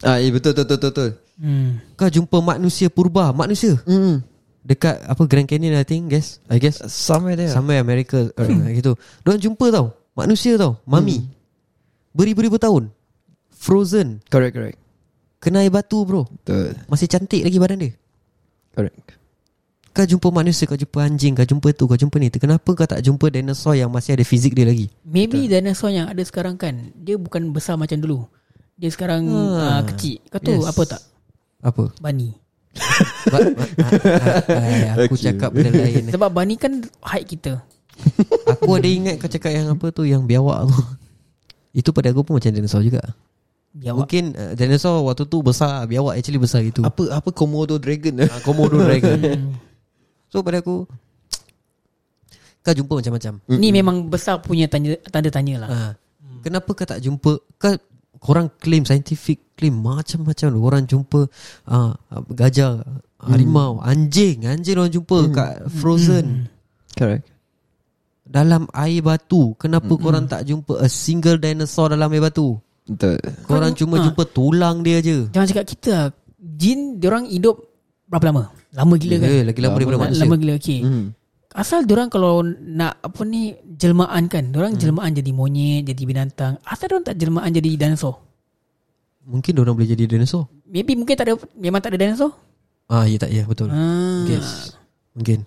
Ah, 0.00 0.20
eh, 0.20 0.28
betul, 0.28 0.52
betul, 0.52 0.76
betul, 0.76 0.90
betul. 0.92 1.10
Hmm. 1.40 1.80
Kau 1.94 2.08
jumpa 2.08 2.36
manusia 2.40 2.88
purba 2.88 3.30
Manusia 3.30 3.76
Hmm. 3.84 4.24
Dekat 4.60 4.98
apa 5.04 5.22
Grand 5.24 5.46
Canyon 5.46 5.76
I 5.76 5.84
think 5.84 6.08
guess 6.08 6.40
I 6.48 6.56
guess 6.56 6.80
Somewhere 6.88 7.36
there. 7.36 7.52
Somewhere 7.52 7.78
America 7.78 8.32
uh, 8.34 8.48
gitu. 8.80 8.96
Diorang 9.20 9.40
jumpa 9.40 9.68
tau 9.68 9.92
Manusia 10.12 10.56
tau 10.56 10.80
Mami 10.84 11.20
Beribu-ribu 12.10 12.56
tahun 12.56 12.88
Frozen 13.52 14.24
Correct, 14.28 14.56
correct. 14.56 14.78
Kena 15.36 15.60
air 15.60 15.70
batu 15.70 16.00
bro 16.02 16.24
Betul. 16.24 16.72
Masih 16.88 17.06
cantik 17.06 17.44
lagi 17.44 17.60
badan 17.60 17.78
dia 17.78 17.92
Correct. 18.72 19.16
Kau 19.96 20.04
jumpa 20.04 20.28
manusia 20.28 20.68
Kau 20.68 20.76
jumpa 20.76 21.00
anjing 21.00 21.32
Kau 21.32 21.42
jumpa 21.42 21.72
tu 21.72 21.88
Kau 21.88 21.96
jumpa 21.96 22.20
ni 22.20 22.28
Kenapa 22.28 22.68
kau 22.68 22.84
tak 22.84 23.00
jumpa 23.00 23.32
dinosaur 23.32 23.72
Yang 23.72 23.88
masih 23.88 24.10
ada 24.12 24.24
fizik 24.24 24.52
dia 24.52 24.68
lagi? 24.68 24.92
Maybe 25.02 25.48
dinosaur 25.48 25.88
yang 25.88 26.06
ada 26.06 26.20
sekarang 26.20 26.54
kan 26.54 26.92
Dia 26.92 27.16
bukan 27.16 27.48
besar 27.48 27.80
macam 27.80 27.96
dulu. 27.96 28.28
Dia 28.76 28.92
sekarang 28.92 29.24
Ah. 29.32 29.80
uh, 29.80 29.82
kecil. 29.88 30.20
Kau 30.28 30.36
tahu 30.36 30.60
Yes. 30.60 30.68
apa 30.68 30.82
tak? 30.84 31.00
Apa? 31.64 31.84
Bunny. 31.96 32.36
Ba- 33.32 33.40
ba- 33.56 33.72
ah, 33.80 33.92
ah, 34.52 34.92
Aku 35.00 35.16
Okay. 35.16 35.32
cakap 35.32 35.48
benda 35.56 35.72
lain. 35.72 36.04
Sebab 36.12 36.28
bunny 36.28 36.60
kan 36.60 36.84
height 37.00 37.24
kita. 37.24 37.64
Aku 38.52 38.76
ada 38.76 38.84
ingat 38.84 39.16
kau 39.16 39.32
cakap 39.32 39.48
yang 39.48 39.72
apa 39.72 39.88
tu 39.88 40.04
Yang 40.04 40.28
biawak 40.28 40.68
tu. 40.68 40.76
Itu 41.72 41.96
pada 41.96 42.12
aku 42.12 42.20
pun 42.20 42.36
macam 42.36 42.52
dinosaur 42.52 42.84
juga. 42.84 43.00
Biawak. 43.72 44.04
Mungkin 44.04 44.24
uh, 44.36 44.52
dinosaur 44.52 45.00
waktu 45.04 45.24
tu 45.24 45.40
besar 45.40 45.88
Biawak 45.88 46.20
actually 46.20 46.36
besar 46.36 46.60
gitu. 46.60 46.84
Apa 46.84 47.16
apa 47.16 47.28
Komodo 47.32 47.80
dragon? 47.80 48.20
Ah, 48.28 48.44
Komodo 48.44 48.76
dragon 48.76 49.56
So 50.36 50.44
pada 50.44 50.60
aku 50.60 50.84
Kau 52.66 52.74
jumpa 52.76 53.00
macam-macam. 53.00 53.32
Ni 53.56 53.72
memang 53.72 54.12
besar 54.12 54.42
punya 54.44 54.68
tanya, 54.68 55.00
tanda 55.08 55.32
tanya 55.32 55.64
lah 55.64 55.68
Ah. 55.72 55.92
Kenapa 56.44 56.76
kau 56.76 56.84
tak 56.84 57.00
jumpa? 57.00 57.40
Kau 57.56 57.72
Korang 58.20 58.52
claim 58.60 58.84
Scientific 58.84 59.56
claim 59.56 59.80
Macam-macam. 59.80 60.48
Orang 60.60 60.84
jumpa 60.84 61.24
uh, 61.72 61.92
Gajah 62.36 62.84
Harimau 63.22 63.80
Anjing. 63.80 64.44
Anjing 64.44 64.76
orang 64.76 64.92
jumpa 64.92 65.16
Kat 65.32 65.54
frozen. 65.72 66.52
Correct. 66.92 67.24
Dalam 68.26 68.68
air 68.76 69.00
batu. 69.00 69.56
Kenapa 69.56 69.96
korang 69.96 70.26
tak 70.26 70.44
jumpa 70.44 70.82
A 70.82 70.90
single 70.90 71.38
dinosaur 71.40 71.94
Dalam 71.94 72.12
air 72.12 72.20
batu? 72.20 72.58
Betul. 72.84 73.16
Korang 73.48 73.72
cuma 73.72 74.02
Ah. 74.02 74.04
jumpa 74.10 74.22
tulang 74.28 74.84
dia 74.84 75.00
je. 75.00 75.32
Jangan 75.32 75.48
cakap 75.48 75.66
kita 75.70 75.90
lah. 75.94 76.08
Jin 76.36 76.98
Diorang 76.98 77.24
hidup 77.30 77.65
Berapa 78.06 78.24
lama? 78.30 78.42
Lama 78.70 78.94
gila 78.98 79.16
kan? 79.18 79.28
Eh, 79.28 79.42
Lagi 79.42 79.60
lama 79.62 79.76
daripada 79.76 79.96
Lama, 79.98 80.04
manusia 80.06 80.22
lama 80.24 80.36
gila 80.38 80.52
okay 80.54 80.80
Hmm. 80.82 81.06
Asal 81.56 81.88
diorang 81.88 82.12
kalau 82.12 82.44
nak 82.44 83.00
apa 83.00 83.24
ni 83.24 83.56
jelmaan 83.64 84.28
kan, 84.28 84.52
diorang 84.52 84.76
hmm. 84.76 84.82
jelmaan 84.82 85.16
jadi 85.16 85.30
monyet, 85.32 85.88
jadi 85.88 86.02
binatang. 86.04 86.60
Asal 86.68 86.92
diorang 86.92 87.08
tak 87.08 87.16
jelmaan 87.16 87.48
jadi 87.48 87.80
dinosaur? 87.80 88.20
Mungkin 89.26 89.58
orang 89.58 89.74
boleh 89.74 89.90
jadi 89.90 90.06
dinosaur 90.06 90.46
Maybe 90.70 90.94
mungkin 90.94 91.18
tak 91.18 91.26
ada 91.26 91.34
memang 91.58 91.82
tak 91.82 91.90
ada 91.90 91.98
dinosaur. 91.98 92.30
Ah 92.86 93.02
ya 93.10 93.18
tak 93.18 93.34
ya 93.34 93.42
betul 93.42 93.66
Ah. 93.74 94.22
Yes 94.30 94.78
Mungkin 95.18 95.42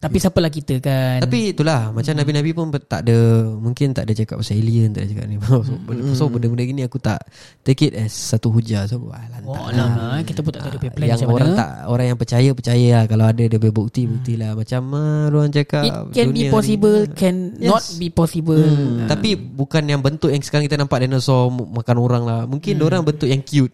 Tapi 0.00 0.16
siapalah 0.16 0.48
kita 0.48 0.80
kan. 0.80 1.20
Tapi 1.20 1.52
itulah 1.52 1.92
Macam 1.92 2.16
Nabi-Nabi 2.16 2.56
pun 2.56 2.72
tak 2.72 3.04
ada 3.04 3.20
Mungkin 3.52 3.92
tak 3.92 4.08
ada 4.08 4.16
cakap 4.16 4.40
pasal 4.40 4.56
alien 4.56 4.96
Tak 4.96 5.04
ada 5.04 5.08
cakap 5.12 5.26
ni 5.28 5.36
So, 5.44 5.60
benda- 5.76 6.16
so 6.16 6.24
benda-benda 6.24 6.64
gini 6.64 6.82
aku 6.82 6.96
tak 6.96 7.20
Take 7.60 7.84
it 7.84 7.92
as 7.92 8.08
satu 8.08 8.48
hujah 8.48 8.88
So 8.88 9.12
ah, 9.12 9.20
lantak 9.28 9.44
oh, 9.44 9.68
lah. 9.68 9.76
lah, 9.76 9.88
lah, 10.16 10.20
kita 10.24 10.40
pun 10.40 10.56
tak 10.56 10.64
tahu 10.64 10.80
dia 10.80 10.88
plan 10.88 11.04
yang 11.04 11.20
macam 11.20 11.28
orang 11.30 11.50
mana. 11.52 11.60
tak 11.60 11.70
orang 11.84 12.06
yang 12.08 12.16
percaya 12.16 12.50
percaya 12.56 12.88
lah 12.90 13.04
kalau 13.04 13.24
ada 13.28 13.44
dia 13.44 13.58
bukti 13.60 14.02
bukti 14.08 14.32
lah 14.40 14.50
macam 14.56 14.80
orang 15.28 15.52
cakap 15.52 15.84
It 15.84 15.94
can 16.10 16.28
be 16.32 16.42
possible, 16.48 16.98
ni. 17.04 17.12
can 17.12 17.36
Yes. 17.60 17.68
not 17.68 17.84
be 18.00 18.08
possible. 18.08 18.56
Hmm. 18.56 19.04
Tapi 19.04 19.36
bukan 19.36 19.84
yang 19.84 20.00
bentuk 20.00 20.32
yang 20.32 20.40
sekarang 20.40 20.64
kita 20.64 20.80
nampak 20.80 21.04
dinosaur 21.04 21.52
makan 21.52 21.96
orang 22.00 22.22
lah. 22.24 22.40
Mungkin 22.48 22.80
hmm. 22.80 22.86
orang 22.86 23.00
bentuk 23.04 23.28
yang 23.28 23.44
cute. 23.44 23.72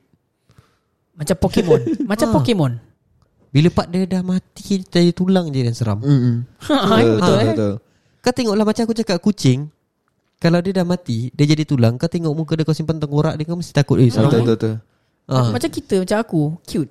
Macam 1.14 1.36
Pokemon. 1.38 1.80
Macam 2.10 2.26
Ah. 2.28 2.34
Pokemon. 2.34 2.72
Bila 3.56 3.72
part 3.72 3.88
dia 3.88 4.04
dah 4.04 4.20
mati 4.20 4.84
Jadi 4.84 5.16
tulang 5.16 5.48
je 5.48 5.64
dan 5.64 5.72
seram 5.72 6.04
Hmm. 6.04 6.44
Ha, 6.68 6.76
betul 7.16 7.36
eh. 7.40 7.48
betul. 7.56 7.72
Kau 8.20 8.32
tengoklah 8.36 8.64
macam 8.68 8.82
aku 8.84 8.92
cakap 8.92 9.18
kucing 9.24 9.72
Kalau 10.36 10.60
dia 10.60 10.76
dah 10.76 10.84
mati 10.84 11.32
Dia 11.32 11.56
jadi 11.56 11.64
tulang 11.64 11.96
Kau 11.96 12.12
tengok 12.12 12.36
muka 12.36 12.52
dia 12.52 12.68
Kau 12.68 12.76
simpan 12.76 13.00
tengkorak 13.00 13.40
dia 13.40 13.48
Kau 13.48 13.56
mesti 13.56 13.72
takut 13.72 13.96
Eh 13.96 14.12
seram 14.12 14.28
Betul, 14.28 14.44
betul, 14.44 14.56
betul. 14.60 14.74
Ah. 15.26 15.50
Macam 15.50 15.70
kita, 15.74 16.06
macam 16.06 16.18
aku, 16.22 16.42
cute. 16.62 16.90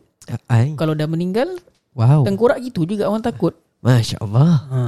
Ai. 0.52 0.76
Kalau 0.76 0.92
dah 0.92 1.08
meninggal, 1.08 1.56
Wow 1.96 2.28
tengkorak 2.28 2.60
gitu 2.60 2.84
juga 2.84 3.08
orang 3.08 3.24
takut. 3.24 3.56
Masya 3.86 4.18
Allah 4.20 4.66
Ha. 4.66 4.82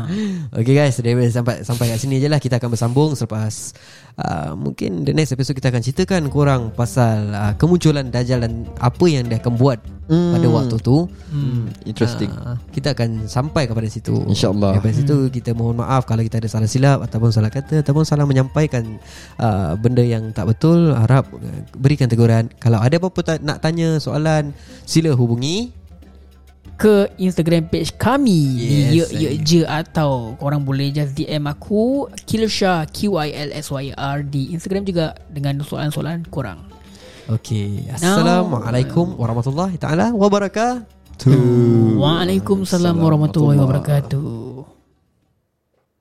Okay 0.51 0.73
guys 0.73 0.97
Daripada 0.97 1.29
sampai 1.29 1.61
sampai 1.61 1.85
kat 1.87 1.99
sini 1.99 2.17
je 2.17 2.25
lah 2.25 2.37
Kita 2.37 2.57
akan 2.57 2.69
bersambung 2.69 3.13
Selepas 3.13 3.77
uh, 4.17 4.51
Mungkin 4.51 5.05
the 5.05 5.13
next 5.13 5.31
episode 5.31 5.53
Kita 5.53 5.69
akan 5.69 5.79
ceritakan 5.79 6.21
korang 6.27 6.73
Pasal 6.73 7.29
uh, 7.29 7.53
Kemunculan 7.53 8.09
Dajjal 8.09 8.41
Dan 8.41 8.65
apa 8.75 9.05
yang 9.05 9.25
dia 9.25 9.37
akan 9.37 9.55
buat 9.55 9.79
Hmm. 10.07 10.31
Pada 10.31 10.47
waktu 10.47 10.79
tu 10.79 11.03
Hmm. 11.27 11.67
Interesting. 11.83 12.31
Ah, 12.31 12.55
kita 12.71 12.95
akan 12.95 13.27
sampai 13.27 13.67
kepada 13.67 13.83
situ 13.85 14.15
InsyaAllah. 14.25 14.79
Daripada 14.79 14.95
situ 14.95 15.27
kita 15.27 15.51
mohon 15.51 15.75
maaf 15.75 16.07
Kalau 16.07 16.23
kita 16.23 16.39
ada 16.39 16.47
salah 16.47 16.63
silap 16.63 17.03
Ataupun 17.03 17.27
salah 17.27 17.51
kata 17.51 17.83
Ataupun 17.83 18.07
salah 18.07 18.23
menyampaikan 18.23 18.87
uh, 19.35 19.75
Benda 19.75 19.99
yang 19.99 20.31
tak 20.31 20.47
betul 20.47 20.95
Harap 20.95 21.27
uh, 21.29 21.43
berikan 21.75 22.07
teguran 22.07 22.47
Kalau 22.55 22.79
ada 22.79 22.95
apa-apa 22.95 23.19
ta- 23.21 23.43
nak 23.43 23.59
tanya 23.59 23.99
soalan 23.99 24.55
Sila 24.81 25.11
hubungi 25.11 25.75
ke 26.77 27.09
Instagram 27.17 27.65
page 27.67 27.97
kami 27.97 28.53
Yes, 28.61 29.09
yes, 29.09 29.09
Ye 29.11 29.17
Ye 29.17 29.29
Je 29.41 29.61
atau 29.65 30.37
korang 30.37 30.61
boleh 30.61 30.93
just 30.93 31.17
DM 31.17 31.49
aku 31.49 32.05
Kilsha 32.29 32.85
Q 32.85 33.17
I 33.17 33.33
L 33.33 33.51
S 33.51 33.73
Y 33.73 33.91
R 33.97 34.21
di 34.21 34.53
Instagram 34.53 34.85
juga 34.85 35.17
dengan 35.33 35.57
soalan-soalan 35.65 36.29
korang. 36.29 36.61
Okay 37.27 37.89
Assalamualaikum 37.91 39.19
warahmatullahi 39.19 39.75
taala 39.75 40.15
wabarakatuh 40.15 41.97
Waalaikumsalam 41.97 42.95
warahmatullahi 42.95 43.57
wabarakatuh. 43.57 44.76